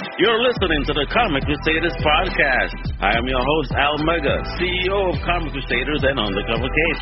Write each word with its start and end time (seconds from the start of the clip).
You're 0.00 0.40
listening 0.40 0.80
to 0.88 0.96
the 0.96 1.04
Comic 1.12 1.44
Crusaders 1.44 1.92
podcast. 2.00 2.72
I 3.04 3.12
am 3.20 3.28
your 3.28 3.44
host, 3.44 3.68
Al 3.76 4.00
Mega, 4.00 4.40
CEO 4.56 5.12
of 5.12 5.20
Comic 5.28 5.52
Crusaders 5.52 6.00
and 6.08 6.16
Undercover 6.16 6.72
Cape. 6.72 7.00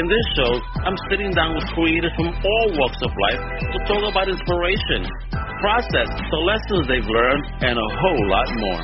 In 0.00 0.08
this 0.08 0.26
show, 0.32 0.56
I'm 0.80 0.96
sitting 1.12 1.28
down 1.36 1.60
with 1.60 1.68
creators 1.76 2.08
from 2.16 2.32
all 2.32 2.68
walks 2.72 3.04
of 3.04 3.12
life 3.12 3.42
to 3.68 3.78
talk 3.84 4.00
about 4.00 4.32
inspiration, 4.32 5.04
process, 5.60 6.08
the 6.08 6.40
lessons 6.40 6.88
they've 6.88 7.04
learned, 7.04 7.44
and 7.68 7.76
a 7.76 7.88
whole 8.00 8.24
lot 8.32 8.48
more. 8.56 8.82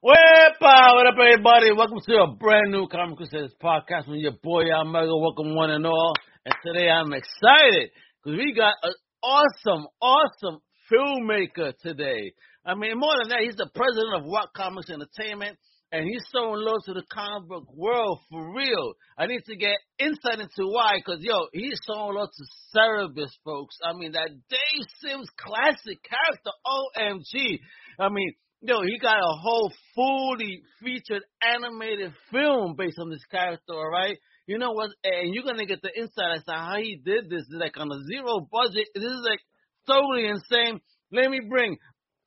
What 0.00 1.04
up, 1.04 1.20
everybody? 1.20 1.68
Welcome 1.76 2.00
to 2.00 2.14
a 2.16 2.32
brand 2.32 2.72
new 2.72 2.88
Comic 2.88 3.18
Crusaders 3.18 3.52
podcast 3.60 4.08
with 4.08 4.24
your 4.24 4.32
boy 4.40 4.72
Al 4.72 4.88
Mega. 4.88 5.12
Welcome, 5.12 5.54
one 5.54 5.68
and 5.68 5.84
all. 5.84 6.14
And 6.46 6.54
today 6.64 6.88
I'm 6.88 7.12
excited 7.12 7.90
because 8.24 8.38
we 8.38 8.54
got 8.54 8.74
an 8.82 8.94
awesome, 9.22 9.86
awesome 10.00 10.60
filmmaker 10.90 11.72
today. 11.82 12.32
I 12.64 12.74
mean, 12.74 12.98
more 12.98 13.12
than 13.20 13.28
that, 13.28 13.40
he's 13.42 13.56
the 13.56 13.70
president 13.74 14.14
of 14.16 14.30
Rock 14.32 14.54
Comics 14.56 14.90
Entertainment, 14.90 15.58
and 15.92 16.04
he's 16.04 16.24
so 16.34 16.54
in 16.54 16.64
love 16.64 16.80
to 16.86 16.94
the 16.94 17.04
comic 17.12 17.48
book 17.48 17.64
world 17.74 18.20
for 18.30 18.54
real. 18.54 18.94
I 19.18 19.26
need 19.26 19.42
to 19.46 19.56
get 19.56 19.76
insight 19.98 20.40
into 20.40 20.70
why, 20.70 20.96
because 20.96 21.20
yo, 21.22 21.46
he's 21.52 21.78
so 21.84 22.08
in 22.08 22.16
love 22.16 22.30
to 22.30 22.44
Cerebus, 22.74 23.30
folks. 23.44 23.76
I 23.84 23.92
mean, 23.92 24.12
that 24.12 24.30
Dave 24.48 24.86
Sims 25.00 25.28
classic 25.38 26.00
character, 26.02 26.50
OMG. 26.66 27.60
I 27.98 28.08
mean, 28.08 28.32
yo, 28.62 28.82
he 28.82 28.98
got 28.98 29.18
a 29.18 29.36
whole 29.36 29.70
fully 29.94 30.62
featured 30.82 31.22
animated 31.42 32.12
film 32.32 32.74
based 32.76 32.98
on 32.98 33.10
this 33.10 33.24
character, 33.30 33.74
all 33.74 33.90
right? 33.90 34.18
You 34.46 34.58
know 34.58 34.72
what? 34.72 34.90
And 35.02 35.34
you're 35.34 35.44
gonna 35.44 35.66
get 35.66 35.82
the 35.82 35.96
insight 35.96 36.36
as 36.36 36.44
to 36.44 36.52
how 36.52 36.76
he 36.76 37.00
did 37.02 37.30
this. 37.30 37.44
Like 37.50 37.76
on 37.78 37.90
a 37.90 38.02
zero 38.04 38.46
budget. 38.50 38.88
This 38.94 39.04
is 39.04 39.26
like 39.28 39.40
totally 39.86 40.26
insane. 40.26 40.80
Let 41.12 41.30
me 41.30 41.40
bring 41.48 41.76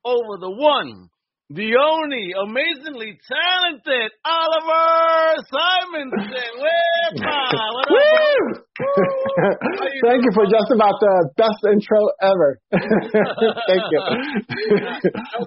over 0.04 0.38
the 0.40 0.50
one, 0.50 1.10
the 1.50 1.80
only, 1.80 2.36
amazingly 2.36 3.16
talented 3.24 4.12
Oliver 4.28 5.40
Simonsen. 5.48 6.60
What 7.08 7.24
up, 7.24 8.68
Thank 10.04 10.22
you 10.28 10.32
for 10.36 10.46
just 10.46 10.70
about 10.76 11.00
the 11.00 11.30
best 11.40 11.62
intro 11.72 12.12
ever. 12.22 12.60
Thank 12.72 13.84
you. 13.90 14.02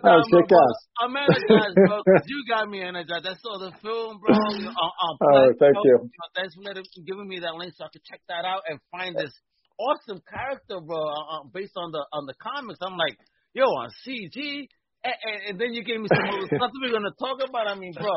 that 0.01 0.15
was 0.17 0.27
sick 0.33 0.49
ass. 0.49 0.79
I'm 1.05 1.15
energized, 1.15 1.77
bro, 1.77 2.01
you 2.27 2.45
got 2.49 2.69
me 2.71 2.81
energized. 2.81 3.27
I 3.27 3.37
saw 3.39 3.61
the 3.61 3.73
film, 3.83 4.19
bro. 4.25 4.35
On, 4.35 4.57
on 4.65 5.15
uh, 5.21 5.27
uh, 5.27 5.37
oh, 5.37 5.53
thank 5.61 5.77
you. 5.85 6.11
Thanks 6.35 6.55
for 6.57 7.05
giving 7.07 7.29
me 7.29 7.41
that 7.41 7.55
link 7.55 7.75
so 7.77 7.85
I 7.85 7.89
could 7.93 8.05
check 8.05 8.21
that 8.29 8.45
out 8.47 8.63
and 8.69 8.81
find 8.91 9.15
this 9.15 9.33
awesome 9.79 10.23
character, 10.27 10.81
bro, 10.81 10.97
uh, 10.97 11.37
uh 11.37 11.43
based 11.53 11.77
on 11.77 11.93
the 11.93 12.03
on 12.13 12.27
the 12.27 12.35
comics. 12.41 12.81
I'm 12.81 12.97
like, 12.97 13.19
yo, 13.53 13.65
on 13.65 13.91
CG, 14.07 14.67
and, 15.05 15.39
and, 15.49 15.55
then 15.61 15.73
you 15.73 15.83
gave 15.83 16.01
me 16.01 16.09
some 16.09 16.27
other 16.29 16.47
stuff 16.47 16.71
we're 16.81 16.93
gonna 16.93 17.15
talk 17.19 17.41
about. 17.41 17.67
I 17.67 17.75
mean, 17.75 17.93
bro, 17.93 18.13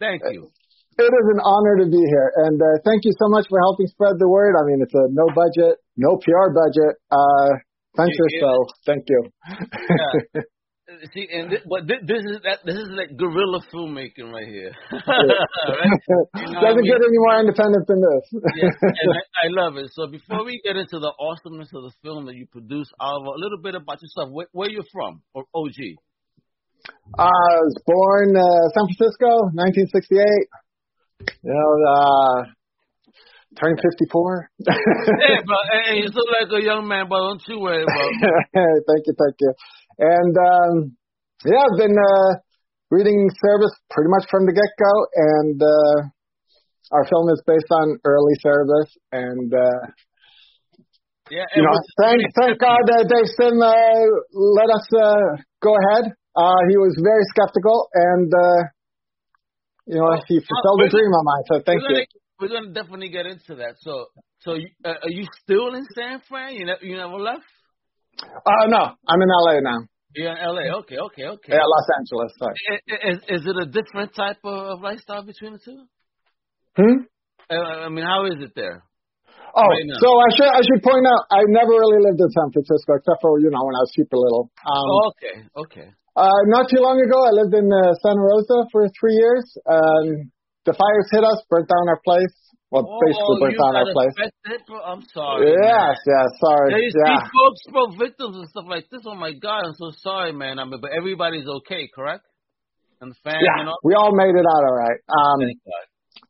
thank 0.00 0.22
you. 0.30 0.50
It 0.98 1.08
is 1.08 1.26
an 1.32 1.40
honor 1.40 1.80
to 1.80 1.88
be 1.88 2.02
here, 2.04 2.28
and 2.44 2.60
uh, 2.60 2.76
thank 2.84 3.04
you 3.04 3.12
so 3.16 3.28
much 3.32 3.46
for 3.48 3.58
helping 3.64 3.86
spread 3.88 4.20
the 4.20 4.28
word. 4.28 4.52
I 4.60 4.62
mean, 4.68 4.84
it's 4.84 4.92
a 4.92 5.08
no 5.08 5.24
budget, 5.32 5.80
no 5.96 6.20
PR 6.20 6.52
budget 6.52 7.00
uh, 7.08 7.48
yeah, 7.98 8.04
yeah. 8.08 8.40
so 8.40 8.66
thank 8.86 9.04
you. 9.08 9.20
Yeah. 9.48 10.42
See, 11.14 11.28
and 11.32 11.50
this, 11.50 11.60
but 11.68 11.86
this, 11.86 11.98
this 12.06 12.22
is 12.24 12.38
that 12.44 12.60
this 12.64 12.76
is 12.76 12.88
like 12.92 13.16
guerrilla 13.16 13.60
filmmaking 13.72 14.32
right 14.32 14.46
here. 14.46 14.72
right? 14.92 15.98
You 16.36 16.52
know 16.52 16.60
Doesn't 16.60 16.78
I 16.78 16.80
mean? 16.80 16.90
get 16.90 17.00
any 17.00 17.20
more 17.22 17.40
independent 17.40 17.86
than 17.86 18.00
this. 18.00 18.24
yes, 18.56 18.74
and 18.82 19.10
I, 19.12 19.22
I, 19.44 19.48
love 19.50 19.76
it. 19.76 19.90
So 19.94 20.06
before 20.06 20.44
we 20.44 20.60
get 20.64 20.76
into 20.76 20.98
the 20.98 21.12
awesomeness 21.18 21.70
of 21.74 21.84
the 21.84 21.92
film 22.02 22.26
that 22.26 22.34
you 22.34 22.46
produced, 22.46 22.92
Oliver, 23.00 23.36
a 23.36 23.38
little 23.38 23.58
bit 23.62 23.74
about 23.74 24.02
yourself. 24.02 24.30
Where, 24.30 24.48
where 24.52 24.70
you 24.70 24.82
from, 24.92 25.22
or 25.34 25.44
OG? 25.54 25.98
I 27.18 27.30
was 27.30 27.76
born 27.86 28.36
uh, 28.36 28.68
San 28.74 28.86
Francisco, 28.90 29.52
1968. 29.54 30.26
You 31.42 31.54
know, 31.54 31.70
uh, 31.86 32.42
turning 33.58 33.76
54. 33.76 34.50
hey, 34.66 34.74
bro, 35.44 35.56
hey, 35.72 35.96
you 35.96 36.08
look 36.08 36.28
like 36.32 36.50
a 36.50 36.64
young 36.64 36.88
man, 36.88 37.06
but 37.08 37.18
don't 37.18 37.42
you 37.48 37.60
worry, 37.60 37.84
bro. 37.84 38.04
thank 38.54 39.02
you, 39.06 39.14
thank 39.18 39.36
you. 39.40 39.52
And, 40.02 40.34
um, 40.34 40.74
yeah, 41.46 41.62
I've 41.62 41.78
been, 41.78 41.94
uh, 41.94 42.42
reading 42.90 43.30
Cerebus 43.38 43.70
pretty 43.86 44.10
much 44.10 44.26
from 44.28 44.46
the 44.46 44.52
get-go, 44.52 44.94
and, 45.14 45.62
uh, 45.62 46.10
our 46.90 47.06
film 47.06 47.30
is 47.30 47.40
based 47.46 47.70
on 47.70 48.02
early 48.04 48.34
Cerebus, 48.42 48.90
and, 49.12 49.54
uh, 49.54 49.86
yeah, 51.30 51.46
you 51.54 51.62
know, 51.62 51.78
thank, 52.02 52.20
thank 52.34 52.58
God 52.58 52.82
that 52.90 53.06
Dave 53.06 53.30
Sim, 53.38 53.62
uh, 53.62 53.70
let 54.34 54.68
us, 54.74 54.86
uh, 54.90 55.38
go 55.62 55.70
ahead. 55.70 56.10
Uh, 56.34 56.60
he 56.68 56.76
was 56.76 56.98
very 56.98 57.22
skeptical, 57.30 57.86
and, 57.94 58.26
uh, 58.34 58.60
you 59.86 60.02
know, 60.02 60.18
he 60.26 60.40
fulfilled 60.42 60.82
a 60.82 60.90
dream 60.90 61.14
of 61.14 61.22
mine. 61.22 61.44
So 61.46 61.54
thank 61.64 61.82
we're 61.82 61.90
you. 61.90 61.94
Gonna, 61.94 62.06
we're 62.40 62.48
gonna 62.48 62.74
definitely 62.74 63.10
get 63.10 63.26
into 63.26 63.54
that. 63.62 63.78
So, 63.78 64.06
so 64.40 64.54
you, 64.54 64.68
uh, 64.84 64.98
are 64.98 65.10
you 65.10 65.26
still 65.42 65.74
in 65.74 65.86
San 65.94 66.20
Fran? 66.28 66.54
You 66.54 66.66
never, 66.66 66.84
you 66.84 66.96
never 66.96 67.18
left? 67.22 67.46
Uh, 68.22 68.66
no, 68.66 68.98
I'm 69.06 69.22
in 69.22 69.28
LA 69.28 69.60
now. 69.60 69.86
You're 70.14 70.32
in 70.32 70.38
LA. 70.38 70.78
Okay, 70.80 70.98
okay, 70.98 71.24
okay. 71.24 71.52
Yeah, 71.52 71.64
Los 71.64 71.88
Angeles. 71.98 72.32
Sorry. 72.38 72.54
Is, 73.12 73.18
is 73.28 73.42
it 73.46 73.56
a 73.56 73.66
different 73.66 74.14
type 74.14 74.38
of, 74.44 74.76
of 74.76 74.80
lifestyle 74.80 75.24
between 75.24 75.54
the 75.54 75.60
two? 75.64 75.84
Hmm. 76.76 77.08
Uh, 77.50 77.86
I 77.86 77.88
mean, 77.88 78.04
how 78.04 78.26
is 78.26 78.40
it 78.40 78.52
there? 78.54 78.84
Oh, 79.52 79.68
right 79.68 79.84
so 80.00 80.08
I 80.08 80.28
should 80.32 80.48
I 80.48 80.62
should 80.64 80.80
point 80.80 81.04
out 81.04 81.28
I 81.28 81.44
never 81.52 81.76
really 81.76 82.00
lived 82.00 82.16
in 82.16 82.30
San 82.32 82.48
Francisco 82.56 82.96
except 82.96 83.20
for 83.20 83.36
you 83.36 83.52
know 83.52 83.60
when 83.60 83.76
I 83.76 83.84
was 83.84 83.92
super 83.92 84.16
little. 84.16 84.48
Um, 84.64 84.88
oh, 84.88 85.12
okay, 85.12 85.36
okay. 85.52 85.88
Uh, 86.16 86.40
not 86.48 86.72
too 86.72 86.80
long 86.80 86.96
ago, 86.96 87.20
I 87.20 87.32
lived 87.36 87.52
in 87.52 87.68
uh, 87.68 87.92
Santa 88.00 88.20
Rosa 88.20 88.68
for 88.72 88.88
three 88.96 89.12
years. 89.12 89.44
Um, 89.68 90.32
the 90.64 90.72
fires 90.72 91.08
hit 91.12 91.24
us, 91.24 91.44
burnt 91.52 91.68
down 91.68 91.88
our 91.88 92.00
place. 92.00 92.32
Well, 92.72 92.88
oh, 92.88 93.00
basically 93.04 93.52
burnt 93.52 93.60
down 93.60 93.76
our 93.76 93.92
place. 93.92 94.16
I'm 94.80 95.04
sorry. 95.12 95.52
Yes, 95.60 95.96
sorry. 96.40 96.72
Yeah, 96.72 96.78
you 96.80 96.90
yeah. 97.04 97.20
see 97.20 97.28
folks, 97.28 97.60
bro, 97.68 97.82
victims 98.00 98.36
and 98.40 98.48
stuff 98.48 98.64
like 98.66 98.88
this. 98.88 99.02
Oh 99.04 99.14
my 99.14 99.32
God, 99.36 99.66
I'm 99.68 99.74
so 99.76 99.92
sorry, 100.00 100.32
man. 100.32 100.58
I 100.58 100.64
mean, 100.64 100.80
but 100.80 100.90
everybody's 100.96 101.46
okay, 101.46 101.90
correct? 101.94 102.24
And 103.02 103.10
the 103.10 103.16
family, 103.22 103.44
yeah, 103.44 103.60
you 103.60 103.66
know? 103.66 103.76
we 103.84 103.92
all 103.92 104.16
made 104.16 104.32
it 104.32 104.46
out 104.48 104.64
all 104.64 104.74
right. 104.74 105.00
Um, 105.04 105.40
Thank 105.40 105.58
God. 105.68 105.86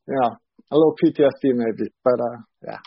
You 0.08 0.18
know, 0.20 0.36
a 0.72 0.76
little 0.76 0.96
PTSD 0.98 1.54
maybe, 1.54 1.92
but 2.02 2.18
uh, 2.18 2.38
yeah. 2.66 2.78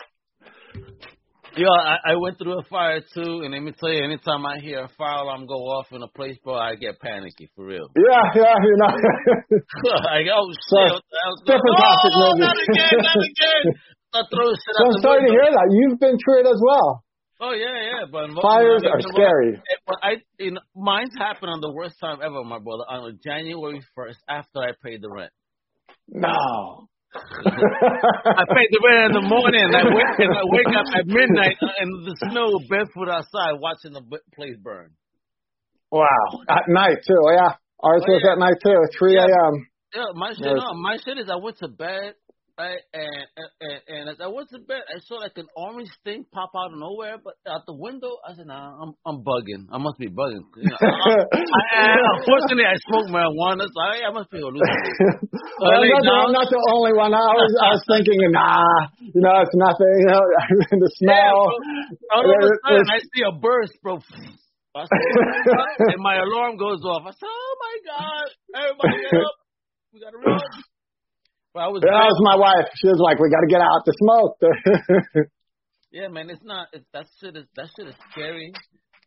Yo, 1.56 1.72
I, 1.72 2.12
I 2.12 2.16
went 2.20 2.38
through 2.38 2.60
a 2.60 2.64
fire 2.68 3.00
too, 3.00 3.48
and 3.48 3.56
let 3.56 3.64
me 3.64 3.72
tell 3.80 3.88
you, 3.88 4.04
anytime 4.04 4.46
I 4.46 4.60
hear 4.60 4.84
a 4.84 4.90
fire 4.98 5.24
alarm 5.24 5.48
go 5.48 5.56
off 5.72 5.88
in 5.92 6.04
a 6.04 6.08
place, 6.08 6.36
bro, 6.44 6.56
I 6.56 6.76
get 6.76 7.00
panicky 7.00 7.50
for 7.56 7.66
real. 7.66 7.88
Yeah, 7.96 8.28
yeah, 8.36 8.56
you 8.60 8.76
know. 8.76 8.92
I 10.04 10.24
go, 10.28 10.36
oh 10.36 10.52
so, 10.52 10.80
shit, 10.84 11.04
different 11.48 11.78
topic, 11.80 12.12
oh, 12.12 12.34
maybe. 12.36 12.44
not 12.44 12.58
again, 12.60 12.98
not 13.00 13.24
again. 13.24 13.66
I 14.16 14.22
throw 14.28 14.52
shit 14.52 14.76
so 14.76 14.84
I'm 14.84 15.02
sorry 15.02 15.28
to 15.28 15.32
hear 15.32 15.48
that. 15.48 15.68
You've 15.72 16.00
been 16.00 16.18
through 16.20 16.40
it 16.44 16.48
as 16.48 16.60
well. 16.60 17.04
Oh 17.40 17.52
yeah, 17.52 17.72
yeah, 17.72 18.06
but 18.12 18.32
fires 18.42 18.84
are 18.84 19.02
scary. 19.02 19.56
Eh, 19.56 19.80
but 19.88 19.98
I, 20.04 20.12
you 20.40 20.52
know, 20.52 20.62
mine's 20.76 21.16
happened 21.18 21.52
on 21.52 21.62
the 21.62 21.72
worst 21.72 21.96
time 22.02 22.20
ever, 22.24 22.44
my 22.44 22.60
brother, 22.60 22.84
on 22.88 23.20
January 23.24 23.82
first 23.96 24.20
after 24.28 24.60
I 24.60 24.72
paid 24.84 25.02
the 25.02 25.10
rent. 25.10 25.32
No. 26.08 26.88
I 27.16 28.44
paid 28.52 28.70
the 28.72 28.82
rent 28.84 29.16
in 29.16 29.24
the 29.24 29.28
morning. 29.28 29.64
I 29.72 29.84
wake, 29.88 30.20
I 30.20 30.46
wake 30.52 30.74
up 30.76 30.88
at 30.96 31.06
midnight 31.08 31.58
uh, 31.62 31.84
in 31.84 31.90
the 32.04 32.16
snow, 32.30 32.60
barefoot 32.70 33.10
outside, 33.10 33.60
watching 33.60 33.94
the 33.94 34.04
place 34.36 34.56
burn. 34.62 34.92
Wow, 35.92 36.44
at 36.50 36.68
night 36.68 36.98
too. 37.08 37.22
Yeah, 37.34 37.56
ours 37.84 38.04
oh, 38.08 38.12
was 38.12 38.22
yeah. 38.24 38.34
at 38.34 38.40
night 38.40 38.58
too, 38.64 38.80
3 39.00 39.18
a.m. 39.18 39.68
Yeah, 39.94 40.02
yeah 40.02 40.06
my 40.16 40.34
shit. 40.34 40.44
No, 40.44 40.74
my 40.74 40.98
shit 41.04 41.18
is 41.20 41.30
I 41.30 41.38
went 41.38 41.58
to 41.60 41.68
bed 41.68 42.16
Right, 42.56 42.80
and, 42.96 43.28
and 43.36 43.80
and 43.84 44.04
as 44.08 44.16
I 44.24 44.32
went 44.32 44.48
to 44.56 44.64
bed, 44.64 44.88
I 44.88 45.04
saw 45.04 45.20
like 45.20 45.36
an 45.36 45.52
orange 45.60 45.92
thing 46.08 46.24
pop 46.32 46.56
out 46.56 46.72
of 46.72 46.80
nowhere, 46.80 47.20
but 47.20 47.36
out 47.44 47.68
the 47.68 47.76
window, 47.76 48.16
I 48.24 48.32
said, 48.32 48.48
"Nah, 48.48 48.80
I'm 48.80 48.96
I'm 49.04 49.28
bugging. 49.28 49.68
I 49.76 49.76
must 49.76 50.00
be 50.00 50.08
bugging." 50.08 50.40
You 50.56 50.72
know, 50.72 50.80
I, 50.80 51.20
I, 51.36 52.00
unfortunately, 52.16 52.64
I 52.64 52.80
smoked 52.88 53.12
marijuana, 53.12 53.68
so 53.68 53.76
I, 53.84 54.08
I 54.08 54.12
must 54.16 54.32
be 54.32 54.40
hallucinating. 54.40 55.28
well, 55.60 55.84
I'm, 55.84 55.84
not 55.84 56.00
the, 56.00 56.16
I'm 56.16 56.32
not 56.32 56.48
the 56.48 56.62
only 56.72 56.96
one. 56.96 57.12
I 57.12 57.36
was 57.36 57.52
I 57.60 57.68
was 57.76 57.84
thinking, 57.92 58.24
nah, 58.32 58.88
you 59.04 59.20
know, 59.20 59.36
it's 59.44 59.52
nothing. 59.60 59.92
You 60.00 60.16
know, 60.16 60.24
the 60.80 60.92
smell. 60.96 61.60
Yeah, 61.60 62.16
all 62.16 62.24
of 62.24 62.40
a 62.40 62.56
sudden, 62.72 62.88
I 62.88 63.04
see 63.04 63.24
a 63.28 63.36
burst, 63.36 63.76
bro. 63.84 64.00
and 64.80 66.00
my 66.00 66.24
alarm 66.24 66.56
goes 66.56 66.80
off. 66.88 67.04
I 67.04 67.12
said, 67.20 67.28
"Oh 67.28 67.54
my 67.60 67.76
god! 67.84 68.28
Everybody 68.64 69.12
get 69.12 69.20
up! 69.28 69.36
We 69.92 70.00
gotta 70.00 70.24
run!" 70.24 70.40
But 71.56 71.64
I 71.64 71.68
was 71.72 71.80
that 71.88 71.88
was 71.88 72.20
my 72.20 72.36
wife. 72.36 72.68
She 72.76 72.92
was 72.92 73.00
like, 73.00 73.16
"We 73.16 73.32
got 73.32 73.40
to 73.40 73.48
get 73.48 73.64
out 73.64 73.88
the 73.88 73.96
smoke." 73.96 74.36
yeah, 75.96 76.12
man, 76.12 76.28
it's 76.28 76.44
not. 76.44 76.68
It's, 76.76 76.84
that 76.92 77.08
shit 77.24 77.40
is 77.40 77.48
that 77.56 77.72
shit 77.72 77.88
is 77.88 77.96
scary. 78.12 78.52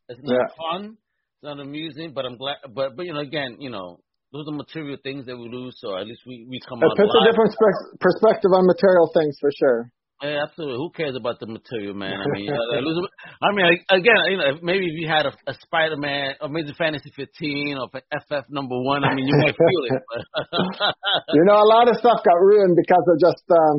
It's 0.08 0.16
not 0.24 0.32
yeah. 0.32 0.48
fun. 0.56 0.96
It's 0.96 1.44
not 1.44 1.60
amusing. 1.60 2.16
But 2.16 2.24
I'm 2.24 2.40
glad. 2.40 2.64
But 2.72 2.96
but 2.96 3.04
you 3.04 3.12
know, 3.12 3.20
again, 3.20 3.60
you 3.60 3.68
know, 3.68 4.00
those 4.32 4.48
are 4.48 4.56
material 4.56 4.96
things 5.04 5.28
that 5.28 5.36
we 5.36 5.44
lose. 5.52 5.76
So 5.76 5.92
at 5.92 6.08
least 6.08 6.24
we 6.24 6.48
we 6.48 6.56
come 6.64 6.80
it 6.80 6.88
out. 6.88 6.96
It 6.96 7.04
puts 7.04 7.12
alive. 7.12 7.20
a 7.20 7.28
different 7.28 7.52
spe- 7.52 8.00
perspective 8.00 8.48
on 8.56 8.64
material 8.64 9.12
things 9.12 9.36
for 9.44 9.52
sure. 9.52 9.92
Yeah, 10.18 10.42
absolutely. 10.42 10.82
Who 10.82 10.90
cares 10.90 11.14
about 11.14 11.38
the 11.38 11.46
material, 11.46 11.94
man? 11.94 12.18
I 12.18 12.26
mean, 12.34 12.50
uh, 12.52 13.46
I 13.46 13.54
mean, 13.54 13.66
again, 13.86 14.22
you 14.30 14.38
know, 14.38 14.58
maybe 14.62 14.90
if 14.90 14.98
you 14.98 15.06
had 15.06 15.26
a, 15.26 15.32
a 15.46 15.54
Spider-Man, 15.62 16.42
Amazing 16.42 16.74
Fantasy 16.74 17.12
15, 17.14 17.78
or 17.78 17.86
FF 17.94 18.50
number 18.50 18.74
one, 18.82 19.04
I 19.04 19.14
mean, 19.14 19.30
you 19.30 19.36
might 19.38 19.54
feel 19.54 19.82
it. 19.86 20.02
you 21.38 21.44
know, 21.46 21.62
a 21.62 21.68
lot 21.70 21.86
of 21.86 21.96
stuff 22.02 22.18
got 22.26 22.34
ruined 22.34 22.74
because 22.74 23.06
of 23.06 23.16
just 23.22 23.46
um, 23.46 23.76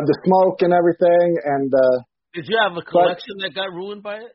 of 0.00 0.02
the 0.08 0.16
smoke 0.24 0.64
and 0.64 0.72
everything. 0.72 1.28
And 1.44 1.68
uh, 1.76 1.96
did 2.32 2.48
you 2.48 2.56
have 2.64 2.72
a 2.80 2.82
collection 2.82 3.36
but, 3.36 3.52
that 3.52 3.54
got 3.54 3.68
ruined 3.76 4.02
by 4.02 4.24
it? 4.24 4.32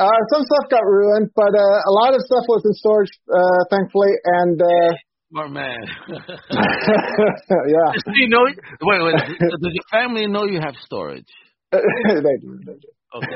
Uh, 0.00 0.20
some 0.32 0.48
stuff 0.48 0.72
got 0.72 0.84
ruined, 0.88 1.28
but 1.36 1.52
uh, 1.52 1.78
a 1.84 1.92
lot 1.92 2.16
of 2.16 2.24
stuff 2.24 2.48
was 2.48 2.64
in 2.64 2.72
storage, 2.72 3.12
uh, 3.28 3.68
thankfully, 3.68 4.12
and. 4.40 4.56
Uh, 4.60 4.96
Smart 5.32 5.50
man. 5.50 5.80
yeah. 6.12 7.88
you 8.12 8.28
know, 8.28 8.44
wait, 8.44 9.00
wait. 9.00 9.16
Does 9.16 9.72
your 9.72 9.88
family 9.90 10.26
know 10.28 10.44
you 10.44 10.60
have 10.60 10.76
storage? 10.84 11.24
they 11.72 12.36
do. 12.36 12.60
They 12.60 12.76
do. 12.76 12.88
Okay. 13.16 13.32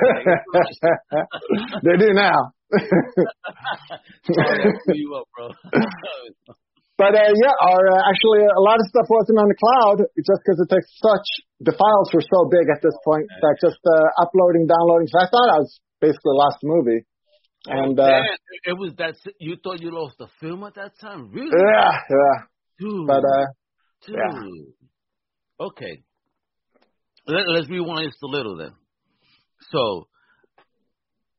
they 1.84 1.96
do 1.96 2.12
now. 2.12 2.52
Sorry, 4.28 4.76
you 4.92 5.16
up, 5.16 5.24
bro. 5.32 5.48
but 7.00 7.12
uh, 7.16 7.32
yeah, 7.32 7.56
our 7.64 7.82
uh, 7.88 8.10
actually 8.12 8.44
a 8.44 8.60
lot 8.60 8.76
of 8.76 8.84
stuff 8.92 9.08
wasn't 9.08 9.40
on 9.40 9.48
the 9.48 9.56
cloud 9.56 10.04
just 10.20 10.40
because 10.44 10.60
it 10.60 10.68
takes 10.68 10.92
such. 11.00 11.24
The 11.64 11.72
files 11.72 12.12
were 12.12 12.20
so 12.20 12.44
big 12.52 12.68
at 12.68 12.84
this 12.84 12.96
point 13.08 13.24
that 13.40 13.56
just 13.56 13.80
uh, 13.88 14.20
uploading, 14.20 14.68
downloading. 14.68 15.08
So 15.08 15.16
I 15.16 15.28
thought 15.32 15.48
I 15.48 15.64
was 15.64 15.80
basically 16.00 16.36
lost 16.36 16.60
the 16.60 16.68
movie. 16.68 17.08
And 17.66 17.98
uh, 17.98 18.22
it 18.64 18.78
was 18.78 18.92
that 18.98 19.14
you 19.40 19.56
thought 19.62 19.80
you 19.80 19.90
lost 19.90 20.18
the 20.18 20.28
film 20.40 20.62
at 20.64 20.74
that 20.74 20.98
time, 21.00 21.30
really? 21.32 21.50
Yeah, 21.50 21.90
yeah. 22.10 22.44
Dude, 22.78 23.06
but 23.06 23.24
uh, 23.24 23.46
dude. 24.06 24.16
Yeah. 24.16 25.66
Okay. 25.66 26.02
Let, 27.26 27.44
let's 27.48 27.68
rewind 27.68 28.08
just 28.08 28.22
a 28.22 28.26
little 28.26 28.56
then. 28.56 28.72
So 29.70 30.06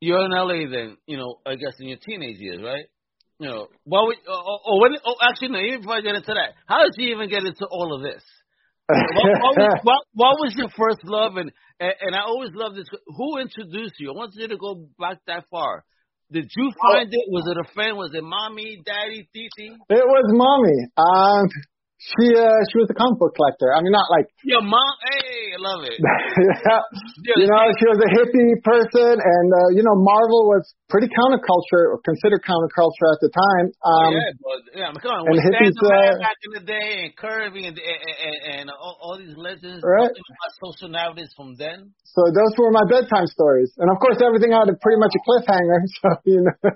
you're 0.02 0.26
in 0.26 0.32
LA 0.32 0.70
then, 0.70 0.98
you 1.06 1.18
know, 1.18 1.36
I 1.46 1.56
guess 1.56 1.74
in 1.80 1.88
your 1.88 1.98
teenage 1.98 2.38
years, 2.40 2.62
right? 2.64 2.86
You 3.40 3.48
know, 3.48 3.68
what 3.84 4.08
would, 4.08 4.18
oh, 4.28 4.58
oh, 4.66 4.82
when, 4.82 4.98
oh 5.06 5.16
actually, 5.22 5.50
no, 5.50 5.60
even 5.60 5.82
before 5.82 5.96
I 5.96 6.02
get 6.02 6.16
into 6.16 6.34
that, 6.34 6.54
how 6.66 6.84
did 6.84 6.94
you 6.98 7.16
even 7.16 7.30
get 7.30 7.46
into 7.46 7.66
all 7.70 7.96
of 7.96 8.02
this? 8.02 8.24
what, 8.88 8.98
what, 8.98 9.58
was, 9.58 9.80
what, 9.84 10.04
what, 10.14 10.36
was 10.40 10.56
your 10.58 10.70
first 10.70 11.04
love? 11.04 11.38
And, 11.38 11.52
and, 11.80 11.94
and 12.02 12.16
I 12.16 12.22
always 12.22 12.52
love 12.54 12.74
this. 12.74 12.88
Who 13.06 13.38
introduced 13.38 13.96
you? 14.00 14.12
I 14.12 14.16
want 14.16 14.34
you 14.36 14.48
to 14.48 14.58
go 14.58 14.88
back 15.00 15.20
that 15.28 15.46
far. 15.52 15.86
Did 16.32 16.52
you 16.58 16.72
find 16.82 17.08
it? 17.12 17.26
Was 17.30 17.48
it 17.48 17.58
a 17.58 17.64
friend? 17.74 17.98
Was 17.98 18.12
it 18.14 18.24
mommy, 18.24 18.82
daddy, 18.86 19.30
titi? 19.34 19.72
It 19.90 20.06
was 20.06 20.26
mommy. 20.36 20.88
Um, 20.98 21.48
she 22.08 22.32
uh, 22.32 22.64
she 22.72 22.80
was 22.80 22.88
a 22.88 22.96
comic 22.96 23.20
book 23.20 23.36
collector. 23.36 23.76
I 23.76 23.84
mean, 23.84 23.92
not 23.92 24.08
like 24.08 24.32
your 24.48 24.64
mom. 24.64 24.94
Hey, 25.04 25.52
I 25.52 25.60
love 25.60 25.84
it. 25.84 26.00
yeah. 26.00 27.36
You 27.36 27.48
know, 27.52 27.60
she 27.76 27.88
was 27.92 28.00
a 28.00 28.10
hippie 28.16 28.64
person, 28.64 29.20
and 29.20 29.48
uh, 29.52 29.70
you 29.76 29.84
know, 29.84 29.92
Marvel 30.00 30.48
was 30.48 30.64
pretty 30.88 31.12
counterculture, 31.12 31.92
or 31.92 32.00
considered 32.08 32.48
counterculture 32.48 33.08
at 33.12 33.20
the 33.20 33.28
time. 33.28 33.66
Um, 33.84 34.12
yeah, 34.16 34.32
but 34.40 34.60
yeah, 34.72 34.90
come 35.04 35.20
on. 35.20 35.28
And 35.28 35.36
hippies 35.36 35.76
uh, 35.84 36.16
back 36.24 36.40
in 36.48 36.52
the 36.56 36.64
day, 36.64 36.90
and 37.04 37.12
Kirby, 37.20 37.68
and 37.68 37.76
and, 37.76 38.00
and, 38.24 38.38
and 38.48 38.66
all, 38.72 38.96
all 39.04 39.16
these 39.20 39.36
legends. 39.36 39.84
Right. 39.84 40.08
About 40.08 40.52
social 40.64 40.88
narratives 40.88 41.36
from 41.36 41.60
then. 41.60 41.92
So 42.08 42.24
those 42.32 42.56
were 42.56 42.72
my 42.72 42.88
bedtime 42.88 43.28
stories, 43.28 43.76
and 43.84 43.92
of 43.92 44.00
course, 44.00 44.24
everything 44.24 44.56
had 44.56 44.72
a 44.72 44.78
pretty 44.80 45.00
much 45.00 45.12
a 45.12 45.22
cliffhanger. 45.28 45.80
So 45.98 46.14
you 46.26 46.46
know, 46.46 46.70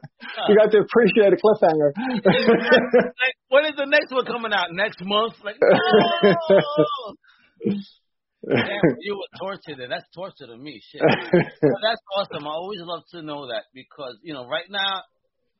you 0.49 0.57
got 0.57 0.71
to 0.71 0.79
appreciate 0.81 1.29
a 1.29 1.37
cliffhanger. 1.37 1.93
when 3.53 3.65
is 3.65 3.75
the 3.77 3.85
next 3.85 4.09
one 4.11 4.25
coming 4.25 4.51
out? 4.51 4.73
Next 4.73 4.97
month? 5.03 5.20
Like, 5.43 5.57
no! 5.61 7.15
Damn, 8.49 8.97
you 9.01 9.15
were 9.15 9.37
tortured. 9.39 9.77
That's 9.89 10.05
torture 10.15 10.47
to 10.47 10.57
me. 10.57 10.81
Shit. 10.91 11.01
that's 11.01 12.01
awesome. 12.17 12.47
I 12.47 12.49
always 12.49 12.79
love 12.81 13.03
to 13.11 13.21
know 13.21 13.47
that 13.47 13.65
because 13.73 14.17
you 14.23 14.33
know 14.33 14.47
right 14.47 14.69
now 14.69 15.03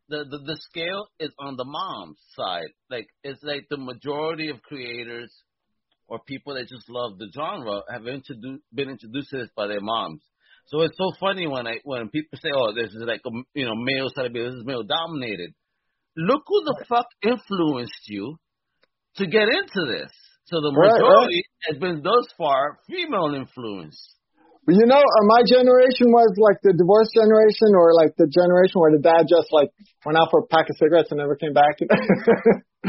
the, 0.10 0.26
the 0.30 0.40
the 0.40 0.58
scale 0.70 1.08
is 1.20 1.32
on 1.40 1.58
the 1.58 1.66
mom's 1.66 2.18
side. 2.36 2.70
Like 2.90 3.08
it's 3.24 3.44
like 3.44 3.68
the 3.70 3.78
majority 3.78 4.50
of 4.50 4.64
creators 4.64 5.32
or 6.08 6.20
people 6.28 6.56
that 6.56 6.68
just 6.68 6.90
love 6.90 7.20
the 7.20 7.30
genre 7.34 7.82
have 7.90 8.08
introduced 8.08 8.64
been 8.74 8.90
introduced 8.90 9.30
to 9.30 9.38
this 9.38 9.50
by 9.56 9.68
their 9.68 9.82
moms. 9.82 10.22
So 10.66 10.82
it's 10.82 10.98
so 10.98 11.12
funny 11.20 11.48
when 11.48 11.68
I 11.68 11.80
when 11.84 12.10
people 12.10 12.40
say, 12.42 12.50
"Oh, 12.54 12.74
this 12.74 12.90
is 12.90 13.04
like 13.06 13.22
a 13.26 13.32
you 13.54 13.66
know 13.66 13.76
male 13.76 14.10
side 14.10 14.34
this 14.34 14.54
is 14.54 14.66
male 14.66 14.84
dominated." 14.84 15.54
Look 16.18 16.44
who 16.48 16.64
the 16.66 16.86
fuck 16.90 17.06
influenced 17.22 18.08
you 18.08 18.38
to 19.18 19.28
get 19.28 19.48
into 19.50 19.82
this. 19.88 20.12
So 20.46 20.60
the 20.60 20.72
majority 20.76 21.00
right, 21.00 21.48
right. 21.48 21.68
has 21.72 21.78
been 21.80 22.04
thus 22.04 22.28
far 22.38 22.80
female 22.88 23.32
influence. 23.36 23.96
But 24.66 24.78
you 24.78 24.86
know, 24.86 25.00
uh, 25.02 25.26
my 25.26 25.42
generation 25.48 26.14
was 26.14 26.38
like 26.38 26.62
the 26.62 26.78
divorce 26.78 27.10
generation, 27.18 27.74
or 27.74 27.98
like 27.98 28.14
the 28.14 28.30
generation 28.30 28.78
where 28.78 28.94
the 28.94 29.02
dad 29.02 29.26
just 29.26 29.50
like 29.50 29.74
went 30.06 30.22
out 30.22 30.30
for 30.30 30.46
a 30.46 30.48
pack 30.54 30.70
of 30.70 30.78
cigarettes 30.78 31.10
and 31.10 31.18
never 31.18 31.34
came 31.34 31.56
back. 31.56 31.82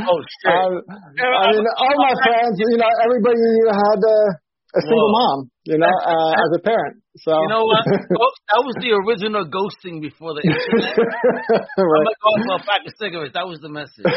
oh 0.04 0.20
shit! 0.20 0.52
Um, 0.52 0.84
I 0.84 1.48
mean, 1.48 1.64
all 1.64 1.96
my 1.96 2.12
friends, 2.18 2.60
you 2.60 2.76
know, 2.76 2.92
everybody 3.00 3.40
had 3.72 4.00
uh, 4.04 4.28
a 4.76 4.80
single 4.84 5.08
Whoa. 5.08 5.16
mom, 5.16 5.38
you 5.64 5.78
know, 5.78 5.86
uh, 5.86 6.32
as 6.34 6.50
a 6.58 6.60
parent. 6.62 6.98
So 7.22 7.30
you 7.30 7.48
know 7.48 7.62
what? 7.62 7.84
that 8.50 8.62
was 8.66 8.74
the 8.82 8.90
original 8.98 9.46
ghosting 9.46 10.02
before 10.02 10.34
the 10.34 10.42
internet. 10.42 10.96
right. 10.98 11.62
I'm 11.78 12.08
like, 12.08 12.18
oh, 12.24 12.34
well, 12.48 12.58
pack 12.66 12.82
of 12.82 12.92
cigarettes. 12.98 13.34
That 13.34 13.46
was 13.46 13.60
the 13.62 13.70
message. 13.70 14.02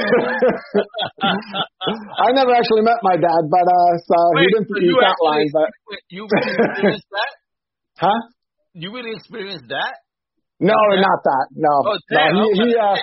I 2.26 2.34
never 2.34 2.50
actually 2.56 2.82
met 2.82 2.98
my 3.06 3.14
dad, 3.14 3.42
but 3.52 3.66
uh, 3.68 3.94
so 4.10 4.18
Wait, 4.34 4.50
he 4.50 4.58
didn't 4.58 4.74
so 4.74 4.80
use 4.82 4.98
that 4.98 5.20
line. 5.22 5.46
But 5.54 5.70
you 6.10 6.26
really 6.26 6.50
experienced 6.50 7.10
that? 7.14 7.32
Huh? 8.00 8.22
You 8.74 8.92
really 8.92 9.14
experienced 9.14 9.70
that? 9.70 10.02
No, 10.60 10.74
yeah. 10.74 11.04
not 11.04 11.20
that. 11.20 11.46
No, 11.52 11.70
oh, 11.84 12.00
damn, 12.10 12.34
no. 12.34 12.48
He, 12.48 12.72
he 12.72 12.80
uh, 12.80 12.96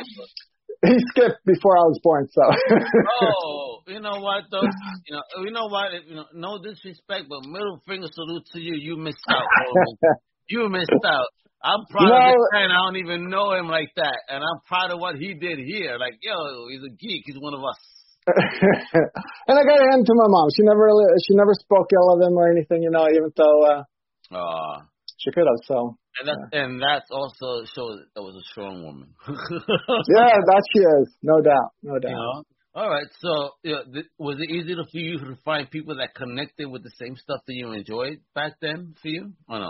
he 0.86 0.98
skipped 1.14 1.46
before 1.46 1.78
I 1.78 1.86
was 1.86 2.00
born, 2.02 2.26
so. 2.32 2.42
oh, 2.42 3.78
you 3.86 4.00
know 4.00 4.18
what 4.18 4.44
though? 4.50 4.66
You 5.06 5.14
know, 5.14 5.22
you 5.44 5.50
know 5.50 5.66
what? 5.66 5.90
You 6.06 6.14
know, 6.16 6.26
no 6.34 6.58
disrespect, 6.62 7.26
but 7.28 7.46
middle 7.46 7.82
finger 7.86 8.08
salute 8.12 8.46
to 8.52 8.60
you. 8.60 8.74
You 8.74 8.96
missed 8.96 9.22
out. 9.28 9.46
you 10.48 10.68
missed 10.68 10.90
out. 11.04 11.26
I'm 11.62 11.86
proud 11.90 12.08
know, 12.08 12.18
of 12.18 12.34
this 12.34 12.48
man. 12.52 12.70
I 12.70 12.78
don't 12.86 12.96
even 12.96 13.30
know 13.30 13.54
him 13.54 13.68
like 13.68 13.90
that, 13.94 14.18
and 14.28 14.42
I'm 14.42 14.60
proud 14.66 14.90
of 14.90 14.98
what 14.98 15.16
he 15.16 15.34
did 15.34 15.58
here. 15.58 15.98
Like, 15.98 16.18
yo, 16.20 16.66
he's 16.70 16.82
a 16.82 16.90
geek. 16.90 17.22
He's 17.26 17.38
one 17.38 17.54
of 17.54 17.62
us. 17.62 17.78
and 18.26 19.58
I 19.58 19.62
got 19.62 19.78
to 19.78 19.86
hand 19.90 20.06
to 20.06 20.14
my 20.14 20.26
mom. 20.26 20.48
She 20.56 20.62
never 20.62 20.82
really, 20.82 21.06
she 21.26 21.34
never 21.34 21.54
spoke 21.54 21.90
ill 21.94 22.14
of 22.14 22.20
him 22.20 22.36
or 22.36 22.50
anything, 22.50 22.82
you 22.82 22.90
know. 22.90 23.06
Even 23.08 23.30
though 23.36 23.62
uh, 23.66 24.34
uh 24.34 24.82
she 25.22 25.30
could 25.30 25.46
have. 25.46 25.62
So 25.64 25.96
and 26.18 26.28
that 26.28 26.38
yeah. 26.52 26.64
and 26.64 26.82
that's 26.82 27.10
also 27.10 27.64
shows 27.74 28.02
that 28.14 28.22
was 28.22 28.34
a 28.34 28.44
strong 28.50 28.84
woman. 28.84 29.14
yeah, 29.28 30.36
that 30.36 30.62
she 30.74 30.80
is, 30.80 31.14
no 31.22 31.40
doubt, 31.40 31.70
no 31.82 31.98
doubt. 31.98 32.10
You 32.10 32.16
know? 32.16 32.44
All 32.74 32.88
right, 32.88 33.06
so 33.20 33.50
you 33.62 33.72
know, 33.72 33.82
th- 33.92 34.06
was 34.18 34.38
it 34.40 34.50
easy 34.50 34.74
for 34.74 34.98
you 34.98 35.18
to 35.18 35.36
find 35.44 35.70
people 35.70 35.96
that 35.96 36.14
connected 36.14 36.66
with 36.66 36.82
the 36.82 36.92
same 36.98 37.16
stuff 37.16 37.40
that 37.46 37.54
you 37.54 37.70
enjoyed 37.72 38.20
back 38.34 38.54
then 38.60 38.94
for 39.00 39.08
you, 39.08 39.32
or 39.48 39.58
no? 39.60 39.68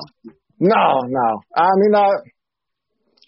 No, 0.61 1.03
no. 1.09 1.29
I 1.57 1.67
mean, 1.83 1.95
uh, 1.95 2.15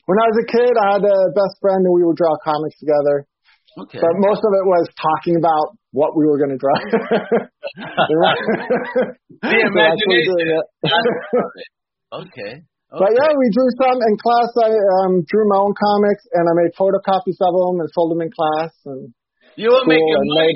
when 0.06 0.18
I 0.20 0.26
was 0.30 0.38
a 0.44 0.46
kid, 0.46 0.72
I 0.78 0.92
had 0.94 1.02
a 1.02 1.18
best 1.34 1.58
friend 1.60 1.82
and 1.82 1.94
we 1.94 2.04
would 2.04 2.16
draw 2.16 2.36
comics 2.44 2.78
together. 2.78 3.26
Okay. 3.74 3.98
But 3.98 4.14
most 4.22 4.38
of 4.38 4.52
it 4.54 4.64
was 4.70 4.86
talking 4.94 5.34
about 5.34 5.74
what 5.90 6.14
we 6.14 6.26
were 6.26 6.38
going 6.38 6.54
to 6.54 6.60
draw. 6.62 6.78
the 9.42 9.58
imagination. 9.66 10.62
Okay. 12.22 12.62
Okay. 12.62 13.00
But 13.00 13.10
yeah, 13.10 13.32
we 13.34 13.46
drew 13.50 13.70
some 13.74 13.98
in 13.98 14.14
class. 14.22 14.50
I 14.62 14.70
um, 14.70 15.26
drew 15.26 15.48
my 15.50 15.58
own 15.58 15.74
comics 15.74 16.22
and 16.30 16.46
I 16.46 16.52
made 16.54 16.70
photocopies 16.78 17.40
of 17.42 17.50
them 17.50 17.80
and 17.82 17.90
sold 17.90 18.12
them 18.14 18.22
in 18.22 18.30
class 18.30 18.70
and 18.86 19.10
you 19.56 19.70
were 19.70 19.86
making 19.86 20.14
money 20.22 20.54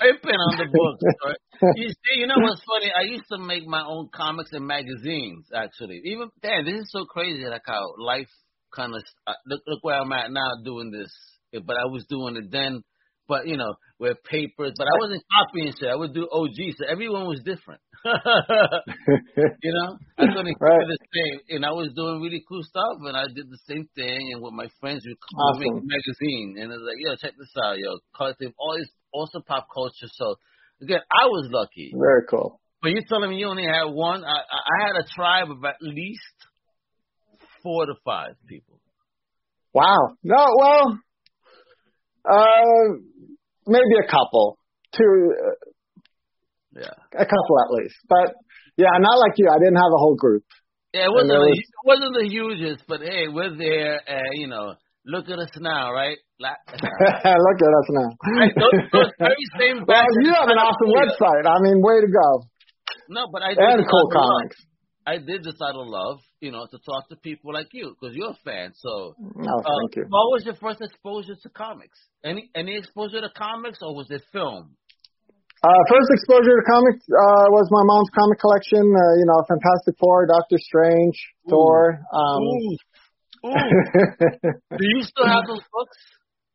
pimping 0.00 0.34
on 0.34 0.58
the 0.58 0.66
books. 0.74 1.02
Right? 1.24 1.74
you 1.76 1.88
see, 2.02 2.20
you 2.20 2.26
know 2.26 2.38
what's 2.38 2.62
funny? 2.66 2.90
I 2.90 3.06
used 3.06 3.26
to 3.30 3.38
make 3.38 3.66
my 3.66 3.82
own 3.82 4.08
comics 4.14 4.50
and 4.52 4.66
magazines. 4.66 5.46
Actually, 5.54 6.02
even 6.04 6.30
damn, 6.42 6.64
this 6.64 6.74
is 6.74 6.90
so 6.90 7.04
crazy. 7.04 7.44
Like 7.44 7.66
how 7.66 7.94
life 7.98 8.30
kind 8.74 8.94
of 8.94 9.02
uh, 9.26 9.38
look 9.46 9.62
look 9.66 9.84
where 9.84 10.00
I'm 10.00 10.12
at 10.12 10.30
now 10.30 10.62
doing 10.64 10.90
this. 10.90 11.10
But 11.52 11.76
I 11.76 11.86
was 11.86 12.04
doing 12.08 12.36
it 12.36 12.50
then 12.50 12.82
but 13.28 13.46
you 13.46 13.56
know, 13.56 13.74
with 14.00 14.16
papers. 14.24 14.72
But 14.76 14.88
I 14.88 14.98
wasn't 14.98 15.22
copying 15.30 15.72
shit. 15.78 15.90
I 15.90 15.94
would 15.94 16.14
do 16.14 16.26
OG, 16.32 16.56
so 16.78 16.86
everyone 16.90 17.28
was 17.28 17.42
different. 17.44 17.80
you 19.62 19.72
know, 19.72 19.98
I 20.18 20.26
couldn't 20.26 20.56
right. 20.60 20.86
the 20.86 20.98
same, 21.14 21.40
and 21.56 21.64
I 21.64 21.72
was 21.72 21.92
doing 21.94 22.20
really 22.20 22.44
cool 22.48 22.62
stuff, 22.62 22.98
and 23.02 23.16
I 23.16 23.26
did 23.26 23.50
the 23.50 23.58
same 23.68 23.88
thing. 23.94 24.32
And 24.32 24.42
with 24.42 24.54
my 24.54 24.68
friends, 24.80 25.02
we 25.04 25.16
awesome. 25.36 25.60
make 25.60 25.72
a 25.72 25.86
magazine, 25.86 26.56
and 26.58 26.72
it 26.72 26.76
was 26.76 26.86
like, 26.86 26.98
yo, 26.98 27.16
check 27.16 27.34
this 27.38 27.52
out, 27.62 27.78
yo, 27.78 27.98
collective, 28.14 28.52
all 28.58 28.76
this 28.78 28.88
also 29.12 29.40
pop 29.40 29.68
culture. 29.72 30.08
So 30.12 30.36
again, 30.82 31.00
I 31.10 31.26
was 31.26 31.48
lucky. 31.50 31.92
Very 31.96 32.26
cool. 32.28 32.60
But 32.80 32.90
you're 32.90 33.02
telling 33.08 33.30
me 33.30 33.36
you 33.36 33.48
only 33.48 33.64
had 33.64 33.90
one? 33.90 34.24
I, 34.24 34.38
I 34.38 34.86
had 34.86 34.96
a 35.02 35.06
tribe 35.14 35.50
of 35.50 35.64
at 35.64 35.76
least 35.80 36.20
four 37.62 37.86
to 37.86 37.94
five 38.04 38.34
people. 38.46 38.78
Wow. 39.74 40.16
No, 40.22 40.46
well, 40.56 40.98
uh, 42.24 42.98
maybe 43.66 43.94
a 44.02 44.10
couple, 44.10 44.58
two, 44.96 45.34
uh, 45.36 45.67
yeah, 46.74 46.96
a 47.14 47.26
couple 47.26 47.56
at 47.64 47.70
least. 47.72 47.96
But 48.08 48.34
Yeah, 48.76 48.94
not 48.98 49.18
like 49.18 49.34
you. 49.36 49.48
I 49.50 49.58
didn't 49.58 49.76
have 49.82 49.92
a 49.92 50.00
whole 50.00 50.16
group. 50.16 50.44
Yeah, 50.94 51.06
it 51.06 51.12
wasn't 51.12 51.36
was, 51.36 51.58
it 51.58 51.84
wasn't 51.84 52.14
the 52.16 52.26
hugest, 52.28 52.84
but 52.88 53.00
hey, 53.02 53.28
we're 53.28 53.52
there, 53.58 54.00
and 54.06 54.40
you 54.40 54.48
know, 54.48 54.74
look 55.04 55.28
at 55.28 55.38
us 55.38 55.52
now, 55.60 55.92
right? 55.92 56.16
look 56.40 57.58
at 57.60 57.72
us 57.74 57.88
now. 57.90 58.10
Right, 58.24 58.54
those, 58.54 58.78
those 58.92 59.12
very 59.18 59.46
same. 59.58 59.84
well, 59.84 60.08
you 60.22 60.32
have 60.32 60.48
an 60.48 60.56
awesome 60.56 60.92
website. 60.94 61.44
I 61.44 61.60
mean, 61.60 61.82
way 61.82 62.00
to 62.00 62.08
go. 62.08 62.48
No, 63.08 63.26
but 63.32 63.42
I 63.42 63.50
did 63.50 63.58
and 63.58 63.84
cool 63.88 64.08
comics. 64.12 64.56
I 65.06 65.16
did 65.16 65.42
decide 65.42 65.72
to 65.72 65.80
love, 65.80 66.20
you 66.40 66.52
know, 66.52 66.66
to 66.70 66.78
talk 66.84 67.08
to 67.08 67.16
people 67.16 67.52
like 67.52 67.68
you 67.72 67.96
because 67.98 68.14
you're 68.14 68.30
a 68.30 68.38
fan. 68.44 68.72
So, 68.76 69.14
thank 69.16 69.48
uh, 69.48 69.96
you. 69.96 70.02
What 70.08 70.28
was 70.36 70.42
your 70.44 70.54
first 70.56 70.82
exposure 70.82 71.34
to 71.42 71.48
comics? 71.48 71.98
Any 72.22 72.50
any 72.54 72.76
exposure 72.76 73.22
to 73.22 73.30
comics, 73.34 73.78
or 73.80 73.94
was 73.94 74.06
it 74.10 74.22
film? 74.32 74.76
Uh, 75.58 75.82
first 75.90 76.06
exposure 76.14 76.54
to 76.54 76.64
comics 76.70 77.02
uh, 77.10 77.46
was 77.50 77.66
my 77.74 77.82
mom's 77.82 78.10
comic 78.14 78.38
collection. 78.38 78.86
Uh, 78.94 79.14
you 79.18 79.26
know, 79.26 79.42
Fantastic 79.50 79.98
Four, 79.98 80.26
Doctor 80.30 80.54
Strange, 80.54 81.18
Ooh. 81.18 81.50
Thor. 81.50 81.98
Um, 82.14 82.42
Ooh. 82.46 82.76
Ooh. 83.42 83.58
do 84.78 84.84
you 84.86 85.02
still 85.02 85.26
have 85.26 85.46
those 85.50 85.66
books? 85.74 85.98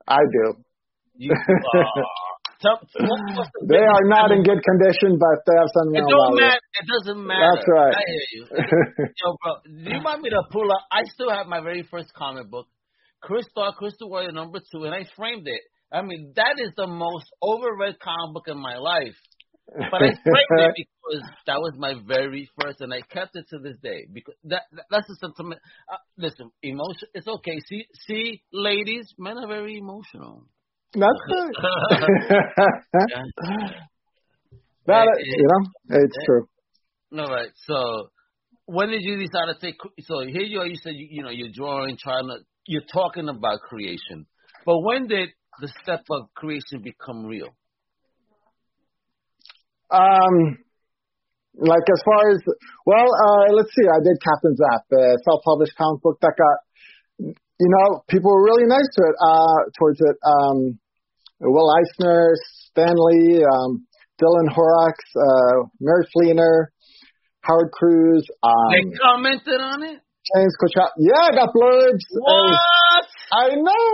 I 0.07 0.23
do. 0.23 0.63
You, 1.15 1.31
uh, 1.35 1.83
they 3.67 3.83
are 3.83 4.05
not 4.07 4.31
in 4.31 4.43
good 4.43 4.63
condition, 4.63 5.19
but 5.19 5.43
they 5.47 5.55
have 5.59 5.67
something. 5.75 5.99
It 5.99 6.07
don't 6.07 6.35
matter. 6.39 6.55
It. 6.55 6.83
it 6.83 6.87
doesn't 6.87 7.27
matter. 7.27 7.43
That's 7.55 7.67
right. 7.67 7.95
I 7.95 8.03
hear 8.07 8.25
you. 8.31 8.43
Yo, 9.19 9.35
bro, 9.43 9.51
do 9.67 9.89
you 9.91 10.01
want 10.03 10.21
me 10.21 10.29
to 10.29 10.43
pull 10.49 10.71
up? 10.71 10.87
I 10.91 11.03
still 11.13 11.29
have 11.29 11.47
my 11.47 11.59
very 11.59 11.83
first 11.83 12.13
comic 12.13 12.49
book, 12.49 12.67
Crystar, 13.21 13.75
Crystal 13.75 14.09
Warrior 14.09 14.31
number 14.31 14.59
two, 14.71 14.85
and 14.85 14.95
I 14.95 15.05
framed 15.15 15.47
it. 15.47 15.61
I 15.93 16.01
mean, 16.01 16.33
that 16.35 16.55
is 16.57 16.71
the 16.75 16.87
most 16.87 17.27
overread 17.41 17.99
comic 17.99 18.33
book 18.33 18.47
in 18.47 18.57
my 18.57 18.77
life. 18.77 19.15
But 19.67 20.01
I 20.01 20.13
framed 20.23 20.59
it 20.59 20.75
because 20.75 21.23
that 21.45 21.59
was 21.59 21.73
my 21.77 21.93
very 22.05 22.49
first, 22.59 22.81
and 22.81 22.93
I 22.93 23.01
kept 23.01 23.35
it 23.35 23.45
to 23.51 23.59
this 23.59 23.77
day 23.81 24.07
because 24.11 24.33
that, 24.45 24.63
that 24.73 24.85
that's 24.89 25.07
the 25.07 25.15
sentiment. 25.21 25.61
Uh, 25.91 25.97
listen, 26.17 26.51
emotion. 26.63 27.07
It's 27.13 27.27
okay. 27.27 27.59
See, 27.69 27.85
see, 28.07 28.41
ladies, 28.51 29.13
men 29.17 29.37
are 29.37 29.47
very 29.47 29.77
emotional. 29.77 30.45
That's 30.93 31.21
good. 31.27 31.55
that 34.87 35.07
you 35.23 35.47
know, 35.47 35.99
it's 36.01 36.17
true. 36.25 36.47
All 37.17 37.29
right. 37.29 37.51
So, 37.65 38.09
when 38.65 38.89
did 38.89 39.01
you 39.03 39.17
decide 39.17 39.53
to 39.53 39.59
take? 39.59 39.75
So 40.01 40.21
here 40.21 40.41
you 40.41 40.59
are. 40.59 40.67
You 40.67 40.75
said 40.83 40.93
you, 40.95 41.07
you 41.09 41.23
know 41.23 41.29
you're 41.29 41.53
drawing, 41.53 41.97
trying 41.97 42.27
to, 42.27 42.39
you're 42.67 42.81
talking 42.91 43.29
about 43.29 43.61
creation. 43.61 44.25
But 44.65 44.79
when 44.81 45.07
did 45.07 45.29
the 45.59 45.69
step 45.81 46.03
of 46.11 46.33
creation 46.33 46.81
become 46.83 47.25
real? 47.25 47.49
Um, 49.91 50.57
like 51.55 51.85
as 51.85 52.01
far 52.03 52.31
as 52.31 52.41
well, 52.85 53.05
uh, 53.05 53.53
let's 53.53 53.69
see. 53.75 53.85
I 53.85 54.01
did 54.01 54.17
Captain 54.21 54.55
Zap, 54.55 54.81
the 54.89 55.19
self-published 55.23 55.75
comic 55.77 56.01
book 56.01 56.17
that 56.21 56.33
got, 56.37 56.57
you 57.19 57.69
know, 57.69 58.03
people 58.09 58.31
were 58.31 58.43
really 58.43 58.65
nice 58.65 58.89
to 58.95 59.01
it, 59.05 59.15
uh, 59.21 59.69
towards 59.77 59.99
it. 60.01 60.17
Um, 60.25 60.79
Will 61.39 61.69
Eisner, 61.69 62.33
Stan 62.71 62.95
Lee, 62.95 63.43
um, 63.43 63.85
Dylan 64.21 64.49
Horrocks, 64.49 65.05
uh, 65.15 65.67
Mary 65.79 66.07
Fleener, 66.15 66.67
Howard 67.41 67.71
Cruse. 67.71 68.25
Um, 68.41 68.71
they 68.71 68.97
commented 68.97 69.59
on 69.59 69.83
it? 69.83 69.99
James 70.23 70.55
Cochran. 70.55 70.87
Yeah, 71.03 71.19
I 71.19 71.31
got 71.35 71.51
blurbs. 71.51 72.07
What? 72.15 73.05
I 73.33 73.59
know. 73.59 73.91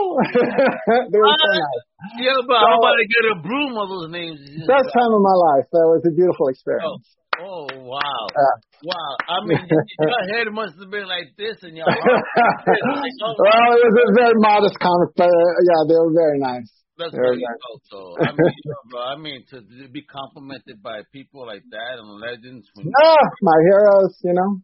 they 1.09 1.17
were 1.17 1.37
so 1.41 1.49
nice. 1.57 1.83
Yeah, 2.21 2.37
but 2.45 2.59
so, 2.61 2.69
I'm 2.69 2.77
about 2.77 2.97
to 3.01 3.07
get 3.09 3.23
a 3.33 3.37
broom 3.41 3.73
of 3.81 3.87
those 3.89 4.09
names. 4.13 4.37
Best 4.69 4.93
time 4.93 5.09
of 5.09 5.21
my 5.25 5.37
life. 5.53 5.65
That 5.73 5.89
was 5.89 6.05
a 6.05 6.13
beautiful 6.13 6.53
experience. 6.53 7.01
Oh, 7.41 7.65
oh 7.65 7.81
wow. 7.81 8.23
Uh, 8.29 8.55
wow. 8.85 9.11
I 9.25 9.37
mean, 9.41 9.57
your 9.57 10.23
head 10.37 10.47
must 10.53 10.77
have 10.77 10.91
been 10.93 11.09
like 11.09 11.33
this 11.33 11.57
and 11.65 11.73
your 11.73 11.89
heart. 11.89 11.97
well, 11.97 13.69
it 13.73 13.85
was 13.89 13.97
a 13.97 14.13
very 14.13 14.37
modest 14.37 14.77
comic, 14.77 15.17
but 15.17 15.33
uh, 15.33 15.51
yeah, 15.65 15.81
they 15.89 15.97
were 15.97 16.13
very 16.13 16.37
nice. 16.37 16.69
That's 16.99 17.15
very 17.15 17.39
dope, 17.39 17.81
though. 17.89 18.11
I 18.19 18.35
mean, 18.35 18.51
you 18.51 18.71
know, 18.75 18.83
bro, 18.91 19.01
I 19.01 19.15
mean, 19.15 19.47
to, 19.55 19.63
to 19.63 19.87
be 19.87 20.03
complimented 20.03 20.83
by 20.83 20.99
people 21.15 21.47
like 21.47 21.63
that 21.71 21.95
and 21.95 22.19
legends. 22.19 22.67
No, 22.75 23.15
my 23.41 23.57
heroes, 23.71 24.19
you 24.21 24.33
know. 24.35 24.59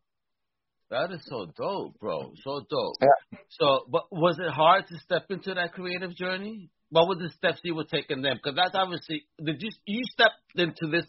That 0.92 1.12
is 1.12 1.22
so 1.26 1.48
dope, 1.58 2.00
bro. 2.00 2.32
So 2.44 2.62
dope. 2.70 2.96
Yeah. 3.02 3.40
So, 3.50 3.86
but 3.90 4.04
was 4.12 4.38
it 4.40 4.52
hard 4.52 4.88
to 4.90 5.00
step 5.00 5.26
into 5.30 5.54
that 5.56 5.74
creative 5.74 6.16
journey? 6.16 6.70
What 6.90 7.08
were 7.08 7.16
the 7.16 7.30
steps 7.36 7.60
you 7.64 7.74
were 7.74 7.90
taking 7.90 8.22
then? 8.22 8.38
Because 8.38 8.56
that's 8.56 8.76
obviously 8.76 9.26
did 9.44 9.62
you 9.62 9.72
you 9.86 10.04
stepped 10.06 10.38
into 10.56 10.86
this 10.92 11.06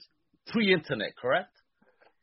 pre-internet, 0.48 1.12
correct? 1.20 1.52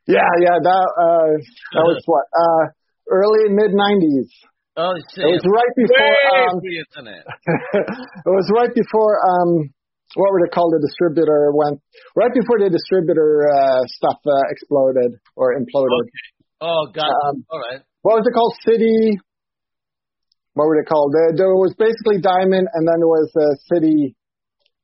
Yeah, 0.07 0.25
yeah. 0.41 0.57
That 0.57 0.87
uh, 0.97 1.31
that 1.77 1.85
was 1.85 2.01
what 2.09 2.25
uh, 2.33 2.63
early 3.11 3.53
mid 3.53 3.71
'90s. 3.71 4.33
Oh 4.75 4.97
shit! 5.13 5.21
It 5.21 5.37
was 5.37 5.45
right 5.45 5.73
before 5.77 6.49
um, 6.49 6.57
internet. 6.57 7.23
it 8.25 8.33
was 8.33 8.49
right 8.57 8.73
before 8.73 9.21
um, 9.21 9.69
what 10.15 10.29
would 10.33 10.45
it 10.45 10.53
call 10.53 10.69
the 10.69 10.81
distributor 10.81 11.53
went 11.53 11.81
right 12.15 12.33
before 12.33 12.57
the 12.57 12.69
distributor 12.69 13.49
uh, 13.49 13.81
stuff 13.85 14.17
uh, 14.25 14.33
exploded 14.49 15.17
or 15.35 15.53
imploded. 15.53 15.93
Okay. 16.01 16.32
Oh, 16.63 16.87
God. 16.95 17.11
um, 17.27 17.43
All 17.51 17.59
right. 17.59 17.81
What 18.03 18.23
was 18.23 18.25
it 18.27 18.31
called? 18.31 18.55
City. 18.63 19.19
What 20.55 20.67
were 20.67 20.79
they 20.79 20.87
called? 20.87 21.11
There, 21.11 21.35
there 21.35 21.55
was 21.59 21.75
basically 21.75 22.23
Diamond, 22.23 22.71
and 22.71 22.87
then 22.87 23.03
there 23.03 23.11
was 23.11 23.27
uh, 23.35 23.59
City. 23.67 24.15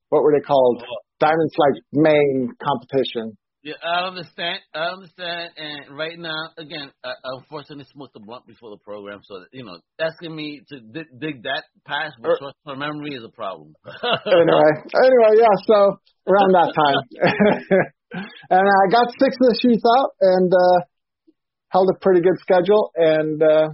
What 0.10 0.24
were 0.24 0.36
they 0.36 0.44
called? 0.44 0.84
Oh. 0.84 1.00
Diamond's 1.20 1.56
like 1.56 1.80
main 1.94 2.52
competition. 2.60 3.38
Yeah, 3.64 3.76
I 3.84 4.08
understand. 4.08 4.60
I 4.74 4.92
understand. 4.96 5.52
And 5.56 5.98
right 5.98 6.18
now, 6.18 6.52
again, 6.58 6.92
I, 7.04 7.12
unfortunately 7.24 7.86
smoked 7.92 8.14
the 8.14 8.24
blunt 8.24 8.48
before 8.48 8.72
the 8.72 8.82
program, 8.84 9.20
so 9.24 9.46
you 9.52 9.64
know, 9.64 9.80
asking 10.00 10.36
me 10.36 10.64
to 10.70 10.80
dig, 10.80 11.08
dig 11.20 11.44
that 11.44 11.64
past 11.86 12.16
with 12.20 12.40
short 12.40 12.56
term 12.66 12.80
memory 12.80 13.16
is 13.16 13.24
a 13.24 13.32
problem. 13.32 13.76
anyway, 13.86 14.72
anyway, 14.96 15.32
yeah. 15.44 15.56
So 15.68 16.00
around 16.28 16.52
that 16.56 16.72
time, 16.72 17.00
and 18.50 18.64
I 18.64 18.84
got 18.92 19.12
six 19.20 19.36
of 19.36 19.48
the 19.48 19.60
issues 19.60 19.84
out 20.00 20.12
and 20.22 20.52
uh 20.52 20.80
held 21.70 21.90
a 21.90 21.98
pretty 22.00 22.22
good 22.22 22.40
schedule, 22.40 22.92
and 22.96 23.42
uh 23.42 23.70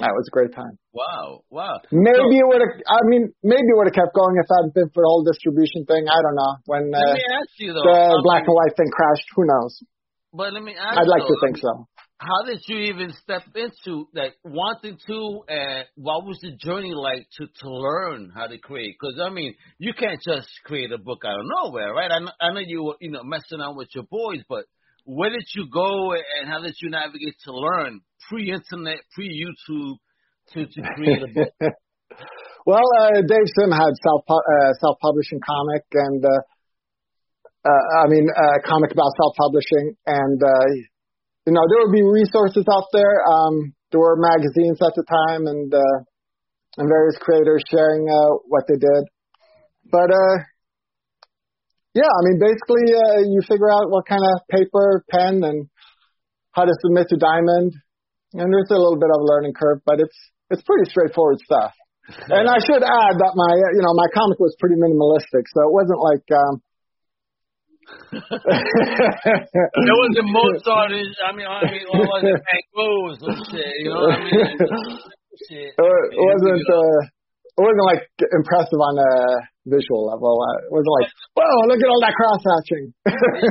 that 0.00 0.16
was 0.16 0.24
a 0.24 0.32
great 0.32 0.56
time. 0.56 0.80
Wow, 0.96 1.44
wow. 1.50 1.76
Maybe 1.92 2.16
so, 2.16 2.40
it 2.40 2.46
would 2.48 2.62
have. 2.64 2.80
I 2.88 3.00
mean, 3.12 3.28
maybe 3.44 3.68
it 3.68 3.76
would 3.76 3.92
have 3.92 3.98
kept 3.98 4.16
going 4.16 4.40
if 4.40 4.48
it 4.48 4.54
hadn't 4.56 4.72
been 4.72 4.88
for 4.88 5.04
the 5.04 5.10
whole 5.12 5.20
distribution 5.20 5.84
thing. 5.84 6.08
I 6.08 6.16
don't 6.24 6.36
know 6.36 6.52
when 6.64 6.88
uh, 6.88 6.96
let 6.96 7.20
me 7.20 7.24
ask 7.28 7.52
you, 7.60 7.76
though, 7.76 7.84
the 7.84 8.20
black 8.24 8.48
and 8.48 8.56
white 8.56 8.72
thing 8.72 8.88
crashed. 8.88 9.28
Who 9.36 9.44
knows? 9.44 9.84
But 10.32 10.56
let 10.56 10.64
me 10.64 10.72
ask. 10.72 10.96
I'd 10.96 11.08
like 11.08 11.28
though, 11.28 11.36
to 11.36 11.44
think 11.44 11.60
so. 11.60 11.88
How 12.16 12.40
did 12.46 12.64
you 12.68 12.88
even 12.88 13.12
step 13.20 13.42
into 13.52 14.08
like 14.14 14.40
wanting 14.44 14.96
to, 15.08 15.44
and 15.48 15.84
what 15.96 16.24
was 16.24 16.38
the 16.40 16.56
journey 16.56 16.94
like 16.96 17.28
to 17.36 17.44
to 17.60 17.68
learn 17.68 18.32
how 18.32 18.46
to 18.46 18.56
create? 18.56 18.96
Because 18.96 19.20
I 19.20 19.28
mean, 19.28 19.54
you 19.76 19.92
can't 19.92 20.20
just 20.24 20.48
create 20.64 20.92
a 20.92 20.98
book 20.98 21.20
out 21.26 21.36
of 21.36 21.44
nowhere, 21.60 21.92
right? 21.92 22.10
I 22.10 22.18
know, 22.20 22.32
I 22.40 22.52
know 22.54 22.64
you 22.64 22.84
were 22.84 22.96
you 23.00 23.10
know 23.10 23.24
messing 23.24 23.60
around 23.60 23.76
with 23.76 23.88
your 23.94 24.04
boys, 24.08 24.40
but 24.48 24.64
where 25.04 25.30
did 25.30 25.46
you 25.54 25.66
go 25.72 26.12
and 26.12 26.48
how 26.48 26.60
did 26.60 26.74
you 26.80 26.90
navigate 26.90 27.34
to 27.44 27.52
learn 27.52 28.00
pre-internet, 28.28 28.98
pre-YouTube 29.14 29.96
to, 30.54 30.66
to 30.66 30.80
create 30.94 31.22
a 31.22 31.28
book? 31.28 31.52
well, 32.66 32.86
uh, 33.00 33.20
Dave 33.26 33.48
Sim 33.58 33.70
had 33.70 33.92
self 34.02 34.22
uh, 34.28 34.72
self 34.80 34.98
publishing 35.02 35.40
comic 35.44 35.82
and 35.92 36.24
uh, 36.24 36.40
uh, 37.66 37.84
I 38.02 38.08
mean 38.08 38.26
uh, 38.30 38.58
comic 38.64 38.92
about 38.92 39.10
self 39.18 39.34
publishing 39.36 39.94
and 40.06 40.42
uh, 40.42 40.66
you 41.46 41.52
know 41.52 41.62
there 41.66 41.82
would 41.82 41.94
be 41.94 42.02
resources 42.02 42.64
out 42.70 42.86
there. 42.92 43.26
Um, 43.26 43.74
there 43.90 44.00
were 44.00 44.16
magazines 44.16 44.78
at 44.80 44.94
the 44.94 45.04
time 45.04 45.46
and 45.46 45.72
and 46.78 46.88
various 46.88 47.18
creators 47.20 47.62
sharing 47.70 48.06
what 48.48 48.64
they 48.68 48.78
did, 48.78 49.04
but 49.90 50.08
yeah, 51.94 52.08
I 52.08 52.20
mean, 52.24 52.40
basically, 52.40 52.88
uh, 52.88 53.20
you 53.28 53.40
figure 53.44 53.68
out 53.68 53.90
what 53.92 54.06
kind 54.08 54.22
of 54.24 54.40
paper, 54.48 55.04
pen, 55.10 55.44
and 55.44 55.68
how 56.52 56.64
to 56.64 56.72
submit 56.80 57.08
to 57.10 57.16
Diamond. 57.16 57.76
And 58.32 58.48
there's 58.48 58.72
a 58.72 58.80
little 58.80 58.96
bit 58.96 59.12
of 59.12 59.20
a 59.20 59.24
learning 59.28 59.52
curve, 59.52 59.80
but 59.84 60.00
it's 60.00 60.16
it's 60.48 60.62
pretty 60.62 60.88
straightforward 60.88 61.38
stuff. 61.44 61.72
and 62.32 62.48
I 62.48 62.58
should 62.64 62.80
add 62.82 63.14
that 63.20 63.32
my 63.36 63.52
you 63.76 63.82
know 63.84 63.92
my 63.92 64.08
comic 64.14 64.40
was 64.40 64.56
pretty 64.58 64.76
minimalistic, 64.76 65.44
so 65.52 65.68
it 65.68 65.72
wasn't 65.72 66.00
like. 66.00 66.24
um 66.32 66.62
it 68.12 69.96
wasn't 70.00 70.28
Mozart. 70.32 70.92
I 71.28 71.36
mean, 71.36 71.44
I 71.44 71.60
mean, 71.68 71.84
or 71.92 72.00
was 72.08 72.24
it 72.24 72.40
Van 72.40 72.62
Gogh's 72.72 73.20
and 73.20 73.36
shit? 73.52 73.74
You 73.84 73.90
know 73.92 74.00
what 74.00 74.16
I 74.16 74.24
mean? 74.24 74.56
Shit. 75.48 75.74
It 75.76 76.20
wasn't. 76.20 76.68
Uh, 76.68 77.00
it 77.52 77.60
wasn't 77.60 77.84
like 77.84 78.08
impressive 78.32 78.80
on 78.80 78.96
a 78.96 79.12
visual 79.68 80.08
level. 80.08 80.40
It 80.64 80.72
wasn't 80.72 80.94
like, 81.00 81.10
whoa, 81.36 81.68
look 81.68 81.80
at 81.84 81.88
all 81.92 82.00
that 82.00 82.16
cross 82.16 82.40
hatching. 82.40 82.84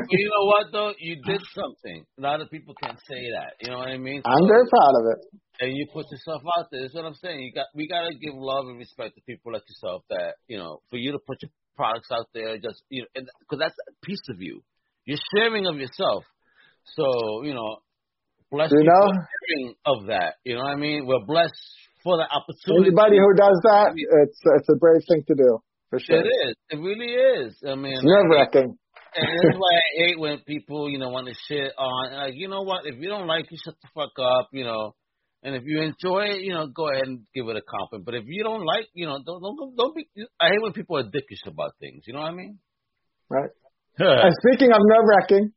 you 0.09 0.25
know 0.25 0.45
what 0.51 0.65
though? 0.71 0.93
You 0.97 1.21
did 1.21 1.41
something. 1.53 2.03
A 2.17 2.21
lot 2.21 2.41
of 2.41 2.49
people 2.49 2.73
can't 2.81 2.97
say 3.07 3.21
that. 3.37 3.61
You 3.61 3.71
know 3.71 3.77
what 3.77 3.89
I 3.89 3.97
mean? 3.97 4.21
I'm 4.25 4.47
very 4.47 4.65
proud 4.65 4.93
of 4.97 5.05
it. 5.13 5.19
And 5.61 5.77
you 5.77 5.85
put 5.93 6.09
yourself 6.09 6.41
out 6.57 6.67
there. 6.71 6.81
That's 6.81 6.95
what 6.95 7.05
I'm 7.05 7.13
saying. 7.21 7.39
You 7.41 7.53
got 7.53 7.67
we 7.75 7.87
gotta 7.87 8.13
give 8.17 8.33
love 8.33 8.65
and 8.67 8.79
respect 8.79 9.15
to 9.15 9.21
people 9.21 9.53
like 9.53 9.63
yourself. 9.69 10.03
That 10.09 10.41
you 10.47 10.57
know, 10.57 10.81
for 10.89 10.97
you 10.97 11.11
to 11.11 11.19
put 11.19 11.37
your 11.41 11.51
products 11.77 12.09
out 12.11 12.25
there, 12.33 12.57
just 12.57 12.81
you 12.89 13.03
know, 13.03 13.21
because 13.39 13.59
that's 13.59 13.75
a 13.87 14.05
piece 14.05 14.25
of 14.29 14.41
you. 14.41 14.63
You're 15.05 15.21
sharing 15.35 15.67
of 15.67 15.77
yourself. 15.77 16.23
So 16.97 17.43
you 17.43 17.53
know, 17.53 17.77
blessed 18.49 18.73
You 18.75 18.83
know? 18.89 19.73
of 19.85 20.07
that. 20.07 20.41
You 20.43 20.55
know 20.55 20.61
what 20.61 20.73
I 20.73 20.77
mean? 20.77 21.05
We're 21.05 21.25
blessed 21.25 21.53
for 22.03 22.17
the 22.17 22.27
opportunity. 22.29 22.89
Anybody 22.89 23.17
who 23.17 23.33
does 23.33 23.59
that, 23.63 23.93
it's 23.95 24.39
it's 24.43 24.69
a 24.69 24.77
brave 24.77 25.01
thing 25.07 25.23
to 25.27 25.35
do 25.35 25.59
for 25.89 25.99
sure. 25.99 26.21
It 26.21 26.27
is. 26.27 26.55
It 26.69 26.79
really 26.79 27.13
is. 27.13 27.57
I 27.67 27.75
mean, 27.75 27.99
nerve 28.01 28.29
wracking. 28.31 28.77
and 29.15 29.27
that's 29.27 29.59
why 29.59 29.75
I 29.75 29.87
hate 29.97 30.19
when 30.19 30.39
people, 30.47 30.89
you 30.89 30.97
know, 30.97 31.09
want 31.09 31.27
to 31.27 31.35
shit 31.47 31.73
on. 31.77 32.13
Like, 32.13 32.33
you 32.35 32.47
know 32.47 32.61
what? 32.61 32.85
If 32.85 32.95
you 32.99 33.09
don't 33.09 33.27
like 33.27 33.51
it, 33.51 33.59
shut 33.63 33.75
the 33.81 33.89
fuck 33.93 34.11
up. 34.19 34.49
You 34.53 34.63
know, 34.63 34.95
and 35.43 35.55
if 35.55 35.63
you 35.65 35.81
enjoy 35.81 36.35
it, 36.35 36.41
you 36.41 36.53
know, 36.53 36.67
go 36.67 36.89
ahead 36.89 37.07
and 37.07 37.21
give 37.35 37.47
it 37.47 37.57
a 37.57 37.61
compliment. 37.61 38.05
But 38.05 38.15
if 38.15 38.23
you 38.27 38.43
don't 38.43 38.65
like, 38.65 38.87
you 38.93 39.05
know, 39.05 39.19
don't 39.25 39.41
don't 39.41 39.75
don't 39.75 39.95
be. 39.95 40.07
I 40.39 40.49
hate 40.49 40.61
when 40.61 40.73
people 40.73 40.97
are 40.97 41.03
dickish 41.03 41.45
about 41.45 41.71
things. 41.79 42.03
You 42.07 42.13
know 42.13 42.21
what 42.21 42.31
I 42.31 42.35
mean? 42.35 42.59
Right. 43.29 43.49
And 43.99 44.33
speaking 44.41 44.71
of 44.71 44.79
nerve 44.81 45.05
wracking, 45.05 45.51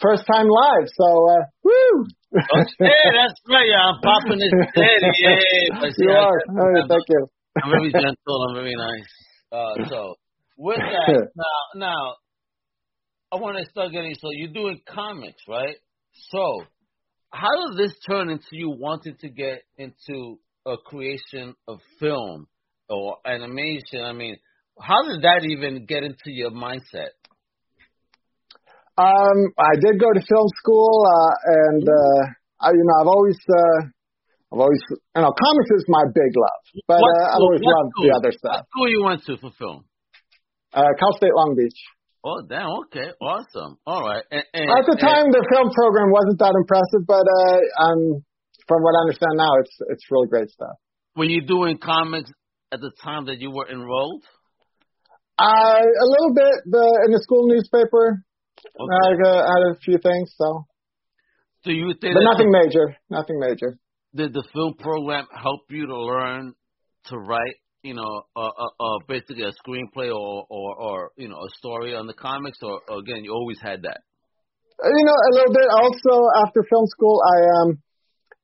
first 0.00 0.24
time 0.26 0.46
live, 0.48 0.88
so 0.94 1.28
uh, 1.28 1.44
woo! 1.64 2.06
Yeah, 2.32 2.40
that's 2.80 3.40
right. 3.48 3.68
Yeah, 3.68 3.88
I'm 3.88 4.00
popping 4.02 4.38
this 4.38 4.52
dead. 4.74 5.00
Yeah, 5.20 5.80
but 5.80 5.90
see, 5.90 6.04
you 6.04 6.10
I- 6.10 6.24
are. 6.24 6.40
All 6.48 6.70
right, 6.70 6.84
thank 6.88 7.04
you. 7.08 7.26
I'm 7.62 7.70
very 7.70 7.90
gentle. 7.92 8.46
I'm 8.48 8.54
very 8.54 8.74
nice. 8.76 9.10
Uh, 9.50 9.88
so 9.88 10.14
with 10.56 10.78
that, 10.78 11.28
now, 11.36 11.56
now, 11.74 12.14
I 13.32 13.36
want 13.36 13.58
to 13.58 13.64
start 13.70 13.92
getting. 13.92 14.14
So 14.14 14.28
you're 14.32 14.52
doing 14.52 14.80
comics, 14.86 15.42
right? 15.48 15.76
So 16.30 16.62
how 17.30 17.48
did 17.70 17.78
this 17.78 17.94
turn 18.08 18.30
into 18.30 18.46
you 18.52 18.70
wanting 18.70 19.16
to 19.20 19.28
get 19.28 19.62
into 19.76 20.38
a 20.66 20.76
creation 20.76 21.54
of 21.66 21.78
film 22.00 22.46
or 22.88 23.16
animation? 23.26 24.02
I 24.02 24.12
mean, 24.12 24.36
how 24.80 25.02
did 25.06 25.22
that 25.22 25.44
even 25.44 25.86
get 25.86 26.04
into 26.04 26.16
your 26.26 26.50
mindset? 26.50 27.17
Um, 28.98 29.38
I 29.54 29.78
did 29.78 30.00
go 30.02 30.10
to 30.10 30.18
film 30.26 30.48
school, 30.58 31.06
uh, 31.06 31.34
and 31.70 31.82
uh, 31.86 32.20
I, 32.66 32.74
you 32.74 32.82
know, 32.82 32.96
I've 32.98 33.06
always, 33.14 33.38
uh, 33.46 33.78
I've 34.50 34.58
always, 34.66 34.82
you 34.90 35.22
know, 35.22 35.30
comics 35.30 35.70
is 35.78 35.84
my 35.86 36.02
big 36.10 36.34
love, 36.34 36.62
but 36.90 36.98
What 36.98 37.14
uh, 37.14 37.30
I've 37.30 37.42
always 37.46 37.62
what 37.62 37.74
loved 37.78 37.90
school? 37.94 38.04
the 38.10 38.14
other 38.18 38.32
What 38.34 38.42
stuff. 38.42 38.60
school 38.74 38.88
you 38.90 39.02
went 39.06 39.22
to 39.30 39.38
for 39.38 39.50
film? 39.54 39.84
Uh, 40.74 40.90
Cal 40.98 41.14
State 41.14 41.30
Long 41.32 41.54
Beach. 41.54 41.78
Oh, 42.26 42.42
damn. 42.42 42.66
Okay, 42.90 43.14
awesome. 43.22 43.78
All 43.86 44.02
right. 44.02 44.24
And, 44.34 44.42
and, 44.52 44.66
At 44.66 44.84
the 44.90 44.98
and- 44.98 45.06
time, 45.06 45.26
the 45.30 45.46
film 45.46 45.70
program 45.70 46.10
wasn't 46.10 46.42
that 46.42 46.52
impressive, 46.58 47.06
but 47.06 47.22
uh, 47.22 47.58
um, 47.86 48.26
from 48.66 48.82
what 48.82 48.98
I 48.98 49.06
understand 49.06 49.38
now, 49.38 49.52
it's 49.62 49.74
it's 49.94 50.04
really 50.10 50.26
great 50.26 50.50
stuff. 50.50 50.74
were 51.14 51.24
you 51.30 51.40
doing 51.46 51.78
comics 51.78 52.30
at 52.74 52.80
the 52.80 52.90
time 53.02 53.26
that 53.30 53.38
you 53.38 53.50
were 53.54 53.70
enrolled? 53.70 54.24
Uh, 55.38 55.78
a 55.86 56.06
little 56.18 56.34
bit 56.34 56.66
the 56.66 56.84
in 57.06 57.12
the 57.14 57.20
school 57.22 57.46
newspaper. 57.46 58.24
I 58.78 59.08
uh, 59.14 59.42
had 59.46 59.62
a 59.72 59.78
few 59.84 59.98
things, 59.98 60.34
so 60.36 60.64
Do 61.64 61.72
you 61.72 61.94
think 62.00 62.14
but 62.14 62.22
nothing 62.24 62.50
major. 62.50 62.96
Nothing 63.10 63.38
major. 63.40 63.78
did 64.14 64.32
the 64.32 64.44
film 64.52 64.74
program 64.78 65.26
help 65.34 65.62
you 65.70 65.86
to 65.86 65.96
learn 65.96 66.54
to 67.06 67.16
write, 67.18 67.56
you 67.82 67.94
know, 67.94 68.22
uh, 68.36 68.40
uh, 68.64 68.74
uh, 68.80 68.98
basically 69.08 69.44
a 69.44 69.52
screenplay 69.62 70.08
or, 70.12 70.46
or, 70.48 70.68
or, 70.80 71.10
you 71.16 71.28
know, 71.28 71.36
a 71.36 71.50
story 71.58 71.94
on 71.94 72.06
the 72.06 72.14
comics, 72.14 72.58
or, 72.62 72.80
or 72.88 72.98
again, 72.98 73.24
you 73.24 73.32
always 73.32 73.58
had 73.62 73.82
that? 73.82 74.00
Uh, 74.82 74.88
You 74.88 75.04
know, 75.04 75.18
a 75.30 75.32
little 75.34 75.54
bit. 75.54 75.68
Also, 75.70 76.14
after 76.44 76.60
film 76.68 76.86
school, 76.86 77.20
I 77.34 77.38
um 77.62 77.82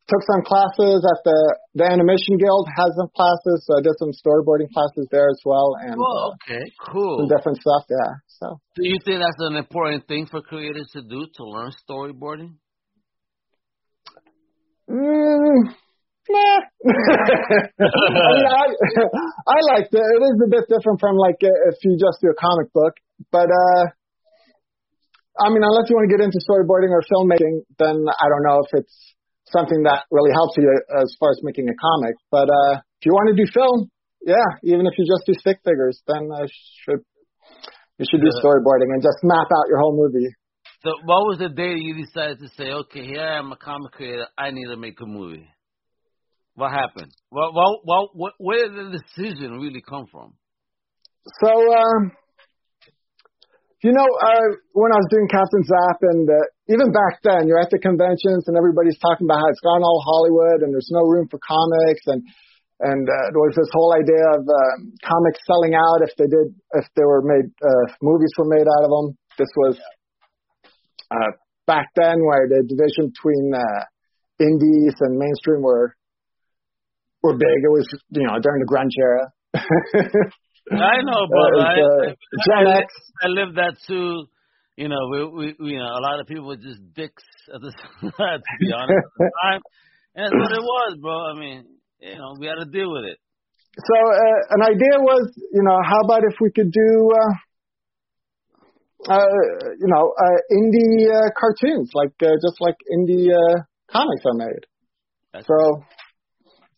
took 0.09 0.21
some 0.29 0.43
classes 0.45 1.01
at 1.01 1.21
the 1.25 1.39
the 1.81 1.85
Animation 1.89 2.37
Guild 2.37 2.69
has 2.77 2.91
some 2.97 3.09
classes, 3.17 3.65
so 3.65 3.79
I 3.79 3.83
did 3.83 3.97
some 3.99 4.13
storyboarding 4.13 4.69
classes 4.73 5.09
there 5.11 5.29
as 5.31 5.41
well, 5.45 5.77
and 5.81 5.97
Oh, 5.97 6.05
uh, 6.05 6.37
okay, 6.37 6.61
cool. 6.93 7.25
some 7.25 7.29
different 7.33 7.59
stuff. 7.61 7.85
Yeah. 7.89 8.13
So 8.29 8.61
Do 8.77 8.85
you 8.85 8.99
think 9.05 9.21
that's 9.25 9.41
an 9.41 9.57
important 9.57 10.07
thing 10.07 10.27
for 10.27 10.43
creators 10.43 10.89
to 10.93 11.03
do 11.03 11.25
to 11.25 11.43
learn 11.45 11.73
storyboarding? 11.89 12.57
Mm, 14.91 15.73
nah. 16.29 16.61
I 16.85 18.29
mean, 18.37 18.45
I, 18.45 18.65
I 19.49 19.59
liked 19.73 19.89
it. 19.95 20.05
It 20.05 20.23
is 20.29 20.37
a 20.45 20.51
bit 20.51 20.65
different 20.69 21.01
from 21.01 21.17
like 21.17 21.37
if 21.41 21.77
you 21.83 21.97
just 21.97 22.21
do 22.21 22.29
a 22.29 22.35
comic 22.37 22.73
book, 22.73 22.93
but 23.33 23.49
uh, 23.49 23.85
I 25.41 25.49
mean, 25.49 25.65
unless 25.65 25.89
you 25.89 25.97
want 25.97 26.11
to 26.11 26.15
get 26.15 26.23
into 26.23 26.39
storyboarding 26.45 26.93
or 26.93 27.01
filmmaking, 27.09 27.65
then 27.79 28.05
I 28.05 28.29
don't 28.29 28.45
know 28.45 28.61
if 28.61 28.71
it's 28.85 29.14
something 29.51 29.83
that 29.85 30.05
really 30.11 30.33
helps 30.33 30.57
you 30.57 30.69
as 31.01 31.15
far 31.21 31.31
as 31.31 31.41
making 31.43 31.69
a 31.69 31.77
comic. 31.77 32.17
But 32.31 32.49
uh, 32.49 32.81
if 33.01 33.07
you 33.07 33.13
want 33.13 33.35
to 33.35 33.37
do 33.37 33.51
film, 33.53 33.91
yeah, 34.25 34.49
even 34.65 34.87
if 34.87 34.95
you 34.97 35.05
just 35.05 35.27
do 35.27 35.35
stick 35.35 35.61
figures, 35.65 36.01
then 36.07 36.29
uh, 36.33 36.47
should 36.85 37.05
you 37.99 38.07
should 38.11 38.21
do 38.21 38.31
storyboarding 38.43 38.91
and 38.91 39.03
just 39.03 39.19
map 39.23 39.47
out 39.47 39.69
your 39.69 39.79
whole 39.79 39.95
movie. 39.95 40.29
So, 40.83 40.91
what 41.05 41.25
was 41.29 41.39
the 41.39 41.49
day 41.49 41.75
you 41.77 41.95
decided 42.05 42.41
to 42.41 42.49
say, 42.57 42.71
okay, 42.71 43.07
here 43.07 43.21
I 43.21 43.39
am 43.39 43.53
a 43.53 43.57
comic 43.57 43.93
creator, 43.93 44.27
I 44.37 44.51
need 44.51 44.67
to 44.67 44.77
make 44.77 45.01
a 45.01 45.07
movie? 45.07 45.49
What 46.55 46.73
happened? 46.73 47.13
Well, 47.31 47.53
well, 47.55 47.81
well 47.85 48.11
what, 48.13 48.35
where 48.39 48.69
did 48.69 48.93
the 48.93 48.99
decision 48.99 49.53
really 49.53 49.83
come 49.89 50.07
from? 50.11 50.35
So, 51.43 51.49
um, 51.51 52.13
you 53.85 53.93
know, 53.93 54.09
uh, 54.09 54.49
when 54.73 54.97
I 54.97 54.97
was 54.97 55.13
doing 55.13 55.29
Captain 55.29 55.61
Zap, 55.61 56.01
and 56.09 56.25
uh, 56.25 56.49
even 56.73 56.89
back 56.89 57.21
then, 57.21 57.45
you're 57.45 57.61
at 57.61 57.69
the 57.69 57.77
conventions 57.77 58.49
and 58.49 58.57
everybody's 58.57 58.97
talking 58.97 59.29
about 59.29 59.45
how 59.45 59.49
it's 59.53 59.61
gone 59.61 59.85
all 59.85 60.01
Hollywood 60.01 60.65
and 60.65 60.73
there's 60.73 60.89
no 60.89 61.05
room 61.05 61.29
for 61.29 61.37
comics, 61.45 62.01
and 62.09 62.25
and 62.81 63.05
uh, 63.05 63.29
there 63.29 63.45
was 63.45 63.53
this 63.53 63.69
whole 63.77 63.93
idea 63.93 64.25
of 64.35 64.43
um, 64.49 64.97
comics 65.05 65.45
selling 65.45 65.77
out 65.77 66.01
if 66.01 66.17
they 66.17 66.25
did 66.25 66.49
if 66.81 66.89
they 66.97 67.05
were 67.05 67.21
made 67.21 67.53
uh, 67.61 67.85
movies 68.01 68.33
were 68.41 68.49
made 68.49 68.65
out 68.65 68.89
of 68.89 68.91
them. 68.91 69.07
This 69.37 69.53
was 69.53 69.77
uh, 71.13 71.37
back 71.69 71.93
then 71.93 72.25
where 72.25 72.49
the 72.49 72.65
division 72.65 73.13
between 73.13 73.53
uh, 73.53 73.83
indies 74.41 74.97
and 75.05 75.21
mainstream 75.21 75.61
were 75.61 75.93
were 77.21 77.37
big. 77.37 77.61
It 77.61 77.69
was 77.69 77.85
you 78.17 78.25
know 78.25 78.41
during 78.41 78.65
the 78.65 78.71
grunge 78.73 78.97
era. 78.97 79.29
I 80.73 81.03
know, 81.03 81.25
Uh, 81.25 81.29
brother. 81.29 81.61
I, 81.67 81.75
uh, 81.81 82.15
Gen 82.47 82.67
I, 82.67 82.79
X. 82.81 82.95
I 83.23 83.29
lived 83.29 83.57
that 83.57 83.77
too. 83.87 84.27
You 84.77 84.89
know, 84.89 85.07
we, 85.11 85.25
we, 85.25 85.47
we, 85.61 85.71
you 85.73 85.79
know, 85.79 85.87
a 85.87 86.03
lot 86.03 86.19
of 86.21 86.27
people 86.27 86.47
were 86.47 86.57
just 86.57 86.81
dicks 86.95 87.23
at 87.55 87.61
the 87.61 87.71
to 88.01 88.11
be 88.59 88.73
honest 88.75 89.07
at 89.07 89.19
the 89.19 89.31
time, 89.45 89.61
and 90.17 90.25
that's 90.27 90.35
what 90.35 90.53
it 90.53 90.63
was, 90.63 90.99
bro. 91.01 91.15
I 91.31 91.35
mean, 91.39 91.67
you 92.01 92.17
know, 92.19 92.35
we 92.41 92.47
had 92.47 92.57
to 92.59 92.67
deal 92.67 92.91
with 92.91 93.05
it. 93.05 93.19
So 93.79 93.95
uh, 93.95 94.41
an 94.59 94.63
idea 94.63 94.99
was, 94.99 95.31
you 95.37 95.63
know, 95.63 95.79
how 95.83 96.01
about 96.03 96.23
if 96.27 96.35
we 96.41 96.51
could 96.51 96.71
do, 96.73 96.91
uh, 97.15 97.35
uh, 99.15 99.27
you 99.79 99.87
know, 99.87 100.11
uh, 100.15 100.39
indie 100.51 101.07
uh, 101.11 101.31
cartoons, 101.39 101.91
like 101.95 102.15
uh, 102.23 102.35
just 102.43 102.59
like 102.61 102.77
indie 102.91 103.31
uh, 103.31 103.63
comics 103.91 104.23
are 104.27 104.35
made. 104.35 104.65
That's- 105.33 105.47
So 105.47 105.85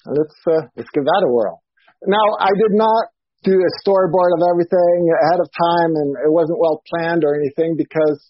let's 0.06 0.36
uh, 0.46 0.68
let's 0.76 0.90
give 0.92 1.04
that 1.04 1.22
a 1.24 1.32
whirl. 1.32 1.62
Now, 2.06 2.36
I 2.40 2.50
did 2.56 2.72
not 2.76 3.04
do 3.44 3.54
a 3.58 3.70
storyboard 3.82 4.32
of 4.36 4.42
everything 4.48 4.98
ahead 5.26 5.40
of 5.40 5.48
time, 5.52 5.92
and 5.96 6.16
it 6.24 6.32
wasn't 6.32 6.58
well 6.58 6.82
planned 6.86 7.24
or 7.24 7.34
anything 7.34 7.76
because 7.76 8.20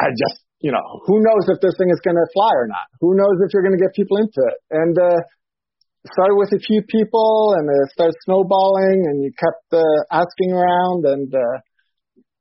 I 0.00 0.08
just, 0.16 0.40
you 0.60 0.72
know, 0.72 0.82
who 1.06 1.20
knows 1.20 1.44
if 1.48 1.60
this 1.60 1.76
thing 1.76 1.90
is 1.92 2.00
going 2.00 2.16
to 2.16 2.26
fly 2.32 2.50
or 2.52 2.66
not? 2.66 2.88
Who 3.00 3.14
knows 3.14 3.36
if 3.44 3.52
you're 3.52 3.62
going 3.62 3.76
to 3.76 3.82
get 3.82 3.92
people 3.94 4.16
into 4.16 4.40
it? 4.40 4.58
And 4.72 4.96
uh, 4.96 5.20
started 6.08 6.36
with 6.36 6.52
a 6.56 6.60
few 6.60 6.80
people, 6.88 7.54
and 7.56 7.68
it 7.68 7.92
started 7.92 8.16
snowballing, 8.24 9.04
and 9.04 9.22
you 9.22 9.32
kept 9.36 9.68
uh, 9.72 10.00
asking 10.10 10.52
around, 10.52 11.04
and 11.04 11.28
uh, 11.28 11.60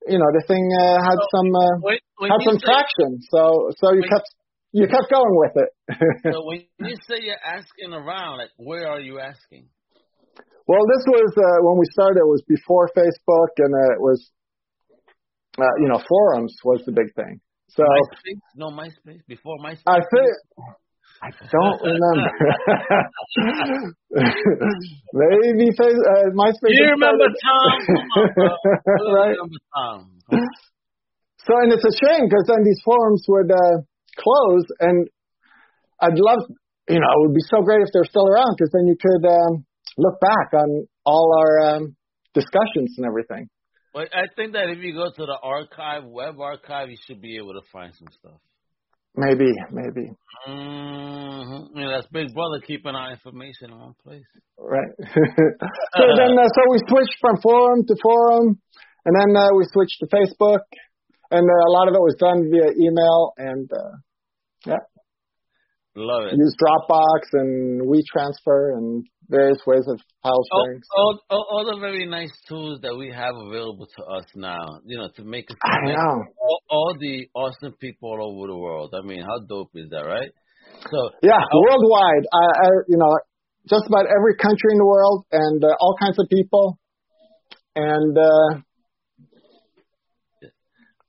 you 0.08 0.18
know, 0.18 0.32
the 0.32 0.44
thing 0.48 0.64
uh, 0.80 1.04
had 1.04 1.20
So, 1.20 1.28
some 1.36 1.50
uh, 1.52 1.76
When, 1.84 2.00
when 2.18 2.32
had 2.32 2.42
some 2.48 2.60
say, 2.60 2.66
traction. 2.66 3.20
So 3.30 3.72
so 3.76 3.94
you 3.94 4.04
kept 4.08 4.30
you 4.72 4.88
kept 4.88 5.12
going 5.12 5.36
with 5.36 5.56
it. 5.56 5.72
So 6.34 6.46
when 6.46 6.64
you 6.80 6.96
say 7.08 7.20
you're 7.22 7.44
asking 7.44 7.94
around, 7.94 8.38
like, 8.38 8.54
where 8.58 8.88
are 8.88 9.00
you 9.00 9.20
asking? 9.20 9.68
Well, 10.70 10.86
this 10.86 11.02
was 11.10 11.34
uh, 11.34 11.66
when 11.66 11.82
we 11.82 11.86
started. 11.90 12.22
It 12.22 12.30
was 12.30 12.46
before 12.48 12.86
Facebook, 12.94 13.58
and 13.58 13.74
uh, 13.74 13.98
it 13.98 14.02
was 14.02 14.22
uh, 15.58 15.66
you 15.82 15.90
know 15.90 15.98
forums 15.98 16.54
was 16.64 16.86
the 16.86 16.92
big 16.94 17.10
thing. 17.18 17.42
So 17.74 17.82
MySpace? 17.84 18.38
No 18.56 18.70
MySpace 18.70 19.26
before 19.28 19.58
MySpace. 19.58 19.82
I 19.90 19.98
think 19.98 20.30
I 21.22 21.30
don't 21.52 21.82
remember. 21.84 22.30
Maybe 25.14 25.68
face, 25.76 26.00
uh, 26.00 26.30
MySpace. 26.38 26.70
Do 26.70 26.80
you 26.80 26.92
remember 26.96 27.26
started- 27.34 27.44
Tom? 27.44 27.74
On. 28.16 28.24
Right. 29.14 29.36
remember 29.36 29.60
Tom? 29.76 30.00
So, 31.46 31.52
and 31.66 31.74
it's 31.74 31.84
a 31.84 31.92
shame 32.06 32.24
because 32.30 32.46
then 32.48 32.64
these 32.64 32.80
forums 32.86 33.26
would 33.28 33.52
uh, 33.52 33.82
close, 34.18 34.64
and 34.80 35.10
I'd 36.00 36.18
love, 36.20 36.40
you 36.88 37.00
know, 37.00 37.08
it 37.10 37.20
would 37.28 37.36
be 37.36 37.42
so 37.50 37.62
great 37.64 37.82
if 37.82 37.90
they're 37.92 38.06
still 38.06 38.28
around 38.28 38.56
because 38.58 38.72
then 38.72 38.88
you 38.88 38.96
could 38.96 39.26
um, 39.28 39.66
look 39.98 40.20
back 40.20 40.54
on 40.54 40.88
all 41.06 41.36
our 41.38 41.76
um, 41.76 41.96
discussions 42.34 42.96
and 42.98 43.06
everything. 43.06 43.50
But 43.94 44.14
I 44.14 44.28
think 44.36 44.54
that 44.54 44.70
if 44.70 44.80
you 44.80 44.94
go 44.94 45.10
to 45.10 45.26
the 45.26 45.38
archive, 45.42 46.04
web 46.06 46.40
archive, 46.40 46.90
you 46.90 46.98
should 47.08 47.22
be 47.22 47.38
able 47.38 47.54
to 47.54 47.62
find 47.72 47.94
some 47.98 48.08
stuff. 48.12 48.40
Maybe, 49.16 49.52
maybe, 49.72 50.12
Mm-hmm. 50.48 51.78
Know, 51.78 51.90
that's 51.92 52.08
Big 52.08 52.34
Brother 52.34 52.62
keeping 52.66 52.96
our 52.96 53.12
information 53.12 53.72
in 53.72 53.80
one 53.80 53.96
place. 54.04 54.24
right? 54.58 54.88
so 55.00 56.04
then, 56.16 56.32
uh, 56.38 56.48
so 56.48 56.62
we 56.72 56.80
switched 56.88 57.18
from 57.20 57.42
forum 57.42 57.84
to 57.86 57.96
forum, 58.02 58.60
and 59.06 59.16
then 59.20 59.36
uh, 59.36 59.50
we 59.58 59.66
switched 59.74 60.00
to 60.00 60.08
Facebook, 60.08 60.64
and 61.32 61.44
uh, 61.44 61.68
a 61.68 61.72
lot 61.72 61.90
of 61.90 61.96
it 61.96 62.00
was 62.00 62.16
done 62.20 62.50
via 62.50 62.72
email 62.80 63.34
and 63.38 63.70
uh, 63.72 63.98
yeah. 64.66 64.84
Love 65.96 66.28
it. 66.32 66.38
Use 66.38 66.56
Dropbox 66.56 67.34
and 67.34 67.82
WeTransfer 67.82 68.78
and 68.78 69.06
various 69.30 69.60
ways 69.66 69.86
of 69.88 70.00
file 70.24 70.44
sharing. 70.52 70.82
All, 70.98 71.20
all, 71.30 71.46
all, 71.52 71.66
the 71.74 71.80
very 71.80 72.06
nice 72.08 72.32
tools 72.48 72.80
that 72.82 72.96
we 72.96 73.12
have 73.14 73.36
available 73.36 73.88
to 73.98 74.04
us 74.06 74.26
now, 74.36 74.82
you 74.86 74.98
know, 74.98 75.10
to 75.16 75.24
make 75.24 75.46
us 75.50 75.58
I 75.64 75.92
know. 75.92 76.24
All, 76.42 76.60
all 76.70 76.98
the 77.00 77.28
awesome 77.36 77.74
people 77.80 78.10
all 78.10 78.36
over 78.36 78.48
the 78.48 78.58
world. 78.58 78.94
I 78.98 79.06
mean, 79.06 79.22
how 79.22 79.40
dope 79.48 79.72
is 79.76 79.90
that, 79.92 80.02
right? 80.02 80.32
So 80.82 81.10
yeah, 81.22 81.40
worldwide. 81.54 82.26
I, 82.34 82.46
I, 82.66 82.70
you 82.88 82.98
know, 82.98 83.18
just 83.70 83.86
about 83.88 84.06
every 84.06 84.36
country 84.36 84.72
in 84.72 84.78
the 84.78 84.86
world 84.86 85.26
and 85.32 85.64
uh, 85.64 85.76
all 85.80 85.96
kinds 86.00 86.18
of 86.20 86.28
people. 86.30 86.80
And 87.76 88.18
uh, 88.18 88.62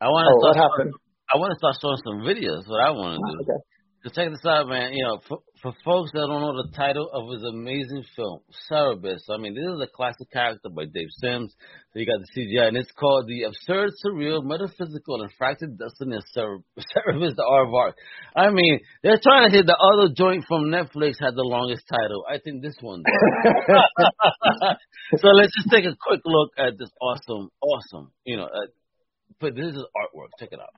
I 0.01 0.09
want 0.09 0.29
to. 0.29 0.33
Oh, 0.33 0.49
what 0.49 0.57
happened? 0.57 0.95
I 1.33 1.39
want 1.39 1.53
to 1.53 1.59
start 1.59 1.77
showing 1.81 2.01
some 2.05 2.21
videos. 2.27 2.69
What 2.69 2.85
I 2.85 2.91
want 2.91 3.17
to 3.17 3.33
do. 3.33 3.53
Okay. 3.53 3.61
So 4.03 4.09
check 4.11 4.31
this 4.31 4.45
out, 4.47 4.69
man. 4.69 4.93
You 4.93 5.05
know, 5.05 5.21
for, 5.29 5.39
for 5.63 5.73
folks 5.85 6.11
that 6.13 6.27
don't 6.27 6.41
know 6.41 6.63
the 6.63 6.71
title 6.75 7.11
of 7.13 7.31
his 7.33 7.45
amazing 7.45 8.05
film, 8.17 8.41
Cerebus. 8.71 9.21
I 9.31 9.37
mean, 9.37 9.55
this 9.55 9.65
is 9.65 9.81
a 9.81 9.87
classic 9.95 10.31
character 10.33 10.69
by 10.69 10.85
Dave 10.85 11.09
Sims. 11.21 11.55
So 11.93 11.99
you 11.99 12.07
got 12.07 12.21
the 12.21 12.29
CGI, 12.33 12.69
and 12.69 12.77
it's 12.77 12.93
called 12.93 13.27
The 13.27 13.43
Absurd, 13.45 13.91
Surreal, 14.05 14.45
Metaphysical, 14.45 15.23
and 15.23 15.33
Fractured 15.37 15.79
Destiny 15.79 16.17
of 16.17 16.25
Cerebus, 16.35 16.63
the 17.37 17.45
Aardvark. 17.45 17.95
I 18.35 18.51
mean, 18.51 18.81
they're 19.03 19.21
trying 19.23 19.51
to 19.51 19.57
hit 19.57 19.67
the 19.67 19.77
other 19.77 20.09
joint 20.15 20.45
from 20.49 20.65
Netflix 20.65 21.21
had 21.21 21.35
the 21.35 21.45
longest 21.45 21.85
title. 21.89 22.25
I 22.29 22.39
think 22.39 22.63
this 22.63 22.77
one 22.81 23.03
so 25.17 25.29
let's 25.29 25.55
just 25.57 25.71
take 25.71 25.85
a 25.85 25.97
quick 26.01 26.21
look 26.25 26.51
at 26.57 26.79
this 26.79 26.91
awesome, 27.01 27.51
awesome, 27.61 28.13
you 28.25 28.37
know, 28.37 28.45
uh, 28.45 28.67
but 29.41 29.55
this 29.55 29.75
is 29.75 29.85
artwork. 29.97 30.31
Check 30.39 30.51
it 30.53 30.61
out. 30.61 30.71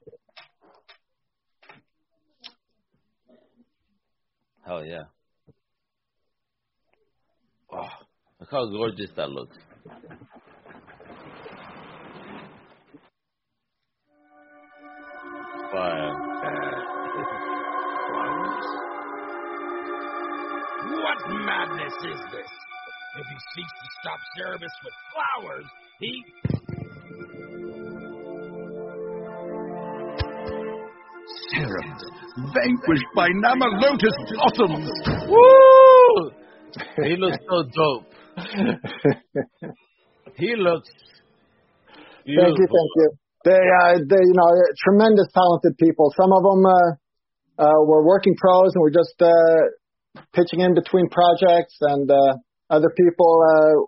Hell 4.64 4.85
yeah. 4.85 5.05
Oh, 7.72 7.88
look 8.38 8.51
how 8.51 8.66
gorgeous 8.66 9.11
that 9.16 9.31
looks. 9.31 9.57
Fire. 15.72 16.12
What 20.85 21.18
madness 21.46 21.94
is 22.05 22.20
this? 22.31 22.51
If 23.18 23.27
he 23.27 23.38
seeks 23.55 23.72
to 23.72 23.88
stop 24.01 24.20
Cerebus 24.37 24.75
with 24.85 24.94
flowers, 25.12 25.66
he. 25.98 26.25
Cerebus, 31.62 32.03
vanquished 32.53 33.11
by 33.14 33.29
Namalotus 33.31 34.16
blossoms. 34.35 34.90
Woo! 35.29 36.31
He 37.05 37.16
looks 37.16 37.38
so 37.48 37.62
dope. 37.62 38.07
he 40.37 40.55
looks. 40.57 40.90
Thank 42.27 42.59
you, 42.59 42.66
thank 42.66 42.90
you. 42.96 43.11
They, 43.44 43.59
uh, 43.59 43.98
they, 44.09 44.22
you 44.22 44.35
know, 44.35 44.51
tremendous 44.85 45.27
talented 45.35 45.77
people. 45.79 46.12
Some 46.16 46.33
of 46.33 46.42
them 46.42 46.64
uh, 46.64 47.62
uh, 47.62 47.81
were 47.87 48.07
working 48.07 48.35
pros 48.37 48.70
and 48.75 48.83
were 48.83 48.90
just 48.90 49.14
uh, 49.20 50.22
pitching 50.33 50.61
in 50.61 50.75
between 50.75 51.09
projects, 51.09 51.77
and 51.81 52.11
uh, 52.11 52.35
other 52.70 52.90
people 52.96 53.42
uh, 53.42 53.83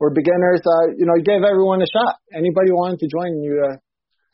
were 0.00 0.10
beginners. 0.10 0.60
Uh, 0.64 0.92
you 0.96 1.06
know, 1.06 1.14
you 1.16 1.24
gave 1.24 1.44
everyone 1.44 1.82
a 1.82 1.86
shot. 1.86 2.16
Anybody 2.32 2.70
who 2.70 2.76
wanted 2.76 2.98
to 3.00 3.08
join 3.08 3.40
you. 3.42 3.64
Uh, 3.70 3.76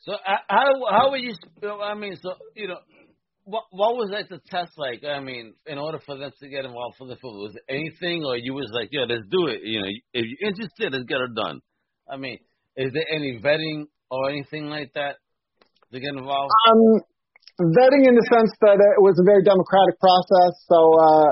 so 0.00 0.12
uh, 0.12 0.42
how 0.48 0.68
how 0.90 1.10
were 1.10 1.18
you? 1.18 1.34
I 1.62 1.94
mean, 1.94 2.16
so 2.22 2.34
you 2.54 2.68
know, 2.68 2.78
what 3.44 3.64
what 3.70 3.96
was 3.96 4.10
that 4.12 4.28
the 4.28 4.40
test 4.50 4.72
like? 4.76 5.04
I 5.04 5.20
mean, 5.20 5.54
in 5.66 5.78
order 5.78 5.98
for 6.04 6.16
them 6.16 6.32
to 6.40 6.48
get 6.48 6.64
involved 6.64 6.96
for 6.96 7.06
the 7.06 7.16
film, 7.16 7.34
was 7.36 7.56
it 7.56 7.64
anything, 7.68 8.24
or 8.24 8.36
you 8.36 8.54
was 8.54 8.70
like, 8.72 8.88
yeah, 8.92 9.04
let's 9.08 9.26
do 9.30 9.46
it. 9.46 9.60
You 9.62 9.80
know, 9.80 9.88
if 10.14 10.24
you're 10.24 10.48
interested, 10.48 10.92
let's 10.92 11.04
get 11.04 11.20
it 11.20 11.34
done. 11.34 11.60
I 12.08 12.16
mean, 12.16 12.38
is 12.76 12.92
there 12.92 13.06
any 13.12 13.40
vetting 13.44 13.86
or 14.10 14.30
anything 14.30 14.66
like 14.66 14.92
that 14.94 15.16
to 15.92 16.00
get 16.00 16.16
involved? 16.16 16.50
Um, 16.68 17.04
vetting 17.60 18.08
in 18.08 18.14
the 18.16 18.26
sense 18.32 18.56
that 18.64 18.80
it 18.80 19.02
was 19.04 19.20
a 19.20 19.26
very 19.28 19.44
democratic 19.44 20.00
process. 20.00 20.52
So, 20.64 20.78
uh, 20.96 21.30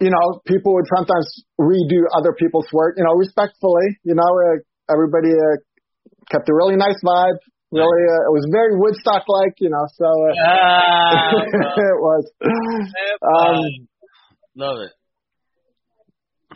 you 0.00 0.08
know, 0.08 0.40
people 0.48 0.72
would 0.74 0.88
sometimes 0.88 1.28
redo 1.60 2.08
other 2.16 2.32
people's 2.32 2.68
work, 2.72 2.96
you 2.96 3.04
know, 3.04 3.12
respectfully, 3.12 4.00
you 4.02 4.16
know, 4.16 4.24
uh, 4.24 4.64
everybody 4.88 5.28
uh, 5.28 5.60
kept 6.30 6.48
a 6.48 6.54
really 6.54 6.76
nice 6.76 6.98
vibe. 7.04 7.38
Really, 7.72 8.04
uh, 8.06 8.30
it 8.30 8.32
was 8.32 8.46
very 8.52 8.78
Woodstock 8.78 9.24
like, 9.26 9.54
you 9.58 9.68
know, 9.68 9.84
so 9.98 10.06
uh, 10.06 10.46
Ah, 10.46 11.32
it 11.42 11.98
was. 11.98 12.30
Um, 13.20 13.88
Love 14.54 14.78
it. 14.82 14.92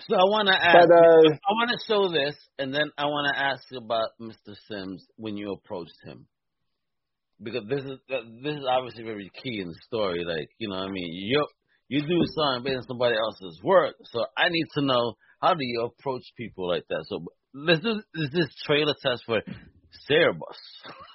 So 0.07 0.15
I 0.15 0.23
want 0.31 0.47
to 0.47 0.55
ask. 0.55 0.79
but, 0.79 0.95
uh, 0.95 1.35
I 1.35 1.53
want 1.59 1.71
to 1.71 1.79
show 1.89 2.09
this, 2.13 2.37
and 2.59 2.73
then 2.73 2.91
I 2.97 3.07
want 3.07 3.35
to 3.35 3.41
ask 3.41 3.65
you 3.73 3.79
about 3.79 4.11
Mr. 4.21 4.55
Sims 4.69 5.05
when 5.17 5.37
you 5.37 5.53
approached 5.53 5.99
him, 6.05 6.27
because 7.43 7.65
this 7.69 7.83
is 7.83 7.99
this 8.09 8.55
is 8.55 8.65
obviously 8.69 9.03
very 9.03 9.31
key 9.43 9.61
in 9.61 9.69
the 9.69 9.79
story. 9.87 10.25
Like 10.25 10.51
you 10.59 10.69
know, 10.69 10.77
what 10.77 10.89
I 10.89 10.93
mean, 10.93 11.11
you 11.13 11.45
you 11.89 12.03
do 12.03 12.21
something 12.37 12.63
based 12.63 12.77
on 12.77 12.87
somebody 12.87 13.17
else's 13.17 13.61
work, 13.65 13.97
so 14.13 14.25
I 14.37 14.51
need 14.51 14.67
to 14.75 14.83
know 14.83 15.15
how 15.41 15.55
do 15.55 15.65
you 15.65 15.91
approach 15.91 16.23
people 16.37 16.69
like 16.69 16.85
that. 16.91 17.05
So 17.09 17.25
let's 17.55 17.81
do 17.81 17.95
this, 18.15 18.31
this 18.33 18.49
trailer 18.65 18.95
test 19.03 19.25
for 19.27 19.43
Cerebus. 20.09 20.59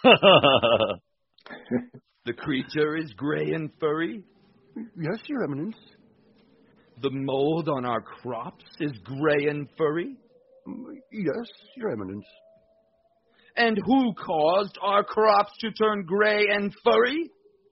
The 2.26 2.34
creature 2.34 2.96
is 2.96 3.12
gray 3.18 3.52
and 3.52 3.70
furry. 3.82 4.24
Yes, 4.78 5.20
Your 5.28 5.44
Eminence. 5.44 5.76
The 7.02 7.10
mold 7.12 7.68
on 7.68 7.86
our 7.86 8.00
crops 8.00 8.64
is 8.80 8.94
gray 9.04 9.48
and 9.50 9.68
furry. 9.78 10.16
Mm, 10.66 10.84
yes, 11.12 11.50
Your 11.76 11.92
Eminence. 11.92 12.26
And 13.58 13.78
who 13.86 14.14
caused 14.14 14.78
our 14.82 15.04
crops 15.04 15.52
to 15.60 15.72
turn 15.74 16.06
gray 16.06 16.46
and 16.50 16.74
furry? 16.82 17.30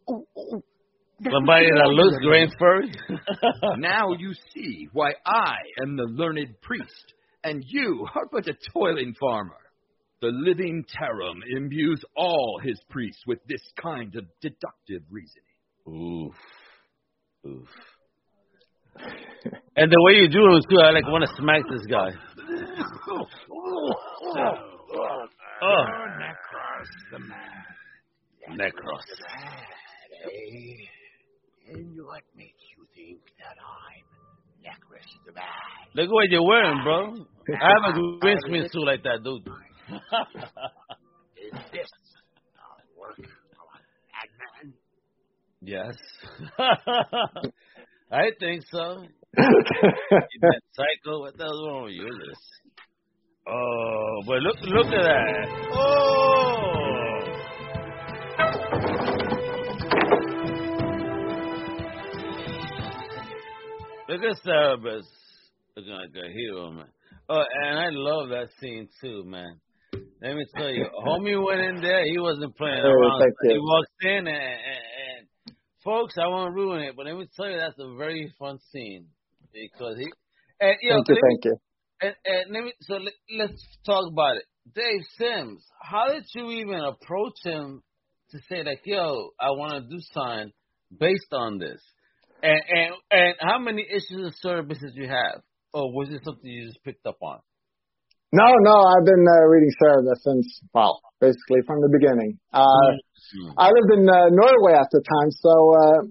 Oh, 0.10 0.28
oh, 0.38 0.63
that 1.21 1.32
Somebody 1.32 1.67
was 1.67 1.82
that 1.82 1.89
looks 1.89 2.17
gray 2.26 2.43
and 2.43 2.56
furry. 2.60 2.91
now 3.78 4.12
you 4.19 4.34
see 4.54 4.89
why 4.91 5.13
I 5.26 5.56
am 5.82 5.95
the 5.95 6.04
learned 6.04 6.60
priest, 6.62 7.13
and 7.44 7.64
you 7.68 8.08
are 8.16 8.28
but 8.32 8.48
a 8.48 8.54
toiling 8.74 9.14
farmer. 9.20 9.56
The 10.22 10.28
living 10.28 10.86
Tarim 10.86 11.42
imbues 11.50 12.04
all 12.16 12.60
his 12.64 12.80
priests 12.90 13.24
with 13.26 13.40
this 13.48 13.62
kind 13.82 14.16
of 14.16 14.26
deductive 14.40 15.02
reasoning. 15.10 15.44
Oof. 15.88 16.36
Oof. 17.48 17.68
and 19.76 19.92
the 19.92 20.02
way 20.06 20.14
you 20.22 20.30
do 20.30 20.56
it 20.56 20.66
too, 20.70 20.80
I 20.80 20.92
like 20.92 21.08
want 21.08 21.24
to 21.24 21.36
smack 21.38 21.64
this 21.70 21.86
guy. 21.88 22.12
Oh, 25.64 25.86
Necros, 26.18 26.90
the 27.12 27.20
man. 27.20 28.58
Necros. 28.58 29.06
And 31.70 31.96
what 32.04 32.24
makes 32.36 32.64
you 32.76 32.88
think 32.96 33.22
that 33.38 33.58
I'm 33.62 34.11
Necros 34.63 35.10
the 35.26 35.34
man? 35.34 35.43
Look 35.95 36.12
what 36.12 36.30
you're 36.30 36.45
wearing, 36.45 36.84
bro. 36.84 37.26
I 37.50 37.71
have 37.86 37.95
a 37.95 38.19
green 38.19 38.38
screen 38.39 38.67
suit 38.71 38.86
like 38.86 39.04
that, 39.04 39.24
dude. 39.24 39.47
Is 41.38 41.52
this 41.71 41.89
the 42.54 43.00
work 43.00 43.17
of 43.17 43.26
a 43.26 43.80
madman? 44.13 44.74
yes. 45.62 45.95
I 48.12 48.32
think 48.39 48.63
so. 48.71 49.06
That 50.41 50.62
psycho, 50.74 51.19
what 51.21 51.38
the 51.38 51.43
hell's 51.43 51.63
wrong 51.65 51.84
with 51.86 51.93
you? 51.93 52.04
This. 52.04 52.38
Oh, 53.47 54.21
but 54.28 54.39
look, 54.41 54.58
look 54.63 54.88
at 54.88 55.04
that. 55.04 55.47
Oh. 55.74 56.02
Look 64.12 64.24
at 64.24 64.43
Cerebus 64.45 65.04
looking 65.78 65.93
like 65.93 66.10
a 66.21 66.32
hero, 66.34 66.69
man. 66.71 66.88
Oh, 67.30 67.43
and 67.63 67.80
I 67.80 67.88
love 67.91 68.28
that 68.30 68.50
scene 68.60 68.89
too, 69.00 69.24
man. 69.26 69.62
Let 70.21 70.36
me 70.36 70.45
tell 70.54 70.69
you, 70.69 70.86
homie 71.08 71.41
went 71.41 71.62
in 71.62 71.82
there. 71.82 72.04
He 72.04 72.19
wasn't 72.19 72.58
playing 72.58 72.82
Oh, 72.84 72.89
around. 72.89 73.21
thank 73.21 73.34
you. 73.43 73.52
He 73.52 73.58
walked 73.58 73.88
in, 74.02 74.28
and, 74.28 74.28
and, 74.28 74.84
and 75.47 75.56
folks, 75.82 76.15
I 76.21 76.28
won't 76.28 76.54
ruin 76.54 76.82
it, 76.82 76.95
but 76.97 77.06
let 77.06 77.15
me 77.15 77.26
tell 77.38 77.50
you, 77.50 77.56
that's 77.56 77.80
a 77.80 77.95
very 77.95 78.34
fun 78.38 78.60
scene 78.74 79.08
because 79.54 79.97
he. 79.97 80.12
And, 80.60 80.76
yo, 80.82 80.95
thank 80.95 81.08
you, 81.08 81.15
let 81.15 81.21
me- 81.24 81.30
thank 81.30 81.45
you. 81.45 81.56
and, 82.02 82.15
and 82.26 82.54
let 82.54 82.63
me, 82.65 82.74
so 82.82 82.95
let, 82.95 83.13
let's 83.38 83.65
talk 83.86 84.12
about 84.12 84.36
it. 84.36 84.43
Dave 84.76 85.02
Sims, 85.17 85.65
how 85.82 86.10
did 86.12 86.26
you 86.36 86.52
even 86.52 86.82
approach 86.82 87.36
him 87.45 87.82
to 88.32 88.39
say 88.50 88.62
like, 88.63 88.82
"Yo, 88.84 89.30
I 89.39 89.52
want 89.52 89.71
to 89.74 89.89
do 89.89 90.02
something 90.13 90.52
based 91.00 91.32
on 91.32 91.60
this"? 91.60 91.82
And 92.44 92.62
and 92.70 92.92
and 93.12 93.34
how 93.40 93.60
many 93.60 93.86
issues 93.90 94.28
of 94.28 94.34
Cerebus 94.44 94.80
did 94.80 94.96
you 94.96 95.08
have, 95.08 95.42
or 95.74 95.92
was 95.94 96.10
it 96.10 96.22
something 96.26 96.50
you 96.50 96.68
just 96.68 96.84
picked 96.84 97.06
up 97.06 97.18
on? 97.22 97.40
No, 98.34 98.46
no, 98.64 98.76
I've 98.88 99.06
been 99.06 99.26
uh, 99.28 99.44
reading 99.48 99.72
Cerebus 99.82 100.24
since, 100.24 100.62
well, 100.74 101.02
basically 101.20 101.62
from 101.68 101.82
the 101.82 101.90
beginning. 101.92 102.40
Uh, 102.54 102.64
Mm. 103.32 103.54
I 103.58 103.68
lived 103.72 103.92
in 103.96 104.04
uh, 104.10 104.28
Norway 104.32 104.74
at 104.76 104.90
the 104.92 105.00
time, 105.00 105.30
so, 105.32 105.54
uh, 105.72 106.04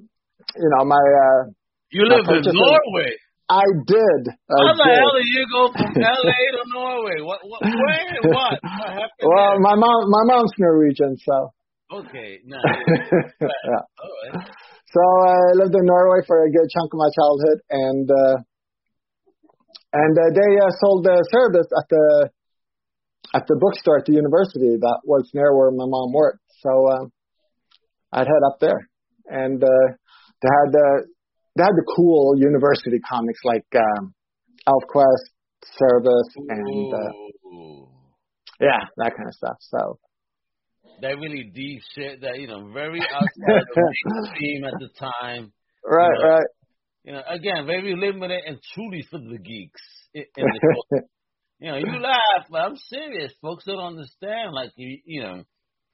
you 0.56 0.68
know, 0.72 0.84
my, 0.86 0.96
uh, 0.96 1.50
You 1.92 2.04
live 2.08 2.24
in 2.24 2.40
Norway. 2.54 3.12
I 3.50 3.60
did. 3.84 4.22
I 4.48 4.56
How 4.56 4.72
the 4.72 4.84
did. 4.88 4.96
hell 4.96 5.12
did 5.20 5.28
you 5.28 5.44
go 5.52 5.62
from 5.72 5.92
LA 6.00 6.40
to 6.54 6.62
Norway? 6.72 7.20
What? 7.20 7.40
What? 7.44 7.60
Where? 7.60 8.08
and 8.08 8.24
What? 8.32 8.56
What 8.62 8.88
happened? 8.88 9.26
Well, 9.26 9.50
there? 9.52 9.60
my 9.60 9.74
mom, 9.74 10.00
my 10.08 10.22
mom's 10.32 10.52
Norwegian, 10.56 11.18
so. 11.18 11.50
okay, 11.92 12.38
no. 12.46 12.56
yeah. 12.64 13.82
All 14.00 14.14
right. 14.32 14.48
So 14.90 14.98
I 14.98 15.54
lived 15.54 15.74
in 15.74 15.86
Norway 15.86 16.26
for 16.26 16.42
a 16.42 16.50
good 16.50 16.66
chunk 16.74 16.90
of 16.92 16.98
my 16.98 17.10
childhood, 17.14 17.58
and 17.70 18.10
uh, 18.10 18.36
and 19.92 20.14
uh, 20.18 20.30
they 20.34 20.50
uh, 20.58 20.70
sold 20.82 21.06
uh, 21.06 21.22
Cerebus 21.30 21.70
at 21.70 21.86
the 21.88 22.30
at 23.34 23.46
the 23.46 23.56
bookstore 23.60 23.98
at 23.98 24.06
the 24.06 24.14
university 24.14 24.74
that 24.82 25.00
was 25.04 25.30
near 25.32 25.54
where 25.54 25.70
my 25.70 25.86
mom 25.86 26.12
worked. 26.12 26.42
So 26.58 26.70
um, 26.90 27.12
I'd 28.12 28.26
head 28.26 28.42
up 28.50 28.58
there, 28.60 28.90
and 29.26 29.62
uh, 29.62 29.86
they 30.42 30.50
had 30.50 30.74
uh, 30.74 31.06
they 31.54 31.62
had 31.62 31.78
the 31.78 31.86
cool 31.94 32.34
university 32.36 32.98
comics 32.98 33.40
like 33.44 33.66
um, 33.76 34.12
ElfQuest, 34.66 35.30
Cerebus, 35.78 36.28
and 36.48 36.94
uh, 36.94 37.12
yeah, 38.60 38.82
that 38.96 39.14
kind 39.16 39.28
of 39.28 39.34
stuff. 39.34 39.56
So 39.60 39.98
that 41.02 41.18
really 41.18 41.50
deep 41.54 41.82
shit 41.94 42.20
that 42.22 42.38
you 42.38 42.46
know 42.46 42.70
very 42.72 43.00
outside 43.00 43.62
of 43.62 43.68
mainstream 44.06 44.64
at 44.64 44.74
the 44.78 44.88
time. 44.98 45.52
right, 45.84 46.18
Yeah. 46.20 46.26
right. 46.28 46.46
You 47.04 47.12
know, 47.12 47.22
again, 47.28 47.66
very 47.66 47.96
limited 47.96 48.42
and 48.46 48.58
truly 48.74 49.02
for 49.10 49.18
the 49.18 49.38
geeks. 49.38 49.80
In, 50.12 50.24
in 50.36 50.44
the 50.44 51.02
you 51.60 51.70
know, 51.70 51.78
you 51.78 51.98
laugh, 51.98 52.46
but 52.50 52.58
I'm 52.58 52.76
serious. 52.76 53.32
Folks 53.40 53.64
don't 53.64 53.78
understand. 53.78 54.52
Like 54.52 54.72
you, 54.76 54.98
you 55.04 55.22
know, 55.22 55.44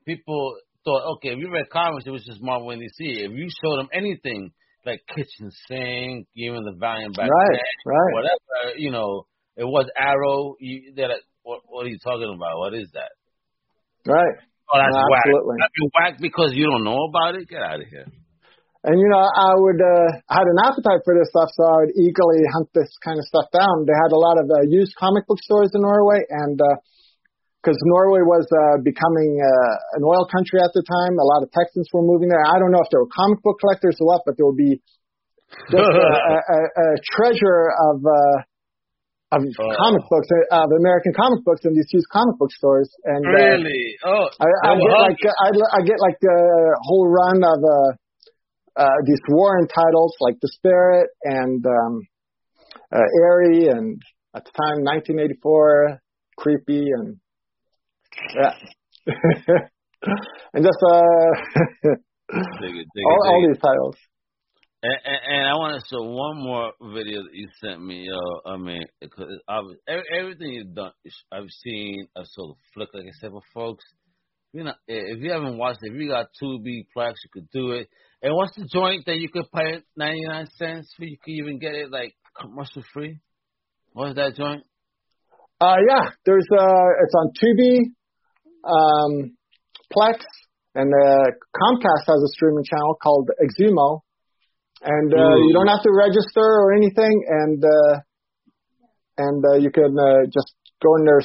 people 0.05 0.57
thought, 0.85 1.15
okay, 1.17 1.31
if 1.31 1.39
you 1.39 1.51
read 1.51 1.71
comics, 1.71 2.07
it 2.07 2.11
was 2.11 2.25
just 2.25 2.43
Marvel 2.43 2.71
and 2.71 2.83
DC. 2.83 2.99
If 2.99 3.33
you 3.33 3.49
showed 3.63 3.79
them 3.79 3.89
anything 3.93 4.51
like 4.85 5.03
kitchen 5.15 5.51
sink, 5.69 6.29
even 6.35 6.65
the 6.65 6.77
Valiant 6.79 7.17
back 7.17 7.29
right, 7.29 7.51
then, 7.53 7.93
right. 7.93 8.15
whatever, 8.15 8.79
you 8.79 8.91
know, 8.91 9.27
it 9.57 9.65
was 9.65 9.89
Arrow. 9.97 10.55
You, 10.61 10.93
that 10.97 11.11
what, 11.43 11.61
what 11.67 11.87
are 11.87 11.89
you 11.89 11.99
talking 12.03 12.33
about? 12.35 12.59
What 12.59 12.75
is 12.75 12.89
that? 12.95 13.11
Right. 14.07 14.37
Oh, 14.73 14.77
that's 14.79 14.95
No, 14.95 15.03
whack. 15.11 15.23
absolutely. 15.27 15.57
That's 15.63 15.81
whack 15.95 16.15
because 16.19 16.51
you 16.59 16.67
don't 16.67 16.83
know 16.83 16.99
about 17.11 17.35
it. 17.39 17.47
Get 17.49 17.63
out 17.63 17.81
of 17.81 17.87
here. 17.87 18.07
And 18.87 18.95
you 19.03 19.09
know, 19.11 19.19
I 19.19 19.51
would 19.59 19.83
uh, 19.83 20.09
I 20.31 20.35
had 20.43 20.47
an 20.47 20.63
appetite 20.63 21.03
for 21.03 21.15
this 21.19 21.27
stuff, 21.35 21.51
so 21.59 21.63
I 21.67 21.77
would 21.87 21.95
eagerly 21.99 22.39
hunt 22.55 22.71
this 22.71 22.87
kind 23.03 23.19
of 23.19 23.27
stuff 23.27 23.51
down. 23.51 23.83
They 23.83 23.95
had 23.99 24.15
a 24.15 24.21
lot 24.21 24.39
of 24.39 24.47
uh, 24.47 24.63
used 24.71 24.95
comic 24.95 25.27
book 25.27 25.43
stores 25.43 25.75
in 25.75 25.83
Norway, 25.83 26.23
and 26.31 26.55
because 27.59 27.75
Norway 27.83 28.23
was 28.23 28.47
uh, 28.47 28.79
becoming 28.87 29.43
uh, 29.43 29.99
an 29.99 30.07
oil 30.07 30.23
country 30.31 30.63
at 30.63 30.71
the 30.71 30.87
time, 30.87 31.19
a 31.19 31.27
lot 31.27 31.43
of 31.43 31.51
Texans 31.51 31.91
were 31.91 32.07
moving 32.07 32.31
there. 32.31 32.39
I 32.47 32.63
don't 32.63 32.71
know 32.71 32.79
if 32.79 32.87
there 32.95 33.03
were 33.03 33.11
comic 33.11 33.43
book 33.43 33.59
collectors 33.59 33.99
or 33.99 34.07
what, 34.07 34.23
but 34.23 34.39
there 34.39 34.47
would 34.47 34.55
be 34.61 34.79
just 35.75 35.83
a, 35.83 36.07
a, 36.07 36.37
a, 36.39 36.59
a 36.63 36.89
treasure 37.11 37.75
of 37.91 38.07
uh, 38.07 38.39
of 39.33 39.43
Oh. 39.43 39.75
comic 39.77 40.03
books, 40.09 40.29
uh, 40.53 40.63
of 40.65 40.71
American 40.79 41.13
comic 41.15 41.43
books 41.45 41.63
in 41.65 41.75
these 41.75 41.89
used 41.93 42.07
comic 42.13 42.39
book 42.39 42.53
stores. 42.53 42.89
And 43.05 43.25
uh, 43.27 43.31
Really? 43.31 43.97
Oh, 44.05 44.29
I, 44.41 44.47
I 44.71 44.75
get 44.79 44.95
like 45.03 45.19
I, 45.27 45.49
I 45.79 45.81
get 45.83 45.99
like 46.01 46.21
a 46.23 46.39
whole 46.83 47.09
run 47.09 47.43
of 47.43 47.59
uh, 47.59 47.91
uh, 48.83 48.97
these 49.07 49.21
Warren 49.29 49.67
titles 49.67 50.15
like 50.21 50.37
The 50.41 50.49
Spirit 50.55 51.09
and 51.25 51.65
um, 51.67 52.03
uh, 52.95 53.03
Eerie 53.23 53.69
and 53.69 54.01
at 54.35 54.45
the 54.45 54.53
time 54.53 54.85
1984 54.85 55.99
Creepy 56.37 56.85
and 56.95 57.17
yeah 58.37 58.53
and 60.55 60.65
just 60.65 60.79
uh 60.85 61.31
Dig 62.61 62.75
it, 62.75 62.87
dig 62.95 63.03
it, 63.03 63.07
all, 63.07 63.23
all 63.29 63.45
it. 63.45 63.49
these 63.55 63.63
titles. 63.63 63.97
And, 64.87 65.01
and, 65.05 65.21
and 65.35 65.47
I 65.47 65.55
want 65.55 65.83
to 65.83 65.89
show 65.91 66.01
one 66.01 66.45
more 66.45 66.73
video 66.95 67.25
that 67.25 67.35
you 67.35 67.49
sent 67.61 67.85
me, 67.85 68.07
yo. 68.07 68.53
I 68.53 68.57
mean, 68.57 68.85
because 69.01 69.27
I 69.49 69.59
every, 69.89 70.05
everything 70.17 70.53
you've 70.53 70.75
done, 70.77 70.93
I've 71.33 71.51
seen 71.65 72.07
a 72.15 72.23
sort 72.25 72.51
of 72.51 72.57
flick, 72.73 72.91
like 72.95 73.07
I 73.07 73.11
said, 73.21 73.31
for 73.31 73.43
folks. 73.53 73.85
You 74.53 74.63
know, 74.63 74.75
if 74.87 75.21
you 75.21 75.33
haven't 75.33 75.59
watched 75.59 75.81
it, 75.83 75.93
if 75.93 76.01
you 76.01 76.09
got 76.09 76.27
Tubi, 76.41 76.87
Plex, 76.97 77.15
you 77.25 77.31
could 77.33 77.51
do 77.53 77.73
it. 77.73 77.89
And 78.23 78.33
what's 78.37 78.55
the 78.55 78.69
joint 78.73 79.07
that 79.07 79.17
you 79.17 79.29
could 79.29 79.51
pay 79.53 79.83
99 79.97 80.47
cents 80.57 80.95
for? 80.97 81.05
You 81.05 81.17
could 81.23 81.33
even 81.33 81.59
get 81.59 81.75
it 81.75 81.91
like 81.91 82.15
commercial 82.41 82.85
free. 82.95 83.19
What's 83.93 84.15
that 84.15 84.37
joint? 84.37 84.63
Uh, 85.61 85.77
yeah, 85.89 86.11
there's 86.25 86.47
uh, 86.53 86.89
it's 87.03 87.15
on 87.19 87.33
Tubi, 87.33 87.79
um, 88.63 89.37
Plex, 89.93 90.21
and 90.77 90.93
uh, 90.95 91.31
Comcast 91.57 92.07
has 92.07 92.23
a 92.23 92.29
streaming 92.35 92.65
channel 92.65 92.97
called 93.03 93.31
Xumo, 93.59 94.03
and 94.83 95.09
uh, 95.13 95.17
Ooh. 95.17 95.47
you 95.47 95.53
don't 95.55 95.69
have 95.69 95.83
to 95.83 95.93
register 95.93 96.45
or 96.45 96.75
anything, 96.75 97.15
and 97.29 97.65
uh, 97.65 97.95
and 99.19 99.45
uh, 99.45 99.57
you 99.57 99.71
can 99.71 99.97
uh, 99.99 100.27
just 100.27 100.53
go 100.83 100.97
in 100.97 101.05
there, 101.05 101.23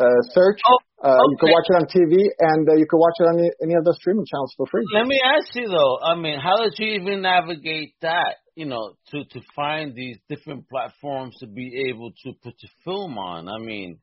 uh, 0.00 0.20
search. 0.32 0.60
Oh, 0.68 0.78
Uh, 1.02 1.16
You 1.16 1.36
can 1.40 1.50
watch 1.56 1.64
it 1.72 1.76
on 1.80 1.86
TV, 1.88 2.28
and 2.38 2.68
uh, 2.68 2.74
you 2.76 2.86
can 2.86 2.98
watch 3.00 3.16
it 3.20 3.24
on 3.24 3.38
any, 3.40 3.50
any 3.64 3.74
of 3.74 3.84
the 3.84 3.94
streaming 4.00 4.26
channels 4.30 4.52
for 4.56 4.66
free. 4.66 4.84
Let 4.92 5.06
me 5.06 5.18
ask 5.24 5.48
you 5.54 5.68
though. 5.68 5.98
I 6.04 6.14
mean, 6.14 6.38
how 6.38 6.56
did 6.62 6.74
you 6.78 7.00
even 7.00 7.22
navigate 7.22 7.94
that? 8.02 8.36
You 8.54 8.66
know, 8.66 8.94
to 9.12 9.24
to 9.24 9.40
find 9.56 9.94
these 9.94 10.18
different 10.28 10.68
platforms 10.68 11.36
to 11.40 11.46
be 11.46 11.88
able 11.88 12.10
to 12.24 12.32
put 12.42 12.54
your 12.60 12.72
film 12.84 13.16
on. 13.16 13.48
I 13.48 13.58
mean, 13.58 13.98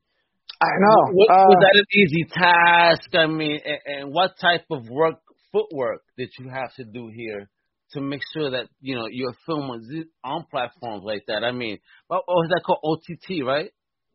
I 0.60 0.72
know. 0.82 0.98
Was, 1.14 1.28
Uh, 1.30 1.46
was 1.50 1.58
that 1.62 1.76
an 1.78 1.88
easy 2.00 2.24
task? 2.34 3.08
I 3.14 3.26
mean, 3.26 3.60
and, 3.64 3.80
and 3.86 4.12
what 4.12 4.32
type 4.40 4.66
of 4.70 4.88
work, 4.90 5.20
footwork, 5.52 6.02
did 6.16 6.30
you 6.38 6.48
have 6.50 6.74
to 6.76 6.84
do 6.84 7.10
here 7.14 7.48
to 7.92 8.00
make 8.00 8.20
sure 8.34 8.50
that 8.50 8.68
you 8.80 8.94
know 8.94 9.06
your 9.10 9.32
film 9.46 9.68
was 9.68 9.82
on 10.24 10.44
platforms 10.50 11.02
like 11.04 11.24
that? 11.28 11.44
I 11.44 11.52
mean, 11.52 11.78
what, 12.06 12.24
was 12.26 12.48
that 12.50 12.62
called? 12.64 12.80
OTT, 12.84 13.44
right? 13.46 13.70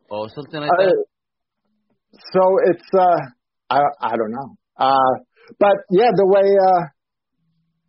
Or 0.10 0.30
something 0.30 0.60
like 0.60 0.70
that. 0.78 0.94
Uh, 0.94 1.04
so 2.32 2.42
it's 2.70 2.90
uh 2.94 3.20
I 3.70 3.82
I 4.02 4.16
don't 4.16 4.32
know. 4.32 4.56
Uh 4.78 5.14
but 5.60 5.76
yeah, 5.90 6.10
the 6.14 6.28
way 6.28 6.46
uh 6.46 6.84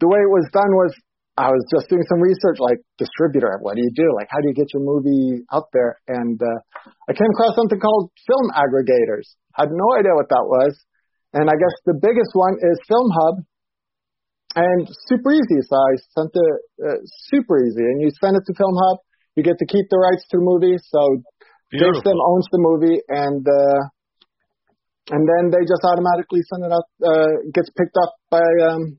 the 0.01 0.09
way 0.09 0.18
it 0.18 0.33
was 0.33 0.49
done 0.53 0.73
was 0.73 0.92
I 1.37 1.51
was 1.51 1.66
just 1.75 1.90
doing 1.90 2.07
some 2.09 2.23
research 2.23 2.59
like 2.61 2.79
distributor, 2.97 3.59
what 3.61 3.75
do 3.77 3.83
you 3.83 3.92
do? 3.94 4.09
Like 4.16 4.29
how 4.31 4.38
do 4.40 4.49
you 4.49 4.55
get 4.55 4.73
your 4.73 4.83
movie 4.83 5.44
out 5.53 5.68
there? 5.73 6.01
And 6.09 6.40
uh 6.40 6.59
I 7.09 7.12
came 7.12 7.29
across 7.37 7.57
something 7.57 7.81
called 7.81 8.11
film 8.27 8.49
aggregators. 8.57 9.37
I 9.57 9.68
had 9.68 9.73
no 9.73 9.99
idea 9.99 10.14
what 10.14 10.29
that 10.31 10.47
was. 10.47 10.73
And 11.35 11.51
I 11.51 11.57
guess 11.59 11.75
the 11.85 11.99
biggest 11.99 12.31
one 12.33 12.55
is 12.62 12.79
Film 12.87 13.11
Hub. 13.11 13.44
And 14.56 14.88
super 15.10 15.32
easy. 15.32 15.60
So 15.66 15.74
I 15.74 15.92
sent 16.14 16.30
it 16.32 16.54
uh, 16.78 16.98
super 17.30 17.58
easy. 17.64 17.82
And 17.82 18.00
you 18.00 18.10
send 18.22 18.36
it 18.36 18.42
to 18.46 18.54
Film 18.54 18.76
Hub, 18.78 18.98
you 19.34 19.42
get 19.42 19.58
to 19.58 19.66
keep 19.66 19.86
the 19.90 19.98
rights 19.98 20.22
to 20.30 20.38
the 20.38 20.46
movie. 20.46 20.78
So 20.78 21.22
Jason 21.74 22.18
owns 22.22 22.46
the 22.52 22.62
movie, 22.62 23.02
and 23.08 23.42
uh, 23.42 23.80
and 25.10 25.22
then 25.26 25.50
they 25.50 25.66
just 25.66 25.82
automatically 25.82 26.40
send 26.46 26.64
it 26.64 26.72
out. 26.72 26.86
Uh, 27.02 27.50
gets 27.52 27.70
picked 27.74 27.96
up 27.98 28.14
by 28.30 28.46
um, 28.62 28.98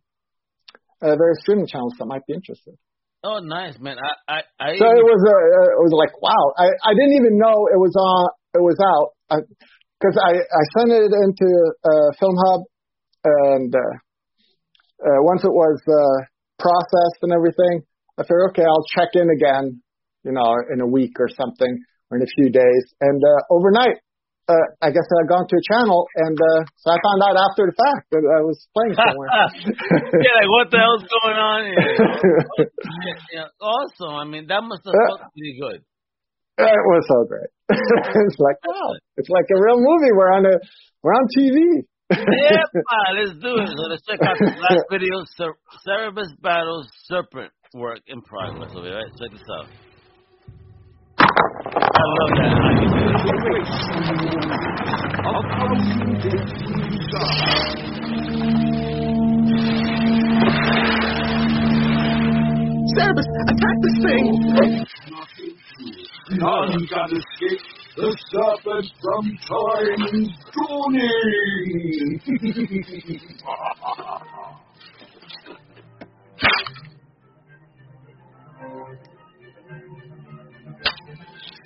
uh, 1.01 1.15
various 1.15 1.39
streaming 1.41 1.67
channels 1.67 1.95
that 1.99 2.05
might 2.05 2.25
be 2.27 2.33
interested. 2.33 2.75
Oh, 3.23 3.39
nice, 3.39 3.79
man. 3.79 3.97
I, 3.97 4.11
I, 4.27 4.39
I 4.59 4.67
So 4.77 4.85
it 4.85 5.05
was 5.07 5.21
uh, 5.23 5.79
it 5.79 5.83
was 5.87 5.95
like 5.95 6.13
wow. 6.21 6.53
I 6.59 6.67
I 6.67 6.91
didn't 6.93 7.15
even 7.15 7.39
know 7.39 7.71
it 7.71 7.79
was 7.79 7.95
on. 7.95 8.29
It 8.53 8.63
was 8.63 8.79
out 8.79 9.15
because 9.99 10.15
I, 10.19 10.35
I 10.35 10.63
sent 10.77 10.91
it 10.91 11.11
into 11.11 11.49
uh, 11.83 12.09
Film 12.19 12.35
Hub, 12.43 12.61
and 13.23 13.73
uh, 13.73 13.93
uh, 15.01 15.19
once 15.23 15.43
it 15.43 15.51
was 15.51 15.79
uh, 15.87 16.17
processed 16.59 17.19
and 17.21 17.33
everything, 17.33 17.83
I 18.17 18.23
figured 18.23 18.51
okay, 18.51 18.63
I'll 18.63 18.87
check 18.95 19.15
in 19.15 19.27
again, 19.29 19.81
you 20.23 20.31
know, 20.31 20.55
in 20.71 20.81
a 20.81 20.87
week 20.87 21.19
or 21.19 21.27
something, 21.27 21.83
or 22.09 22.17
in 22.17 22.23
a 22.23 22.31
few 22.35 22.49
days. 22.49 22.83
And 23.01 23.19
uh, 23.19 23.53
overnight, 23.53 23.99
uh, 24.47 24.65
I 24.81 24.93
guess 24.93 25.03
I 25.09 25.25
had 25.25 25.29
gone 25.29 25.47
to 25.49 25.57
a 25.57 25.65
channel, 25.73 26.05
and 26.21 26.37
uh, 26.37 26.61
so 26.77 26.93
I 26.93 26.97
found 27.01 27.19
out 27.25 27.35
after 27.49 27.65
the 27.65 27.75
fact 27.75 28.05
that 28.13 28.23
I 28.23 28.45
was 28.45 28.61
playing 28.77 28.93
somewhere. 28.93 29.29
yeah, 30.21 30.37
like 30.37 30.51
what 30.53 30.69
the 30.69 30.77
hell's 30.77 31.05
going 31.09 31.39
on 31.39 31.59
here? 31.65 32.69
yeah, 33.33 33.49
awesome. 33.57 34.13
I 34.13 34.25
mean, 34.29 34.45
that 34.47 34.61
must 34.61 34.85
have 34.85 34.93
felt 34.93 35.33
pretty 35.33 35.57
good. 35.57 35.81
It 36.61 36.85
was 36.87 37.03
so 37.09 37.25
great. 37.27 37.51
it's 37.73 38.39
like 38.39 38.55
wow, 38.63 38.95
it's 39.17 39.27
like 39.27 39.49
a 39.51 39.59
real 39.59 39.81
movie. 39.81 40.13
We're 40.13 40.31
on 40.31 40.45
a 40.45 40.55
we're 41.01 41.17
on 41.17 41.25
TV. 41.33 41.83
Yeah, 42.11 42.61
uh, 42.61 42.65
fine, 42.73 43.13
let's 43.17 43.33
do 43.41 43.57
it. 43.57 43.67
So 43.75 43.83
let's 43.89 44.03
check 44.05 44.19
out 44.21 44.37
the 44.39 44.45
last 44.69 44.85
video, 44.91 45.23
Cer- 45.37 45.57
Cerebus 45.87 46.29
Battles 46.41 46.87
Serpent 47.05 47.51
Work 47.73 48.01
in 48.07 48.21
Progress. 48.21 48.71
Okay, 48.75 48.89
right? 48.89 49.11
Check 49.19 49.31
this 49.31 49.41
out. 49.59 49.67
I 51.17 51.23
love 52.17 52.31
that. 52.37 52.53
How 52.55 52.71
you 52.81 52.87
do 52.89 53.55
it. 53.55 54.75
Cerebus, 62.95 63.27
attack 63.49 63.77
this 63.81 63.97
thing! 64.03 64.25
Oh, 66.41 66.65
None 66.65 66.87
got 66.89 67.09
escape. 67.11 67.61
The 67.97 68.11
serpent 68.29 68.87
from 69.01 69.25
time's 69.47 70.33
dawning. 70.53 72.19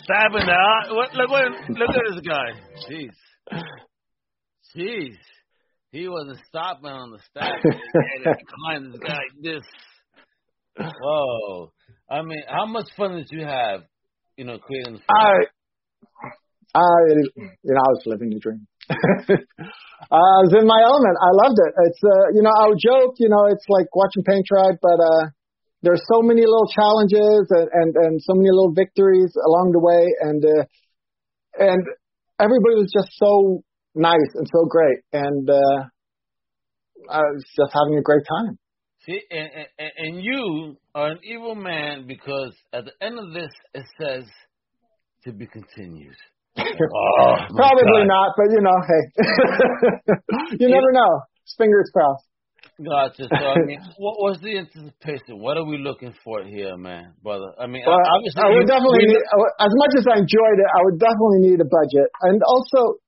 Stabbing 0.03 0.49
out. 0.49 0.85
What, 0.91 1.13
look, 1.15 1.29
what, 1.29 1.45
look 1.69 1.89
at 1.89 2.03
this 2.13 2.21
guy. 2.27 2.51
Jeez. 2.89 3.15
Jeez. 4.75 5.17
He 5.91 6.07
wasn't 6.07 6.39
stopping 6.47 6.85
on 6.85 7.11
the 7.11 7.19
stab. 7.27 7.53
He 7.63 7.69
had 8.23 8.33
to 8.33 8.45
climb 8.63 8.91
this 8.91 9.01
guy 9.01 9.15
like 9.15 9.41
this. 9.41 9.63
Whoa. 11.01 11.71
I 12.07 12.21
mean, 12.21 12.43
how 12.47 12.65
much 12.67 12.87
fun 12.95 13.15
did 13.15 13.31
you 13.31 13.45
have, 13.45 13.81
you 14.37 14.45
know, 14.45 14.59
creating 14.59 14.93
the 14.93 14.99
film? 14.99 15.47
I, 16.75 16.79
I, 16.79 16.99
you 17.63 17.73
know, 17.73 17.81
I 17.81 17.91
was 17.93 18.03
living 18.05 18.29
the 18.29 18.39
dream. 18.39 18.67
I 18.89 20.37
was 20.45 20.53
in 20.57 20.65
my 20.65 20.81
element. 20.81 21.15
I 21.17 21.31
loved 21.45 21.59
it. 21.59 21.71
It's, 21.89 22.01
uh, 22.01 22.25
you 22.33 22.41
know, 22.41 22.53
I 22.53 22.69
would 22.69 22.81
joke, 22.81 23.15
you 23.19 23.29
know, 23.29 23.45
it's 23.49 23.65
like 23.69 23.87
watching 23.93 24.23
paint 24.23 24.45
dry, 24.47 24.71
but, 24.81 24.99
uh, 24.99 25.29
there's 25.81 26.01
so 26.11 26.21
many 26.21 26.41
little 26.41 26.67
challenges 26.75 27.47
and, 27.49 27.69
and, 27.71 27.95
and 27.95 28.21
so 28.21 28.33
many 28.33 28.49
little 28.51 28.73
victories 28.73 29.31
along 29.47 29.71
the 29.71 29.79
way. 29.79 30.11
And, 30.19 30.43
uh, 30.43 30.63
and 31.57 31.81
everybody 32.39 32.75
was 32.75 32.91
just 32.91 33.09
so 33.15 33.63
nice 33.95 34.31
and 34.35 34.47
so 34.51 34.65
great. 34.65 34.99
And, 35.13 35.49
uh, 35.49 35.87
I 37.09 37.19
was 37.19 37.43
just 37.55 37.71
having 37.73 37.97
a 37.97 38.01
great 38.01 38.25
time. 38.27 38.57
See, 39.05 39.19
and, 39.31 39.49
and, 39.79 39.91
and 39.97 40.23
you 40.23 40.77
are 40.93 41.11
an 41.11 41.19
evil 41.23 41.55
man 41.55 42.05
because 42.05 42.53
at 42.73 42.85
the 42.85 42.91
end 43.01 43.17
of 43.17 43.33
this 43.33 43.49
it 43.73 43.85
says 43.99 44.25
to 45.25 45.31
be 45.33 45.47
continued. 45.47 46.15
Oh, 46.59 47.35
Probably 47.55 48.03
not, 48.07 48.29
but 48.35 48.47
you 48.51 48.59
know, 48.61 48.77
hey, 48.83 49.03
you 50.59 50.67
never 50.67 50.91
know. 50.91 51.21
Fingers 51.57 51.89
crossed. 51.93 52.25
Gotcha. 52.79 53.27
So 53.27 53.45
I 53.47 53.59
mean, 53.67 53.79
what 54.03 54.15
was 54.23 54.39
the 54.43 54.59
anticipation? 54.59 55.39
What 55.39 55.55
are 55.57 55.65
we 55.67 55.77
looking 55.79 56.13
for 56.23 56.43
here, 56.43 56.75
man, 56.77 57.13
brother? 57.23 57.51
I 57.59 57.67
mean, 57.67 57.83
Well, 57.87 57.99
obviously, 57.99 58.39
I 58.43 58.49
would 58.55 58.67
you- 58.67 58.71
definitely 58.71 59.05
need, 59.07 59.23
as 59.59 59.73
much 59.75 59.93
as 59.99 60.05
I 60.07 60.15
enjoyed 60.23 60.57
it, 60.59 60.69
I 60.71 60.79
would 60.87 60.97
definitely 60.99 61.41
need 61.51 61.59
a 61.63 61.67
budget. 61.69 62.07
And 62.27 62.39
also, 62.43 62.99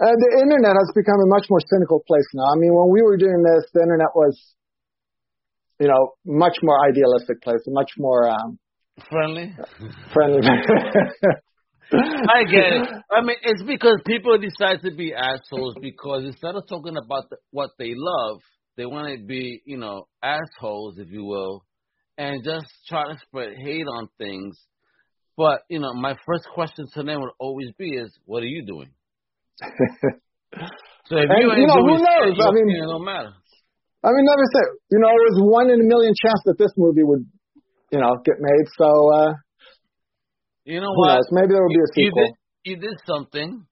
uh, 0.00 0.12
the 0.16 0.30
internet 0.40 0.76
has 0.76 0.88
become 0.96 1.20
a 1.20 1.28
much 1.32 1.46
more 1.52 1.60
cynical 1.72 2.00
place 2.08 2.26
now. 2.36 2.48
I 2.52 2.56
mean, 2.56 2.72
when 2.74 2.88
we 2.92 3.00
were 3.04 3.16
doing 3.20 3.40
this, 3.44 3.68
the 3.72 3.80
internet 3.84 4.12
was, 4.16 4.34
you 5.80 5.88
know, 5.88 6.16
much 6.24 6.58
more 6.64 6.80
idealistic 6.84 7.40
place, 7.44 7.60
much 7.68 7.92
more 7.98 8.28
um, 8.28 8.58
friendly. 9.08 9.54
friendly. 10.12 10.40
I 11.92 12.44
get 12.44 12.72
it. 12.72 12.88
I 13.10 13.20
mean, 13.20 13.36
it's 13.42 13.62
because 13.62 14.00
people 14.06 14.38
decide 14.38 14.80
to 14.82 14.90
be 14.94 15.12
assholes 15.14 15.74
because 15.80 16.24
instead 16.24 16.54
of 16.54 16.66
talking 16.68 16.96
about 16.96 17.28
the, 17.30 17.36
what 17.50 17.70
they 17.78 17.92
love, 17.94 18.38
they 18.76 18.86
want 18.86 19.08
to 19.18 19.22
be, 19.24 19.60
you 19.66 19.76
know, 19.76 20.06
assholes, 20.22 20.96
if 20.98 21.10
you 21.10 21.24
will, 21.24 21.64
and 22.16 22.42
just 22.44 22.66
try 22.88 23.04
to 23.12 23.18
spread 23.26 23.54
hate 23.62 23.86
on 23.86 24.08
things. 24.16 24.56
But 25.36 25.62
you 25.68 25.80
know, 25.80 25.92
my 25.94 26.16
first 26.26 26.44
question 26.54 26.86
to 26.94 27.02
them 27.02 27.20
would 27.20 27.32
always 27.38 27.68
be: 27.78 27.90
"Is 27.96 28.12
what 28.24 28.42
are 28.42 28.46
you 28.46 28.64
doing?" 28.66 28.90
So 31.10 31.16
if 31.18 31.28
And, 31.28 31.42
you 31.42 31.50
ain't 31.50 31.58
you 31.60 31.66
know, 31.66 31.80
who 31.82 31.98
doing 31.98 32.04
knows? 32.04 32.28
shit, 32.30 32.36
your 32.38 32.48
I 32.48 32.52
mean- 32.52 32.62
opinion 32.68 32.88
don't 32.88 33.04
matter. 33.04 33.32
I 34.04 34.08
mean, 34.10 34.24
never 34.26 34.46
say, 34.54 34.64
you 34.90 34.98
know, 34.98 35.08
it 35.10 35.22
was 35.34 35.38
one 35.50 35.70
in 35.70 35.80
a 35.80 35.84
million 35.86 36.14
chance 36.14 36.40
that 36.46 36.58
this 36.58 36.70
movie 36.76 37.02
would, 37.02 37.26
you 37.92 38.00
know, 38.00 38.16
get 38.24 38.36
made. 38.40 38.66
So, 38.78 38.88
uh, 39.14 39.32
You 40.64 40.80
know 40.80 40.92
what? 40.94 41.14
knows? 41.16 41.28
Maybe 41.30 41.48
there 41.52 41.62
will 41.62 41.68
be 41.68 41.84
a 41.84 41.92
You 41.96 42.06
sequel. 42.08 42.24
did, 42.24 42.34
you 42.64 42.76
did 42.76 42.98
something. 43.06 43.66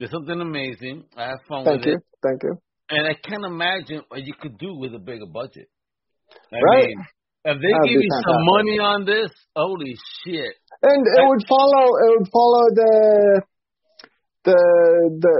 Did 0.00 0.10
something 0.10 0.40
amazing. 0.40 1.04
I 1.16 1.24
have 1.34 1.40
fun 1.48 1.64
Thank 1.64 1.80
with 1.80 1.86
you. 1.88 1.94
it. 1.96 2.02
Thank 2.22 2.42
you. 2.42 2.54
And 2.90 3.06
I 3.06 3.14
can't 3.14 3.44
imagine 3.44 4.02
what 4.08 4.22
you 4.24 4.34
could 4.40 4.58
do 4.58 4.76
with 4.78 4.94
a 4.94 4.98
bigger 4.98 5.26
budget. 5.26 5.68
I 6.52 6.56
Right. 6.62 6.88
mean, 6.88 6.98
if 7.44 7.56
they 7.60 7.72
That'd 7.72 7.88
give 7.90 8.00
you 8.02 8.10
some 8.26 8.42
money 8.44 8.78
on 8.78 9.04
this, 9.04 9.30
holy 9.56 9.96
shit. 10.22 10.54
And 10.82 11.00
it 11.06 11.24
would 11.28 11.44
follow 11.48 11.84
it 12.04 12.10
would 12.18 12.28
follow 12.32 12.64
the 12.74 13.42
the 14.44 14.60
the 15.24 15.36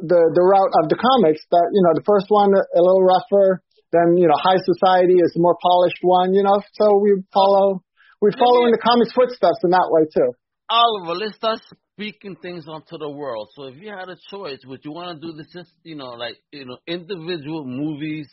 the 0.00 0.20
the 0.34 0.42
route 0.42 0.74
of 0.82 0.88
the 0.88 0.96
comics 0.96 1.42
that 1.50 1.66
you 1.72 1.82
know 1.82 1.94
the 1.94 2.04
first 2.06 2.26
one 2.28 2.50
a 2.54 2.80
little 2.82 3.02
rougher 3.02 3.62
then 3.94 4.18
you 4.18 4.26
know 4.26 4.36
high 4.36 4.58
society 4.58 5.22
is 5.22 5.32
the 5.34 5.40
more 5.40 5.56
polished 5.62 6.02
one 6.02 6.34
you 6.34 6.42
know 6.42 6.58
so 6.74 6.98
we 6.98 7.14
follow 7.32 7.80
we'd 8.20 8.34
follow 8.34 8.66
in 8.66 8.72
the 8.74 8.82
comics 8.82 9.12
footsteps 9.14 9.62
in 9.62 9.70
that 9.70 9.88
way 9.90 10.04
too 10.10 10.34
Oliver, 10.70 11.14
let's 11.14 11.36
start 11.36 11.60
speaking 11.92 12.36
things 12.40 12.66
onto 12.66 12.96
the 12.96 13.08
world. 13.08 13.48
So 13.54 13.64
if 13.64 13.76
you 13.76 13.90
had 13.90 14.08
a 14.08 14.16
choice, 14.30 14.60
would 14.64 14.80
you 14.82 14.92
want 14.92 15.20
to 15.20 15.26
do 15.26 15.36
this 15.36 15.46
just, 15.52 15.70
you 15.82 15.94
know, 15.94 16.10
like, 16.10 16.36
you 16.52 16.64
know, 16.64 16.78
individual 16.86 17.64
movies 17.66 18.28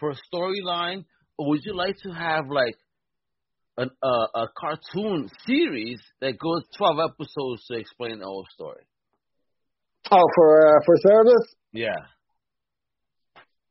per 0.00 0.12
storyline, 0.32 1.04
or 1.36 1.50
would 1.50 1.60
you 1.64 1.76
like 1.76 1.96
to 2.04 2.10
have 2.10 2.44
like 2.48 2.76
an, 3.76 3.90
uh, 4.02 4.26
a 4.34 4.46
cartoon 4.58 5.28
series 5.46 6.00
that 6.20 6.38
goes 6.38 6.62
12 6.78 6.96
episodes 7.10 7.66
to 7.66 7.74
explain 7.74 8.18
the 8.18 8.24
whole 8.24 8.46
story? 8.54 8.84
oh 10.10 10.26
for 10.34 10.66
uh, 10.66 10.80
for 10.84 10.96
Cerebus 11.06 11.46
Yeah. 11.72 11.96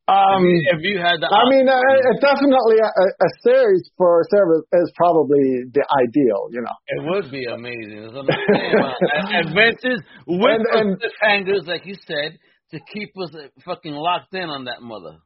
Um 0.08 0.44
if 0.76 0.84
you 0.84 1.00
had 1.00 1.24
the 1.24 1.32
I 1.32 1.48
mean 1.48 1.63
uh, 1.63 1.80
it 1.80 2.20
definitely 2.20 2.76
a, 2.84 2.92
a 3.08 3.30
series 3.39 3.88
for 3.96 4.20
Cerebus 4.28 4.68
is 4.84 4.92
probably 5.00 5.63
the 5.72 5.86
ideal 6.04 6.52
you 6.52 6.60
know 6.60 6.76
It 6.92 7.02
would 7.08 7.32
be 7.32 7.46
amazing. 7.48 8.04
That's 8.04 8.13
what 8.13 8.28
I'm 8.28 8.44
saying. 8.52 8.76
Uh, 8.84 9.39
Adventures 9.48 10.02
with 10.28 10.60
And- 10.60 10.68
and- 10.76 11.00
the 11.00 11.08
cliffhangers, 11.08 11.63
like 11.68 11.86
you 11.86 11.96
said, 12.06 12.38
to 12.72 12.80
keep 12.92 13.16
us 13.24 13.32
uh, 13.34 13.48
fucking 13.63 13.94
locked 13.94 14.34
in 14.34 14.50
on 14.50 14.66
that 14.66 14.82
mother. 14.82 15.20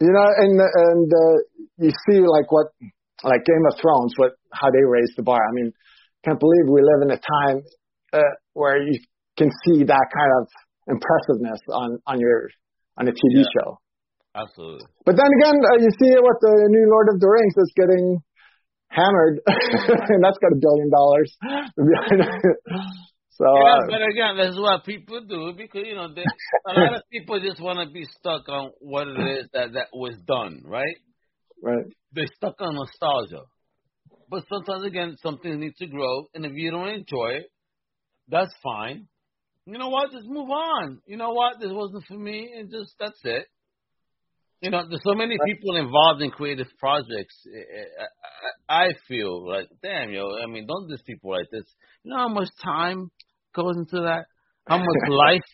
You 0.00 0.12
know, 0.14 0.28
and 0.42 0.54
and 0.62 1.08
uh, 1.10 1.36
you 1.82 1.90
see 2.06 2.20
like 2.22 2.52
what 2.52 2.68
like 3.24 3.42
Game 3.44 3.64
of 3.70 3.74
Thrones, 3.82 4.14
what 4.16 4.32
how 4.52 4.70
they 4.70 4.84
raised 4.86 5.12
the 5.16 5.22
bar. 5.22 5.40
I 5.42 5.52
mean, 5.52 5.72
can't 6.24 6.38
believe 6.38 6.64
we 6.70 6.80
live 6.86 7.02
in 7.02 7.10
a 7.10 7.18
time 7.18 7.58
uh, 8.12 8.32
where 8.54 8.80
you 8.80 8.94
can 9.36 9.50
see 9.66 9.82
that 9.84 10.06
kind 10.14 10.32
of 10.40 10.46
impressiveness 10.86 11.60
on 11.68 11.98
on 12.06 12.20
your 12.20 12.48
on 12.96 13.08
a 13.08 13.12
TV 13.12 13.42
Yeah. 13.42 13.52
show. 13.58 13.78
Absolutely. 14.34 14.86
But 15.04 15.16
then 15.16 15.26
again, 15.26 15.58
uh, 15.58 15.78
you 15.82 15.90
see 15.98 16.14
what 16.20 16.38
the 16.40 16.68
new 16.68 16.86
Lord 16.90 17.08
of 17.12 17.20
the 17.20 17.26
Rings 17.26 17.54
is 17.56 17.72
getting 17.74 18.22
hammered, 18.88 19.40
and 19.46 20.22
that's 20.22 20.38
got 20.38 20.52
a 20.52 20.60
billion 20.60 20.90
dollars. 20.90 21.36
so 23.30 23.46
yeah, 23.46 23.74
uh, 23.74 23.86
but 23.88 24.02
again, 24.02 24.36
that's 24.36 24.58
what 24.58 24.84
people 24.84 25.20
do 25.26 25.52
because 25.56 25.82
you 25.84 25.94
know 25.94 26.14
they, 26.14 26.22
a 26.22 26.72
lot 26.78 26.94
of 26.94 27.02
people 27.10 27.40
just 27.40 27.60
want 27.60 27.78
to 27.80 27.92
be 27.92 28.04
stuck 28.18 28.48
on 28.48 28.70
what 28.78 29.08
it 29.08 29.18
is 29.38 29.48
that 29.52 29.72
that 29.74 29.88
was 29.92 30.14
done, 30.26 30.62
right? 30.64 30.96
right. 31.62 31.84
They're 32.12 32.30
stuck 32.36 32.56
on 32.60 32.74
nostalgia. 32.74 33.42
But 34.28 34.44
sometimes 34.48 34.84
again, 34.84 35.16
something 35.22 35.58
needs 35.58 35.76
to 35.78 35.88
grow, 35.88 36.26
and 36.34 36.46
if 36.46 36.52
you 36.54 36.70
don't 36.70 36.88
enjoy 36.88 37.40
it, 37.42 37.46
that's 38.28 38.54
fine. 38.62 39.08
You 39.66 39.78
know 39.78 39.88
what? 39.88 40.12
Just 40.12 40.26
move 40.26 40.50
on. 40.50 41.00
You 41.06 41.16
know 41.16 41.30
what? 41.30 41.60
This 41.60 41.70
wasn't 41.72 42.04
for 42.06 42.14
me, 42.14 42.52
and 42.56 42.70
just 42.70 42.94
that's 42.98 43.18
it. 43.24 43.46
You 44.60 44.70
know, 44.70 44.82
there's 44.88 45.00
so 45.04 45.14
many 45.14 45.36
people 45.46 45.76
involved 45.76 46.20
in 46.22 46.30
creative 46.30 46.66
projects. 46.78 47.34
I, 48.68 48.78
I, 48.78 48.84
I 48.84 48.88
feel 49.08 49.48
like, 49.48 49.68
damn, 49.82 50.10
yo. 50.10 50.36
I 50.42 50.46
mean, 50.46 50.66
don't 50.66 50.88
diss 50.88 51.00
people 51.06 51.30
like 51.32 51.48
this. 51.50 51.64
You 52.04 52.12
know 52.12 52.18
how 52.18 52.28
much 52.28 52.48
time 52.62 53.10
goes 53.54 53.76
into 53.76 54.02
that? 54.04 54.26
How 54.68 54.76
much 54.78 54.86
life? 55.08 55.48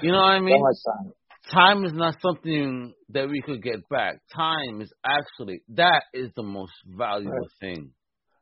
You 0.00 0.12
know 0.12 0.18
what 0.18 0.38
I 0.38 0.38
So 0.38 0.44
mean? 0.44 0.62
much 0.62 0.78
time. 0.86 1.12
time 1.52 1.84
is 1.84 1.92
not 1.92 2.14
something 2.22 2.94
that 3.10 3.28
we 3.28 3.42
could 3.42 3.62
get 3.62 3.82
back. 3.90 4.20
Time 4.34 4.80
is 4.80 4.92
actually 5.04 5.62
that 5.74 6.02
is 6.14 6.30
the 6.36 6.44
most 6.44 6.72
valuable 6.86 7.48
thing. 7.60 7.90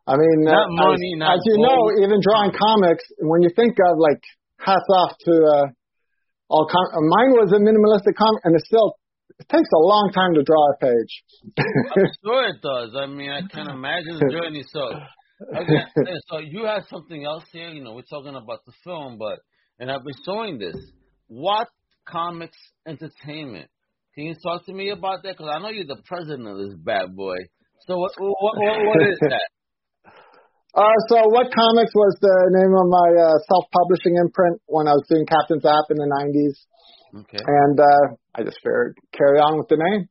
I 0.07 0.17
mean, 0.17 0.45
uh, 0.47 0.69
money, 0.69 1.13
as, 1.15 1.19
not 1.19 1.35
as 1.37 1.41
you 1.47 1.57
gold. 1.57 1.65
know, 1.65 2.05
even 2.05 2.21
drawing 2.21 2.53
comics, 2.53 3.05
when 3.21 3.41
you 3.43 3.51
think 3.57 3.73
of 3.89 3.97
like 3.97 4.21
hats 4.59 4.85
off 4.93 5.17
to 5.25 5.33
uh, 5.33 5.67
all 6.51 6.67
com- 6.69 6.93
mine 7.09 7.33
was 7.41 7.53
a 7.57 7.61
minimalistic 7.63 8.17
comic, 8.21 8.41
and 8.45 8.55
it 8.55 8.63
still 8.67 8.97
it 9.39 9.49
takes 9.49 9.69
a 9.75 9.79
long 9.79 10.11
time 10.13 10.35
to 10.35 10.43
draw 10.43 10.73
a 10.73 10.77
page. 10.79 11.13
I'm 11.59 12.11
sure 12.25 12.49
it 12.49 12.61
does. 12.63 12.95
I 12.97 13.07
mean, 13.07 13.31
I 13.31 13.43
can 13.43 13.71
imagine 13.71 14.19
the 14.19 14.31
journey. 14.31 14.65
So, 14.69 14.91
again, 15.55 15.87
so 16.29 16.39
you 16.39 16.65
have 16.65 16.85
something 16.91 17.25
else 17.25 17.45
here. 17.53 17.69
You 17.69 17.83
know, 17.83 17.95
we're 17.95 18.11
talking 18.11 18.35
about 18.35 18.65
the 18.67 18.73
film, 18.85 19.19
but 19.19 19.39
and 19.79 19.91
I've 19.91 20.05
been 20.05 20.15
showing 20.25 20.59
this. 20.59 20.77
What 21.29 21.69
comics 22.09 22.59
entertainment? 22.87 23.69
Can 24.15 24.25
you 24.25 24.35
talk 24.43 24.67
to 24.67 24.73
me 24.73 24.91
about 24.91 25.23
that? 25.23 25.39
Because 25.39 25.53
I 25.55 25.61
know 25.61 25.71
you're 25.71 25.87
the 25.87 26.03
president 26.05 26.49
of 26.49 26.59
this 26.59 26.75
bad 26.85 27.15
boy. 27.15 27.37
So 27.87 27.97
what 27.97 28.13
what 28.19 28.57
what, 28.59 28.87
what 28.87 29.03
is 29.09 29.19
that? 29.21 29.49
uh, 30.75 30.99
so, 31.09 31.17
what 31.31 31.49
comics 31.55 31.95
was 31.95 32.15
the 32.21 32.37
name 32.61 32.75
of 32.75 32.87
my 32.91 33.09
uh, 33.17 33.39
self-publishing 33.49 34.19
imprint 34.21 34.61
when 34.67 34.87
I 34.87 34.93
was 34.93 35.07
doing 35.09 35.25
Captain's 35.27 35.65
App 35.65 35.89
in 35.91 35.97
the 35.97 36.07
'90s, 36.07 36.55
Okay, 37.15 37.39
and 37.45 37.81
uh, 37.81 38.15
I 38.35 38.43
just 38.43 38.59
figured 38.63 38.97
carry 39.13 39.39
on 39.39 39.59
with 39.59 39.69
the 39.69 39.77
name. 39.77 40.09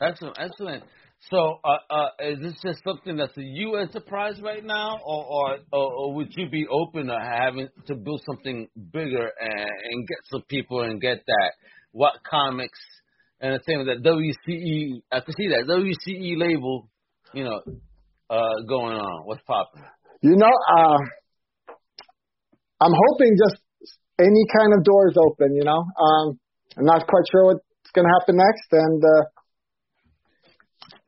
excellent, 0.00 0.36
excellent. 0.38 0.84
So, 1.28 1.58
uh, 1.62 1.76
uh, 1.90 2.08
is 2.20 2.38
this 2.40 2.54
just 2.62 2.82
something 2.82 3.16
that's 3.16 3.36
a 3.36 3.42
you 3.42 3.76
enterprise 3.76 4.40
right 4.42 4.64
now, 4.64 4.98
or, 5.04 5.24
or, 5.26 5.58
or, 5.70 5.92
or 5.92 6.14
would 6.14 6.28
you 6.34 6.48
be 6.48 6.66
open 6.66 7.08
to 7.08 7.18
having 7.20 7.68
to 7.88 7.94
build 7.94 8.22
something 8.24 8.68
bigger 8.90 9.30
and, 9.38 9.60
and 9.60 10.08
get 10.08 10.18
some 10.30 10.42
people 10.48 10.80
and 10.80 10.98
get 10.98 11.18
that 11.26 11.52
what 11.92 12.14
comics 12.28 12.78
entertainment 13.42 14.02
that 14.02 14.08
WCE? 14.08 15.02
I 15.12 15.20
can 15.20 15.34
see 15.36 15.48
that 15.48 15.66
WCE 15.68 16.38
label, 16.38 16.88
you 17.34 17.44
know, 17.44 17.60
uh, 18.30 18.62
going 18.66 18.96
on. 18.96 19.26
What's 19.26 19.42
popping? 19.46 19.82
You 20.22 20.36
know, 20.36 20.46
uh, 20.46 20.98
I'm 22.80 22.94
hoping 22.94 23.36
just 23.36 23.60
any 24.20 24.44
kind 24.52 24.76
of 24.76 24.84
doors 24.84 25.16
open. 25.16 25.56
You 25.56 25.64
know, 25.64 25.80
um, 25.80 26.38
I'm 26.76 26.86
not 26.86 27.08
quite 27.08 27.26
sure 27.32 27.56
what's 27.56 27.92
going 27.96 28.06
to 28.06 28.14
happen 28.20 28.36
next, 28.36 28.68
and 28.70 29.00
uh, 29.02 29.22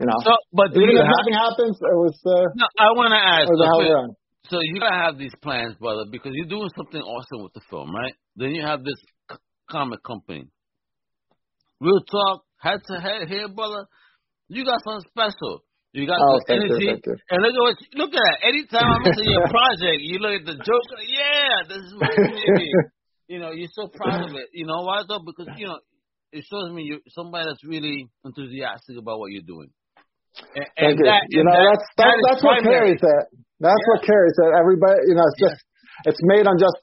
you 0.01 0.07
know, 0.09 0.21
So, 0.25 0.33
but 0.53 0.73
even 0.75 0.91
you 0.91 0.99
if 0.99 1.07
have, 1.07 1.15
nothing 1.21 1.37
happens, 1.37 1.77
it 1.79 1.99
was 2.01 2.17
uh, 2.27 2.49
no, 2.57 2.67
I 2.81 2.89
want 2.97 3.13
to 3.15 3.21
ask. 3.21 3.47
it 3.47 3.53
was 3.53 3.63
a 3.63 3.69
hell 3.69 3.83
of 3.83 3.87
a 3.87 3.93
okay, 3.93 3.95
run. 3.95 4.11
So 4.51 4.57
you 4.61 4.81
gotta 4.81 4.99
have 4.99 5.19
these 5.19 5.35
plans, 5.43 5.77
brother, 5.79 6.05
because 6.11 6.33
you're 6.35 6.51
doing 6.51 6.69
something 6.77 7.01
awesome 7.01 7.43
with 7.45 7.53
the 7.55 7.63
film, 7.71 7.95
right? 7.95 8.15
Then 8.37 8.51
you 8.57 8.63
have 8.67 8.83
this 8.83 8.99
c- 9.31 9.37
comic 9.71 10.03
company. 10.03 10.49
Real 11.81 12.03
talk, 12.11 12.45
head 12.59 12.81
to 12.89 13.01
head 13.01 13.29
here, 13.29 13.49
brother. 13.49 13.87
You 14.49 14.65
got 14.65 14.83
something 14.85 15.09
special. 15.09 15.65
You 15.93 16.07
got 16.07 16.21
Oh, 16.21 16.41
you, 16.49 16.57
energy. 16.57 16.87
thank 16.87 17.07
you. 17.07 17.17
And 17.31 17.43
look 17.43 17.55
at 17.55 17.61
what 17.63 17.77
you, 17.81 17.87
look 17.95 18.11
at 18.13 18.21
that. 18.21 18.37
Anytime 18.49 18.89
I'm 18.89 19.05
into 19.07 19.23
your 19.25 19.45
project, 19.51 20.01
you 20.01 20.19
look 20.19 20.41
at 20.41 20.47
the 20.47 20.57
joke. 20.61 20.87
Yeah, 21.09 21.69
this 21.69 21.79
is 21.85 21.95
my 21.97 22.17
baby. 22.23 22.71
You 23.33 23.41
know, 23.41 23.51
you're 23.51 23.72
so 23.72 23.89
proud 23.89 24.28
of 24.28 24.37
it. 24.37 24.53
You 24.53 24.66
know 24.66 24.85
why 24.85 25.03
though? 25.09 25.24
Because 25.24 25.49
you 25.57 25.66
know, 25.66 25.80
it 26.33 26.45
shows 26.45 26.70
me 26.70 26.85
you're 26.85 27.01
somebody 27.09 27.49
that's 27.49 27.64
really 27.64 28.05
enthusiastic 28.24 29.01
about 29.01 29.18
what 29.18 29.33
you're 29.33 29.49
doing. 29.49 29.72
And, 30.55 30.66
and 30.76 30.99
you. 30.99 31.05
that, 31.09 31.24
you 31.33 31.43
know, 31.43 31.57
that- 31.57 31.64
that's 31.64 31.87
that 31.97 32.05
that's, 32.05 32.20
is 32.20 32.24
that's 32.28 32.43
what 32.45 32.62
carries 32.62 33.01
it. 33.01 33.24
That's 33.61 33.85
what 33.89 34.05
carries 34.05 34.37
it. 34.37 34.51
Everybody, 34.53 35.01
you 35.09 35.14
know, 35.16 35.24
it's 35.33 35.41
just 35.41 35.59
it's 36.05 36.20
made 36.28 36.47
on 36.47 36.61
just 36.61 36.76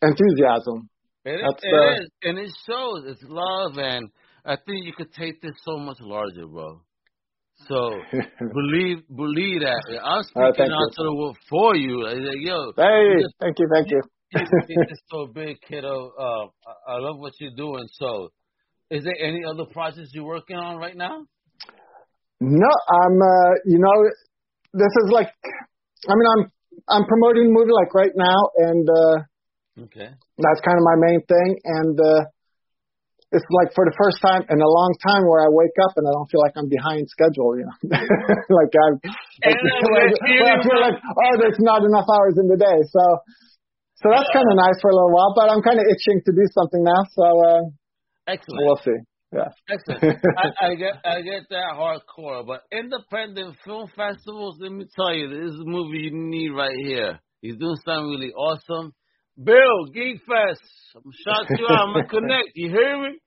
enthusiasm. 0.00 0.88
It, 1.24 1.38
That's, 1.44 1.62
it 1.62 2.02
is, 2.02 2.08
and 2.24 2.38
it 2.38 2.50
shows. 2.66 3.04
It's 3.06 3.22
love, 3.28 3.76
and 3.76 4.08
I 4.44 4.56
think 4.56 4.88
you 4.88 4.92
could 4.96 5.12
take 5.12 5.40
this 5.42 5.54
so 5.62 5.76
much 5.76 5.98
larger, 6.00 6.48
bro. 6.48 6.80
So 7.68 8.00
believe 8.40 9.04
believe 9.14 9.60
that. 9.60 9.84
I'm 10.02 10.24
speaking 10.24 10.72
out 10.72 10.88
you. 10.88 10.96
to 10.96 11.02
the 11.04 11.14
world 11.14 11.36
for 11.48 11.76
you. 11.76 12.06
I 12.08 12.14
say, 12.14 12.36
yo, 12.40 12.72
Hey, 12.76 13.22
thank 13.40 13.58
you, 13.60 13.68
thank 13.72 13.90
you. 13.90 14.02
Think 14.32 14.78
so 15.10 15.26
big, 15.26 15.56
kiddo. 15.68 16.12
Uh, 16.18 16.46
I, 16.88 16.98
love 16.98 17.18
what 17.18 17.32
you're 17.40 17.56
doing. 17.56 17.86
So, 17.92 18.30
is 18.90 19.04
there 19.04 19.16
any 19.20 19.42
other 19.44 19.64
projects 19.70 20.10
you're 20.12 20.24
working 20.24 20.56
on 20.56 20.76
right 20.78 20.96
now? 20.96 21.26
No, 22.40 22.68
I'm. 22.90 23.16
Uh, 23.20 23.52
you 23.66 23.78
know, 23.78 24.10
this 24.72 24.92
is 25.04 25.10
like. 25.10 25.28
I 26.08 26.14
mean, 26.14 26.26
I'm 26.36 26.52
I'm 26.88 27.06
promoting 27.06 27.44
the 27.44 27.52
movie 27.52 27.72
like 27.72 27.94
right 27.94 28.12
now, 28.16 28.50
and 28.56 28.88
uh, 28.88 29.22
Okay. 29.80 30.08
that's 30.36 30.60
kind 30.60 30.76
of 30.76 30.84
my 30.84 30.96
main 31.00 31.20
thing. 31.24 31.50
And 31.64 31.96
uh, 31.96 32.22
it's 33.32 33.48
like 33.48 33.72
for 33.72 33.88
the 33.88 33.96
first 33.96 34.20
time 34.20 34.44
in 34.44 34.60
a 34.60 34.68
long 34.68 34.92
time 35.00 35.24
where 35.24 35.40
I 35.40 35.48
wake 35.48 35.72
up 35.80 35.96
and 35.96 36.04
I 36.04 36.12
don't 36.12 36.28
feel 36.28 36.44
like 36.44 36.52
I'm 36.60 36.68
behind 36.68 37.08
schedule. 37.08 37.56
You 37.56 37.64
know, 37.64 37.76
like 38.60 38.72
I'm. 38.76 38.94
Like, 39.00 39.56
where 39.88 40.52
I 40.52 40.60
feel 40.60 40.80
like 40.80 40.98
oh, 41.00 41.34
there's 41.40 41.60
not 41.60 41.80
enough 41.88 42.04
hours 42.04 42.36
in 42.36 42.52
the 42.52 42.60
day. 42.60 42.78
So, 42.92 43.02
so 44.02 44.06
that's 44.10 44.30
kind 44.34 44.46
of 44.50 44.56
nice 44.58 44.78
for 44.82 44.90
a 44.90 44.94
little 44.94 45.14
while. 45.14 45.32
But 45.34 45.50
I'm 45.50 45.62
kind 45.62 45.78
of 45.78 45.86
itching 45.86 46.20
to 46.26 46.32
do 46.32 46.44
something 46.52 46.82
now. 46.82 47.02
So 47.14 47.24
uh, 47.24 47.62
Excellent. 48.26 48.60
we'll 48.66 48.82
see. 48.82 48.98
Yeah. 49.32 49.48
Excellent. 49.70 50.20
I, 50.36 50.66
I 50.66 50.74
get 50.74 50.94
I 51.04 51.22
get 51.22 51.48
that 51.50 51.72
hardcore, 51.74 52.46
but 52.46 52.62
independent 52.70 53.56
film 53.64 53.88
festivals. 53.96 54.58
Let 54.60 54.72
me 54.72 54.84
tell 54.94 55.14
you, 55.14 55.28
this 55.28 55.54
is 55.54 55.60
a 55.60 55.64
movie 55.64 56.10
you 56.10 56.10
need 56.12 56.50
right 56.50 56.76
here. 56.76 57.20
He's 57.40 57.56
doing 57.56 57.76
something 57.84 58.10
really 58.10 58.32
awesome. 58.32 58.92
Bill 59.42 59.86
Geek 59.94 60.20
Fest. 60.28 60.60
I'm 60.94 61.10
shout 61.24 61.46
you 61.58 61.66
out. 61.70 61.88
I'm 61.88 61.94
gonna 61.94 62.08
connect. 62.10 62.50
You 62.54 62.68
hear 62.68 63.02
me? 63.02 63.18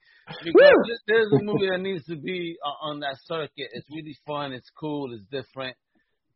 Because 0.43 1.01
there's 1.07 1.31
a 1.33 1.43
movie 1.43 1.69
that 1.69 1.79
needs 1.81 2.05
to 2.05 2.15
be 2.15 2.57
uh, 2.63 2.87
on 2.89 2.99
that 3.01 3.17
circuit. 3.25 3.69
It's 3.73 3.87
really 3.91 4.15
fun. 4.25 4.53
It's 4.53 4.69
cool. 4.79 5.13
It's 5.13 5.25
different, 5.31 5.75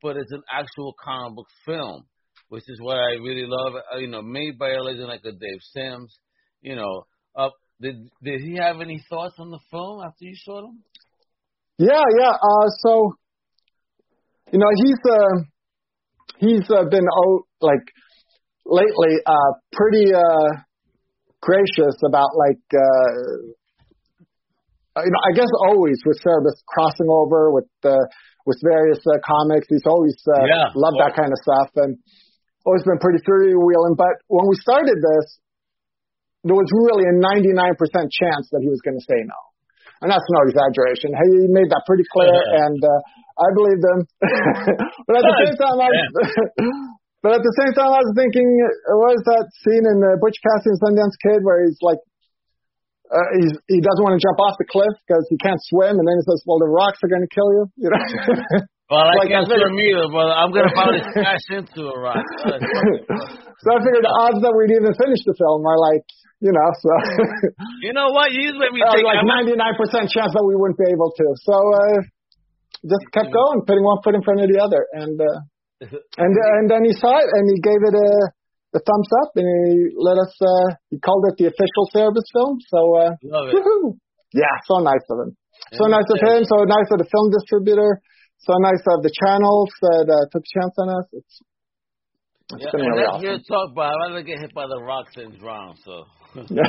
but 0.01 0.17
it's 0.17 0.31
an 0.31 0.43
actual 0.51 0.93
comic 1.03 1.35
book 1.35 1.47
film, 1.65 2.05
which 2.49 2.63
is 2.67 2.79
what 2.81 2.97
I 2.97 3.13
really 3.21 3.45
love. 3.47 3.73
Uh, 3.75 3.97
you 3.97 4.07
know, 4.07 4.21
made 4.21 4.59
by 4.59 4.71
a 4.71 4.81
legend 4.81 5.07
like 5.07 5.23
a 5.25 5.31
Dave 5.31 5.61
Sims. 5.73 6.17
You 6.61 6.75
know, 6.75 7.05
uh, 7.35 7.49
did 7.81 8.09
did 8.21 8.41
he 8.41 8.57
have 8.57 8.81
any 8.81 9.03
thoughts 9.09 9.35
on 9.39 9.49
the 9.49 9.59
film 9.71 10.01
after 10.05 10.25
you 10.25 10.35
showed 10.35 10.65
him? 10.65 10.83
Yeah, 11.77 12.03
yeah. 12.19 12.31
Uh, 12.31 12.67
so, 12.83 13.13
you 14.51 14.59
know, 14.59 14.69
he's 14.75 14.99
uh, 15.09 15.43
he's 16.39 16.69
uh, 16.69 16.83
been 16.89 17.05
oh, 17.07 17.43
like 17.61 17.85
lately 18.65 19.15
uh, 19.25 19.51
pretty 19.71 20.13
uh, 20.13 20.59
gracious 21.41 21.95
about 22.05 22.29
like 22.35 22.61
uh, 22.73 23.11
uh, 24.97 25.03
you 25.03 25.11
know 25.11 25.21
I 25.23 25.35
guess 25.35 25.47
always 25.67 25.99
with 26.05 26.19
Cerebus 26.25 26.59
crossing 26.67 27.07
over 27.09 27.51
with 27.51 27.69
uh, 27.85 27.95
with 28.45 28.59
various 28.63 28.99
uh, 29.07 29.19
comics. 29.25 29.67
He's 29.69 29.85
always 29.85 30.17
uh, 30.27 30.43
Yeah, 30.45 30.67
loved 30.75 30.97
that 30.99 31.15
kind 31.15 31.31
of 31.31 31.39
stuff 31.43 31.69
and 31.75 31.97
always 32.65 32.83
been 32.83 32.99
pretty 32.99 33.23
freewheeling. 33.23 33.95
But 33.95 34.19
when 34.27 34.47
we 34.47 34.55
started 34.59 34.97
this, 34.99 35.27
there 36.43 36.55
was 36.55 36.69
really 36.71 37.03
a 37.03 37.15
99% 37.19 37.75
chance 38.07 38.47
that 38.55 38.63
he 38.63 38.71
was 38.71 38.79
going 38.79 38.95
to 38.95 39.03
say 39.03 39.19
no. 39.27 39.39
And 39.99 40.07
that's 40.07 40.23
no 40.31 40.47
exaggeration. 40.47 41.11
He 41.11 41.51
made 41.51 41.67
that 41.75 41.83
pretty 41.83 42.07
clear, 42.07 42.31
and 42.31 42.79
uh, 42.79 42.99
I 43.35 43.47
believed 43.51 43.83
him. 43.83 43.99
but 45.07 45.13
at 45.19 45.25
the 45.27 45.37
same 45.43 45.55
time, 45.59 45.75
I 45.75 45.87
was, 45.91 46.07
but 47.23 47.31
at 47.35 47.43
the 47.43 47.55
same 47.59 47.75
time, 47.75 47.91
I 47.91 47.99
was 47.99 48.15
thinking, 48.15 48.47
what 48.95 49.19
is 49.19 49.23
that 49.27 49.51
scene 49.59 49.83
in 49.83 49.99
uh, 49.99 50.15
Butch 50.23 50.39
Cassidy 50.39 50.71
and 50.71 50.79
Sundance 50.79 51.19
Kid 51.19 51.43
where 51.43 51.67
he's 51.67 51.75
like, 51.83 51.99
uh, 53.11 53.27
he's, 53.43 53.51
he 53.67 53.83
doesn't 53.83 53.99
want 53.99 54.15
to 54.15 54.23
jump 54.23 54.39
off 54.39 54.55
the 54.55 54.69
cliff 54.71 54.95
because 55.03 55.27
he 55.27 55.35
can't 55.35 55.59
swim, 55.67 55.99
and 55.99 56.05
then 56.07 56.15
he 56.15 56.25
says, 56.29 56.45
"Well, 56.47 56.61
the 56.61 56.69
rocks 56.69 57.01
are 57.03 57.09
going 57.09 57.25
to 57.25 57.33
kill 57.33 57.49
you." 57.51 57.63
You 57.75 57.89
know. 57.91 57.99
Well, 58.89 59.05
I 59.05 59.13
Like 59.21 59.29
can't 59.29 59.45
swim 59.45 59.77
either, 59.77 60.09
brother. 60.09 60.33
I'm 60.33 60.49
gonna 60.49 60.73
probably 60.73 61.05
smash 61.13 61.45
into 61.53 61.81
a 61.93 61.97
rock. 62.01 62.25
so 63.61 63.67
I 63.69 63.77
figured 63.85 64.01
the 64.01 64.15
odds 64.25 64.41
that 64.41 64.49
we'd 64.57 64.73
even 64.73 64.97
finish 64.97 65.21
the 65.29 65.37
film 65.37 65.61
are 65.61 65.77
like, 65.77 66.01
you 66.41 66.49
know, 66.49 66.69
so. 66.81 66.89
You 67.85 67.93
know 67.93 68.09
what? 68.09 68.33
You 68.33 68.49
just 68.49 68.57
made 68.57 68.73
me 68.73 68.81
Uh, 68.81 68.89
think. 68.97 69.05
like 69.05 69.21
99% 69.21 70.09
chance 70.09 70.33
that 70.33 70.41
we 70.41 70.57
wouldn't 70.57 70.81
be 70.81 70.89
able 70.89 71.13
to. 71.13 71.25
So 71.45 71.53
uh, 71.53 71.97
just 72.89 73.05
kept 73.13 73.29
going, 73.29 73.61
putting 73.69 73.85
one 73.85 74.01
foot 74.01 74.17
in 74.17 74.23
front 74.25 74.41
of 74.41 74.49
the 74.49 74.57
other, 74.57 74.81
and 74.97 75.15
uh, 75.21 75.37
and 76.25 76.33
uh, 76.33 76.57
and 76.57 76.65
then 76.67 76.81
he 76.83 76.91
saw 76.97 77.13
it 77.13 77.29
and 77.29 77.45
he 77.45 77.61
gave 77.61 77.79
it 77.85 77.93
a 77.93 78.09
the 78.73 78.81
thumbs 78.85 79.09
up 79.25 79.29
and 79.37 79.45
he 79.45 79.93
let 80.01 80.17
us. 80.17 80.33
Uh, 80.41 80.67
he 80.89 80.97
called 80.97 81.29
it 81.29 81.37
the 81.37 81.45
official 81.49 81.85
Cerebus 81.93 82.25
film. 82.33 82.57
So 82.73 82.79
uh, 82.97 83.11
Love 83.21 83.53
it. 83.53 83.61
woohoo! 83.61 83.97
yeah, 84.33 84.53
so 84.65 84.81
nice 84.81 85.05
of 85.13 85.29
him. 85.29 85.37
So 85.77 85.85
Yeah. 85.85 85.97
nice 86.01 86.09
of 86.09 86.17
him. 86.25 86.41
So 86.45 86.55
nice 86.65 86.89
of 86.89 86.97
the 87.01 87.09
film 87.09 87.29
distributor. 87.37 88.01
So 88.39 88.53
nice 88.59 88.81
of 88.87 89.03
the 89.03 89.11
channels 89.23 89.69
that 89.81 90.07
uh, 90.09 90.25
took 90.31 90.43
a 90.43 90.59
chance 90.59 90.73
on 90.79 90.89
us. 90.89 91.05
It's 91.13 91.41
it's 92.51 92.63
Yeah, 92.63 92.71
been 92.71 92.81
really 92.81 93.03
awesome. 93.03 93.23
your 93.23 93.37
talk, 93.47 93.75
but 93.75 93.81
I'd 93.83 94.07
rather 94.09 94.23
get 94.23 94.39
hit 94.39 94.53
by 94.53 94.65
the 94.67 94.81
rocks 94.81 95.13
than 95.15 95.37
drown. 95.37 95.75
So, 95.85 96.05
no, 96.35 96.63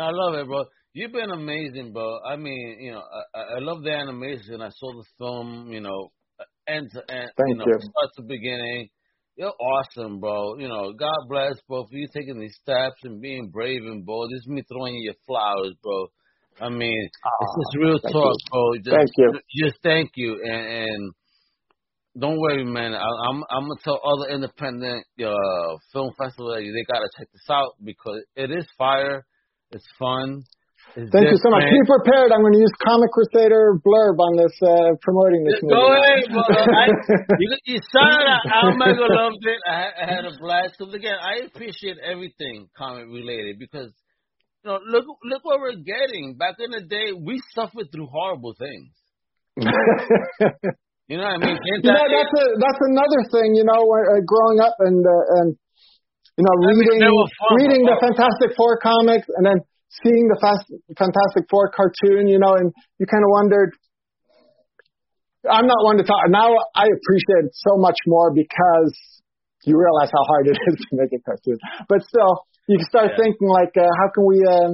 I 0.00 0.10
love 0.12 0.34
it, 0.34 0.46
bro. 0.46 0.64
You've 0.92 1.12
been 1.12 1.30
amazing, 1.30 1.92
bro. 1.92 2.18
I 2.28 2.36
mean, 2.36 2.78
you 2.80 2.92
know, 2.92 3.02
I, 3.34 3.38
I- 3.38 3.54
I 3.56 3.58
love 3.60 3.82
the 3.84 3.92
animation. 3.92 4.60
I 4.60 4.70
saw 4.70 4.92
the 4.96 5.04
film, 5.18 5.70
you 5.72 5.80
know, 5.80 6.10
end 6.68 6.90
to 6.94 7.00
end, 7.14 7.30
you 7.44 7.46
Thank 7.46 7.56
know, 7.56 7.66
you. 7.66 7.78
start 7.78 8.10
to 8.16 8.22
beginning. 8.22 8.88
You're 9.36 9.52
awesome, 9.60 10.18
bro. 10.20 10.56
You 10.58 10.68
know, 10.68 10.92
God 10.94 11.28
bless, 11.28 11.54
bro, 11.68 11.84
for 11.86 11.96
you 11.96 12.08
taking 12.12 12.40
these 12.40 12.56
steps 12.60 12.96
and 13.04 13.20
being 13.20 13.50
brave 13.50 13.82
and 13.84 14.04
bold. 14.04 14.30
This 14.32 14.40
is 14.42 14.48
me 14.48 14.62
throwing 14.68 14.94
you 14.94 15.04
your 15.12 15.14
flowers, 15.26 15.74
bro. 15.82 16.06
I 16.60 16.68
mean, 16.68 17.08
it's 17.08 17.54
just 17.58 17.76
real 17.78 17.98
talk, 17.98 18.12
you. 18.12 18.50
bro. 18.50 18.74
Just, 18.76 18.96
Thank 18.96 19.10
you. 19.16 19.40
Just 19.64 19.76
thank 19.82 20.10
you, 20.14 20.40
and, 20.42 20.66
and 20.66 21.12
don't 22.18 22.40
worry, 22.40 22.64
man. 22.64 22.94
I, 22.94 23.04
I'm 23.28 23.44
I'm 23.50 23.68
gonna 23.68 23.80
tell 23.84 24.00
other 24.00 24.32
independent 24.32 25.04
uh, 25.20 25.76
film 25.92 26.12
festivals 26.16 26.54
that 26.54 26.60
they 26.60 26.92
gotta 26.92 27.08
check 27.18 27.28
this 27.32 27.44
out 27.50 27.74
because 27.84 28.22
it 28.34 28.50
is 28.50 28.66
fire. 28.78 29.26
It's 29.70 29.86
fun. 29.98 30.44
It's 30.94 31.12
Thank 31.12 31.28
you 31.28 31.36
so 31.42 31.50
much. 31.50 31.66
Be 31.68 31.82
prepared. 31.84 32.32
I'm 32.32 32.40
going 32.40 32.54
to 32.54 32.62
use 32.62 32.72
Comic 32.80 33.10
Crusader 33.10 33.76
blurb 33.84 34.16
on 34.16 34.38
this 34.38 34.54
uh, 34.62 34.96
promoting 35.02 35.44
this 35.44 35.60
movie. 35.60 35.76
Go 35.76 35.92
ahead, 35.92 36.24
brother. 36.32 36.62
I, 36.72 36.86
you, 37.42 37.50
you 37.66 37.78
saw 37.90 38.06
it. 38.06 38.40
I 38.48 38.72
mega 38.78 39.04
loved 39.04 39.44
it. 39.44 39.60
I, 39.68 39.76
had- 39.76 39.96
I 40.00 40.14
had 40.14 40.24
a 40.24 40.38
blast. 40.38 40.76
Because 40.78 40.94
again, 40.94 41.16
I 41.20 41.44
appreciate 41.44 41.98
everything 41.98 42.68
comic 42.78 43.06
related 43.12 43.58
because 43.58 43.90
you 44.66 44.72
know, 44.72 44.82
look 44.82 45.06
look 45.22 45.44
what 45.46 45.60
we're 45.60 45.78
getting. 45.78 46.34
Back 46.34 46.58
in 46.58 46.74
the 46.74 46.82
day, 46.82 47.14
we 47.14 47.38
suffered 47.54 47.86
through 47.94 48.10
horrible 48.10 48.54
things. 48.58 48.90
You 51.06 51.22
know 51.22 51.22
what 51.22 51.38
I 51.38 51.46
mean? 51.46 51.54
Can't 51.54 51.86
you 51.86 51.94
know, 51.94 52.02
that's 52.02 52.34
a 52.34 52.44
that's 52.58 52.82
another 52.82 53.22
thing. 53.30 53.54
You 53.54 53.62
know, 53.62 53.78
uh, 53.78 54.18
growing 54.26 54.58
up 54.58 54.74
and 54.82 55.06
uh, 55.06 55.38
and 55.38 55.48
you 56.34 56.42
know 56.42 56.54
reading 56.66 56.98
fun, 56.98 57.54
reading 57.62 57.86
the 57.86 57.94
Fantastic 58.02 58.58
Four 58.58 58.82
comics 58.82 59.30
and 59.38 59.46
then 59.46 59.62
seeing 60.02 60.26
the 60.26 60.34
Fast, 60.42 60.66
Fantastic 60.98 61.46
Four 61.46 61.70
cartoon, 61.70 62.26
you 62.26 62.42
know, 62.42 62.58
and 62.58 62.74
you 62.98 63.06
kind 63.06 63.22
of 63.22 63.30
wondered. 63.30 63.70
I'm 65.46 65.70
not 65.70 65.78
one 65.86 65.98
to 65.98 66.02
talk. 66.02 66.26
Now 66.26 66.50
I 66.74 66.90
appreciate 66.90 67.46
it 67.46 67.54
so 67.54 67.78
much 67.78 68.02
more 68.10 68.34
because 68.34 68.90
you 69.62 69.78
realize 69.78 70.10
how 70.10 70.26
hard 70.26 70.50
it 70.50 70.58
is 70.58 70.74
to 70.90 70.98
make 70.98 71.14
a 71.14 71.22
cartoon. 71.22 71.62
But 71.86 72.02
still, 72.02 72.42
you 72.68 72.78
can 72.78 72.88
start 72.90 73.08
Yeah. 73.14 73.18
thinking 73.22 73.48
like, 73.48 73.74
uh, 73.78 73.86
how 73.86 74.08
can 74.14 74.24
we 74.26 74.38
uh, 74.44 74.70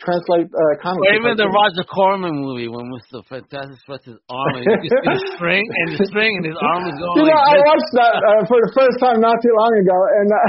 translate 0.00 0.48
uh, 0.50 0.74
comics? 0.82 1.04
Or 1.06 1.14
even 1.14 1.36
the? 1.36 1.48
Roger 1.48 1.84
Corman 1.86 2.34
movie 2.34 2.68
when 2.68 2.88
Mr. 2.90 3.22
Fantastic 3.28 3.78
stretches 3.84 4.16
his 4.16 4.20
arm 4.28 4.56
and 4.56 4.64
you 4.66 4.76
can 4.80 4.90
see 4.90 5.10
the 5.12 5.22
string 5.36 5.64
and 5.68 5.86
the 5.94 6.00
string 6.08 6.32
and 6.40 6.44
his 6.46 6.58
arm 6.58 6.82
is 6.88 6.96
going 6.98 7.16
You 7.20 7.24
know, 7.28 7.36
like 7.36 7.46
I 7.46 7.56
this. 7.58 7.66
watched 7.68 7.92
that 8.00 8.14
uh, 8.18 8.42
for 8.48 8.58
the 8.64 8.72
first 8.74 8.96
time 8.98 9.18
not 9.20 9.36
too 9.42 9.54
long 9.54 9.72
ago, 9.78 9.98
and 10.16 10.28
uh, 10.32 10.48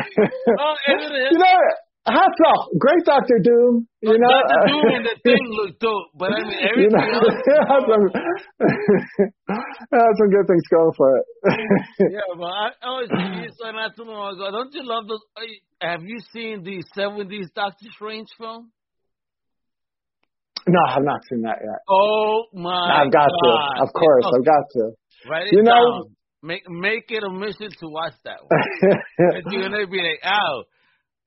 Oh, 0.63 0.75
you 1.33 1.37
know, 1.39 1.57
hats 2.05 2.39
off, 2.45 2.67
great 2.77 3.03
Doctor 3.05 3.39
Doom. 3.41 3.87
You 4.01 4.17
know, 4.19 4.27
the 4.27 4.57
dude 4.67 4.93
and 4.93 5.05
the 5.05 5.15
thing 5.23 5.39
look 5.55 5.79
dope, 5.79 6.09
but 6.17 6.31
I 6.33 6.43
mean 6.43 6.51
you 6.51 6.69
everything 6.69 6.91
know, 6.91 7.19
else. 7.19 7.39
it 7.47 7.63
has 7.67 7.83
some, 7.87 8.05
has 9.91 10.13
some 10.19 10.29
good 10.29 10.47
things 10.47 10.63
going 10.69 10.93
for 10.97 11.17
it. 11.17 11.25
Yeah, 12.11 12.19
but 12.37 12.45
I 12.45 12.69
always 12.83 13.09
you 13.11 13.49
said 13.61 13.71
not 13.73 13.95
too 13.95 14.03
long 14.03 14.35
ago. 14.35 14.51
Don't 14.51 14.73
you 14.73 14.83
love 14.83 15.07
those? 15.07 15.23
uh, 15.37 15.87
Have 15.87 16.03
you 16.03 16.19
seen 16.33 16.63
the 16.63 16.83
'70s 16.97 17.53
Doctor 17.55 17.85
Strange 17.95 18.27
film? 18.37 18.71
no, 20.67 20.79
I've 20.87 21.03
not 21.03 21.19
seen 21.29 21.41
that 21.43 21.59
yet. 21.61 21.79
Oh 21.89 22.43
my! 22.53 23.03
I've 23.03 23.11
got 23.11 23.27
God. 23.27 23.77
to, 23.77 23.83
of 23.83 23.89
course, 23.93 24.25
I've 24.27 24.45
got 24.45 24.63
to. 24.71 24.91
It 25.47 25.53
You 25.53 25.63
know- 25.63 26.03
down. 26.03 26.15
Make 26.45 26.63
make 26.69 27.05
it 27.07 27.23
a 27.23 27.29
mission 27.31 27.69
to 27.71 27.87
watch 27.87 28.11
that 28.25 28.35
one. 28.43 29.41
You're 29.49 29.69
gonna 29.69 29.87
be 29.87 29.95
like, 29.95 30.19
"Ow, 30.25 30.63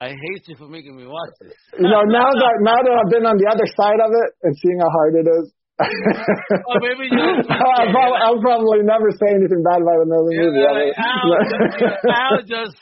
I 0.00 0.08
hate 0.08 0.44
you 0.46 0.56
for 0.56 0.68
making 0.68 0.96
me 0.96 1.06
watch 1.06 1.32
this." 1.40 1.54
you 1.78 1.88
know, 1.88 2.04
now 2.04 2.28
that 2.28 2.54
now 2.60 2.76
that 2.76 2.92
I've 2.92 3.10
been 3.10 3.24
on 3.24 3.38
the 3.40 3.48
other 3.48 3.64
side 3.76 4.00
of 4.00 4.12
it 4.12 4.30
and 4.42 4.52
seeing 4.60 4.78
how 4.80 4.90
hard 4.90 5.14
it 5.16 5.26
is. 5.28 5.52
Oh, 5.78 6.80
maybe 6.80 7.08
you'll 7.12 7.44
I'll, 7.48 7.92
probably, 7.92 8.18
I'll 8.24 8.40
probably 8.40 8.80
never 8.82 9.10
say 9.12 9.28
anything 9.36 9.62
bad 9.62 9.82
about 9.82 10.04
another 10.08 10.32
You're 10.32 10.52
movie. 10.52 10.64
like, 10.64 10.96
ever. 10.96 12.00
Ow, 12.16 12.40
just, 12.48 12.76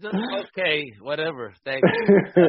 just, 0.00 0.16
okay, 0.56 0.92
whatever. 1.00 1.52
Thank 1.64 1.84
you. 1.84 2.48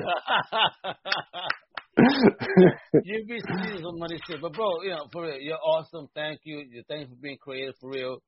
you 3.04 3.26
be 3.28 3.42
seeing 3.44 3.84
somebody 3.84 4.18
shit, 4.28 4.42
but 4.42 4.54
bro, 4.54 4.84
you 4.84 4.92
know, 4.92 5.08
for 5.12 5.24
real, 5.24 5.40
you're 5.40 5.60
awesome. 5.60 6.08
Thank 6.16 6.40
you. 6.44 6.64
You 6.70 6.84
thank 6.88 7.02
you 7.02 7.16
for 7.16 7.22
being 7.22 7.38
creative 7.42 7.76
for 7.82 7.90
real, 7.90 8.24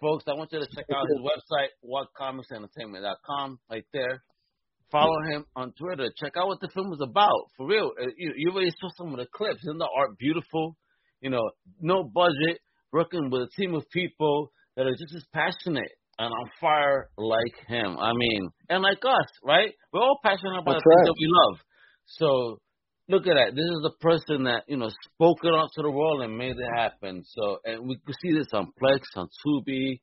folks. 0.00 0.24
I 0.28 0.34
want 0.34 0.52
you 0.52 0.60
to 0.60 0.66
check 0.74 0.86
out 0.94 1.06
his 1.08 1.20
website, 1.24 1.72
whatcomicsentertainment.com, 1.84 3.58
right 3.70 3.86
there. 3.92 4.22
Follow 4.90 5.20
him 5.28 5.44
on 5.56 5.72
Twitter. 5.72 6.10
Check 6.16 6.32
out 6.36 6.46
what 6.46 6.60
the 6.60 6.68
film 6.68 6.92
is 6.92 7.00
about. 7.02 7.50
For 7.56 7.66
real, 7.66 7.92
Uh, 8.00 8.06
you, 8.16 8.32
you 8.36 8.50
already 8.50 8.70
saw 8.80 8.88
some 8.96 9.08
of 9.12 9.18
the 9.18 9.26
clips. 9.34 9.60
Isn't 9.62 9.78
the 9.78 9.88
art 9.96 10.16
beautiful? 10.18 10.76
You 11.20 11.30
know, 11.30 11.50
no 11.80 12.04
budget, 12.04 12.60
working 12.92 13.30
with 13.30 13.42
a 13.42 13.48
team 13.56 13.74
of 13.74 13.84
people 13.90 14.52
that 14.76 14.86
are 14.86 14.92
just 14.92 15.14
as 15.16 15.24
passionate 15.32 15.90
and 16.18 16.32
on 16.32 16.50
fire 16.60 17.10
like 17.18 17.56
him. 17.66 17.98
I 17.98 18.12
mean, 18.14 18.48
and 18.68 18.82
like 18.82 19.04
us, 19.04 19.28
right? 19.42 19.72
We're 19.92 20.00
all 20.00 20.20
passionate 20.22 20.58
about 20.60 20.74
That's 20.74 20.84
the 20.84 20.90
things 20.90 21.06
that 21.06 21.16
we 21.18 21.28
love. 21.28 21.60
So 22.06 22.60
look 23.08 23.26
at 23.26 23.34
that. 23.34 23.54
This 23.54 23.64
is 23.64 23.86
a 23.86 23.98
person 24.02 24.44
that 24.44 24.64
you 24.68 24.76
know 24.76 24.90
spoke 25.14 25.38
it 25.42 25.54
out 25.54 25.68
to 25.74 25.82
the 25.82 25.90
world 25.90 26.22
and 26.22 26.36
made 26.36 26.56
it 26.56 26.76
happen. 26.76 27.22
So, 27.26 27.58
and 27.64 27.88
we 27.88 27.98
could 28.04 28.14
see 28.22 28.32
this 28.32 28.48
on 28.52 28.72
Plex, 28.80 29.00
on 29.16 29.28
Tubi, 29.44 30.00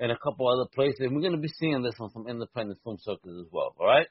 and 0.00 0.10
a 0.10 0.18
couple 0.18 0.48
other 0.48 0.68
places. 0.74 1.00
And 1.00 1.14
we're 1.14 1.22
going 1.22 1.36
to 1.36 1.38
be 1.38 1.52
seeing 1.60 1.82
this 1.82 1.94
on 2.00 2.10
some 2.10 2.26
independent 2.28 2.80
film 2.82 2.96
circuits 3.00 3.38
as 3.40 3.46
well. 3.52 3.74
All 3.78 3.86
right. 3.86 4.06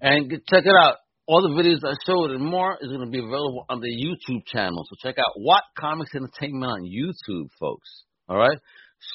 And 0.00 0.30
check 0.48 0.64
it 0.64 0.74
out. 0.80 0.96
All 1.26 1.42
the 1.42 1.54
videos 1.54 1.78
I 1.86 1.94
showed 2.04 2.32
and 2.32 2.44
more 2.44 2.76
is 2.80 2.88
going 2.88 3.04
to 3.04 3.10
be 3.10 3.20
available 3.20 3.64
on 3.68 3.80
the 3.80 3.88
YouTube 3.88 4.44
channel. 4.46 4.84
So 4.88 4.96
check 5.02 5.18
out 5.18 5.32
What 5.36 5.62
Comics 5.78 6.14
Entertainment 6.14 6.70
on 6.70 6.82
YouTube, 6.82 7.48
folks. 7.60 7.88
All 8.28 8.36
right. 8.36 8.58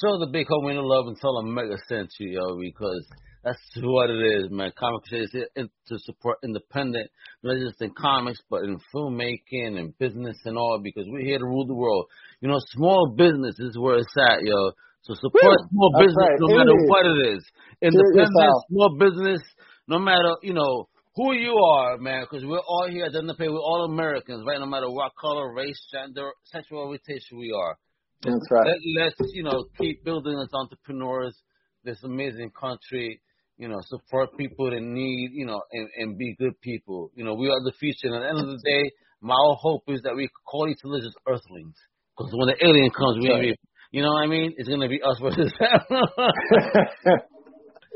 Show 0.01 0.19
the 0.19 0.29
big 0.31 0.47
homie 0.47 0.75
the 0.75 0.81
love 0.81 1.07
and 1.07 1.17
tell 1.19 1.35
them 1.35 1.53
Mega 1.53 1.77
sent 1.87 2.09
you, 2.19 2.39
yo, 2.39 2.59
because 2.59 3.07
that's 3.43 3.59
what 3.81 4.09
it 4.09 4.19
is, 4.19 4.51
man. 4.51 4.71
Comics 4.77 5.11
is 5.11 5.31
here 5.31 5.47
to 5.55 5.99
support 5.99 6.39
independent, 6.43 7.09
not 7.43 7.57
just 7.57 7.81
in 7.81 7.91
comics, 7.95 8.39
but 8.49 8.63
in 8.63 8.77
filmmaking 8.93 9.79
and 9.79 9.97
business 9.97 10.35
and 10.45 10.57
all, 10.57 10.79
because 10.83 11.05
we're 11.07 11.23
here 11.23 11.39
to 11.39 11.45
rule 11.45 11.65
the 11.65 11.75
world. 11.75 12.05
You 12.41 12.49
know, 12.49 12.59
small 12.75 13.15
business 13.17 13.55
is 13.59 13.77
where 13.77 13.97
it's 13.97 14.15
at, 14.17 14.43
yo. 14.43 14.71
So 15.03 15.13
support 15.15 15.55
Woo! 15.55 15.67
small 15.71 15.91
That's 15.93 16.07
business 16.07 16.27
right. 16.27 16.39
no 16.39 16.57
matter 16.57 16.75
what 16.87 17.05
it 17.05 17.35
is. 17.35 17.43
Independent, 17.81 18.53
small 18.67 18.97
business, 18.99 19.39
no 19.87 19.99
matter, 19.99 20.35
you 20.41 20.53
know, 20.53 20.87
who 21.15 21.33
you 21.33 21.55
are, 21.57 21.97
man, 21.97 22.25
because 22.29 22.45
we're 22.45 22.59
all 22.59 22.87
here 22.89 23.05
at 23.05 23.11
the 23.13 23.17
end 23.17 23.29
of 23.29 23.37
the 23.37 23.43
day. 23.45 23.49
We're 23.49 23.57
all 23.59 23.85
Americans, 23.85 24.43
right? 24.47 24.59
No 24.59 24.67
matter 24.67 24.89
what 24.89 25.13
color, 25.19 25.51
race, 25.53 25.79
gender, 25.91 26.29
sexual 26.43 26.79
orientation 26.79 27.39
we 27.39 27.51
are. 27.57 27.75
That's 28.21 28.47
right. 28.51 28.67
Let, 28.67 29.05
let's, 29.05 29.15
you 29.33 29.43
know, 29.43 29.65
keep 29.79 30.03
building 30.03 30.37
as 30.39 30.49
entrepreneurs, 30.53 31.35
this 31.83 31.97
amazing 32.03 32.51
country, 32.51 33.19
you 33.57 33.67
know, 33.67 33.79
support 33.87 34.29
people 34.37 34.69
that 34.69 34.81
need, 34.81 35.31
you 35.33 35.45
know, 35.45 35.59
and, 35.71 35.89
and 35.97 36.17
be 36.17 36.35
good 36.37 36.59
people. 36.61 37.11
You 37.15 37.23
know, 37.23 37.33
we 37.33 37.47
are 37.47 37.63
the 37.63 37.73
future. 37.79 38.07
And 38.07 38.15
at 38.15 38.21
the 38.21 38.29
end 38.29 38.39
of 38.39 38.47
the 38.47 38.61
day, 38.63 38.91
my 39.21 39.35
whole 39.35 39.57
hope 39.59 39.83
is 39.87 40.01
that 40.03 40.15
we 40.15 40.29
call 40.45 40.69
each 40.69 40.79
other 40.85 40.99
just 40.99 41.17
earthlings. 41.27 41.75
Because 42.15 42.31
when 42.35 42.47
the 42.47 42.63
alien 42.63 42.91
comes, 42.91 43.17
we, 43.23 43.29
Right. 43.29 43.59
you 43.91 44.03
know 44.03 44.09
what 44.09 44.23
I 44.23 44.27
mean? 44.27 44.53
It's 44.57 44.67
going 44.67 44.81
to 44.81 44.87
be 44.87 45.01
us 45.01 45.17
versus 45.19 45.51
them. 45.59 45.79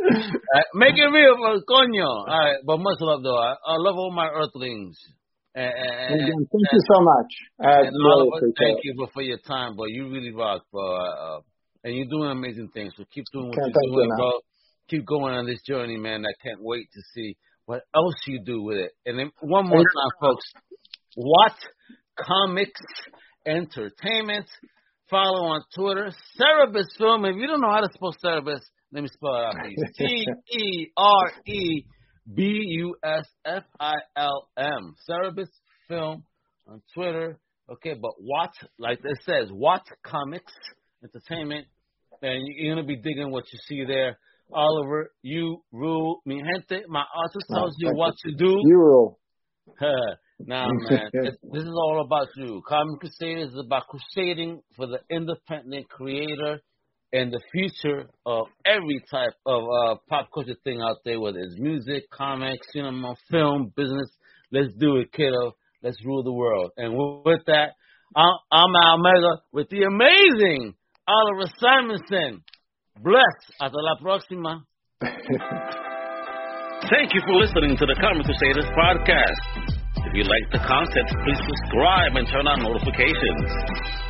Uh, 0.02 0.62
make 0.74 0.96
it 0.96 1.10
real, 1.12 1.36
for 1.38 1.62
coño. 1.70 2.06
All 2.06 2.26
right, 2.28 2.58
but 2.66 2.78
much 2.78 2.98
love 3.00 3.24
though. 3.24 3.38
I, 3.38 3.54
I 3.66 3.76
love 3.78 3.96
all 3.98 4.12
my 4.12 4.28
earthlings. 4.28 4.98
And, 5.54 5.66
and, 5.66 6.16
Again, 6.16 6.48
thank 6.48 6.68
you 6.72 6.82
so 6.94 7.02
much. 7.02 7.32
I 7.60 7.80
really 7.90 8.28
appreciate 8.28 8.56
thank 8.58 8.80
you 8.84 9.08
for 9.14 9.22
your 9.22 9.38
time, 9.40 9.76
bro. 9.76 9.86
You 9.86 10.10
really 10.10 10.32
rock, 10.34 10.64
bro. 10.72 10.96
Uh, 10.96 11.40
and 11.84 11.96
you're 11.96 12.08
doing 12.08 12.32
amazing 12.32 12.70
things. 12.74 12.94
So 12.96 13.04
keep 13.12 13.26
doing 13.34 13.48
what 13.48 13.56
Can't 13.56 13.68
you're 13.68 13.74
thank 13.74 13.92
you 13.92 13.98
doing, 13.98 14.12
bro. 14.18 14.32
Keep 14.90 15.06
going 15.06 15.36
on 15.36 15.46
this 15.46 15.62
journey, 15.68 15.98
man. 15.98 16.26
I 16.26 16.34
can't 16.42 16.62
wait 16.62 16.88
to 16.94 17.02
see 17.14 17.36
what 17.66 17.82
else 17.94 18.16
you 18.28 18.42
do 18.46 18.64
with 18.64 18.78
it. 18.78 18.92
And 19.06 19.20
then 19.20 19.32
one 19.42 19.68
more 19.68 19.80
time, 19.80 20.12
folks. 20.22 20.46
What 21.16 21.56
Comics 22.18 22.82
Entertainment. 23.46 24.48
Follow 25.10 25.48
on 25.48 25.62
Twitter. 25.76 26.12
Cerebus 26.40 26.88
Film. 26.98 27.26
If 27.26 27.36
you 27.36 27.48
don't 27.48 27.60
know 27.60 27.72
how 27.72 27.82
to 27.82 27.90
spell 27.94 28.16
Cerebus, 28.24 28.62
let 28.92 29.04
me 29.04 29.10
spell 29.14 29.36
it 29.36 29.46
out 29.46 29.56
for 29.62 29.70
you. 29.70 29.78
C 29.98 30.26
E 30.58 30.88
R 30.98 31.32
E 31.48 31.86
B 32.34 32.44
U 32.44 32.96
S 33.04 33.26
F 33.46 33.64
I 33.80 33.96
L 34.16 34.50
M. 34.58 34.96
Cerebus 35.10 35.50
Film 35.88 36.24
on 36.68 36.82
Twitter. 36.94 37.40
Okay, 37.72 37.94
but 37.94 38.12
what, 38.20 38.52
like 38.78 39.00
it 39.04 39.18
says, 39.26 39.50
what 39.52 39.82
comics 40.04 40.54
entertainment, 41.04 41.68
and 42.22 42.42
you're 42.46 42.76
gonna 42.76 42.86
be 42.86 42.98
digging 42.98 43.32
what 43.32 43.46
you 43.52 43.60
see 43.68 43.86
there. 43.86 44.18
Oliver, 44.54 45.12
you 45.22 45.64
rule 45.72 46.22
mi 46.26 46.42
gente. 46.42 46.84
My 46.90 47.06
artist 47.16 47.46
Oh, 47.52 47.56
tells 47.56 47.76
you 47.80 47.92
what 47.94 48.14
to 48.26 48.36
do. 48.36 48.60
You 48.64 48.78
rule. 48.78 49.20
nah, 50.40 50.68
man, 50.90 51.10
this, 51.14 51.36
this 51.54 51.64
is 51.64 51.74
all 51.74 52.04
about 52.06 52.28
you. 52.36 52.62
Comic 52.68 53.00
Crusaders 53.00 53.52
is 53.52 53.62
about 53.66 53.84
crusading 53.88 54.62
for 54.76 54.88
the 54.88 55.00
independent 55.10 55.88
creator 55.90 56.60
and 57.14 57.32
the 57.32 57.42
future 57.52 58.10
of 58.26 58.48
every 58.66 59.04
type 59.12 59.34
of 59.46 59.64
uh, 59.64 59.96
pop 60.10 60.30
culture 60.34 60.56
thing 60.64 60.82
out 60.82 60.98
there, 61.04 61.20
whether 61.20 61.40
it's 61.40 61.58
music, 61.58 62.10
comics, 62.10 62.68
cinema, 62.74 63.16
film, 63.30 63.72
business. 63.76 64.10
Let's 64.52 64.74
do 64.80 64.98
it, 64.98 65.12
kiddo. 65.12 65.56
Let's 65.84 65.98
rule 66.06 66.24
the 66.24 66.32
world. 66.32 66.72
And 66.78 66.94
with 67.26 67.46
that, 67.48 67.74
I'm, 68.16 68.36
I'm 68.52 68.76
Al 68.86 68.98
Mega 69.00 69.42
with 69.52 69.70
the 69.70 69.84
amazing 69.84 70.76
Oliver 71.08 71.50
Simonsen. 71.62 72.42
Bless. 73.02 73.36
Hasta 73.60 73.78
la 73.78 73.96
próxima. 73.98 74.66
Thank 76.90 77.14
you 77.14 77.22
for 77.26 77.36
listening 77.36 77.78
to 77.78 77.86
the 77.86 77.96
Comic 78.02 78.26
Crusaders 78.26 78.66
podcast. 78.78 79.71
If 80.12 80.20
you 80.20 80.28
like 80.28 80.44
the 80.52 80.60
content, 80.68 81.08
please 81.24 81.40
subscribe 81.40 82.20
and 82.20 82.28
turn 82.28 82.44
on 82.44 82.60
notifications. 82.60 83.48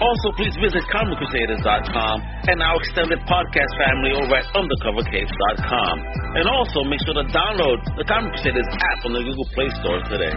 Also, 0.01 0.33
please 0.33 0.57
visit 0.57 0.81
ComicCrusaders.com 0.89 2.49
and 2.49 2.57
our 2.57 2.73
extended 2.81 3.21
podcast 3.29 3.69
family 3.77 4.17
over 4.17 4.33
at 4.33 4.49
UndercoverCapes.com. 4.49 5.93
And 6.41 6.49
also, 6.49 6.89
make 6.89 7.05
sure 7.05 7.21
to 7.21 7.29
download 7.29 7.85
the 8.01 8.05
Comic 8.09 8.33
Crusaders 8.33 8.65
app 8.65 9.05
on 9.05 9.13
the 9.13 9.21
Google 9.21 9.45
Play 9.53 9.69
Store 9.77 10.01
today. 10.09 10.33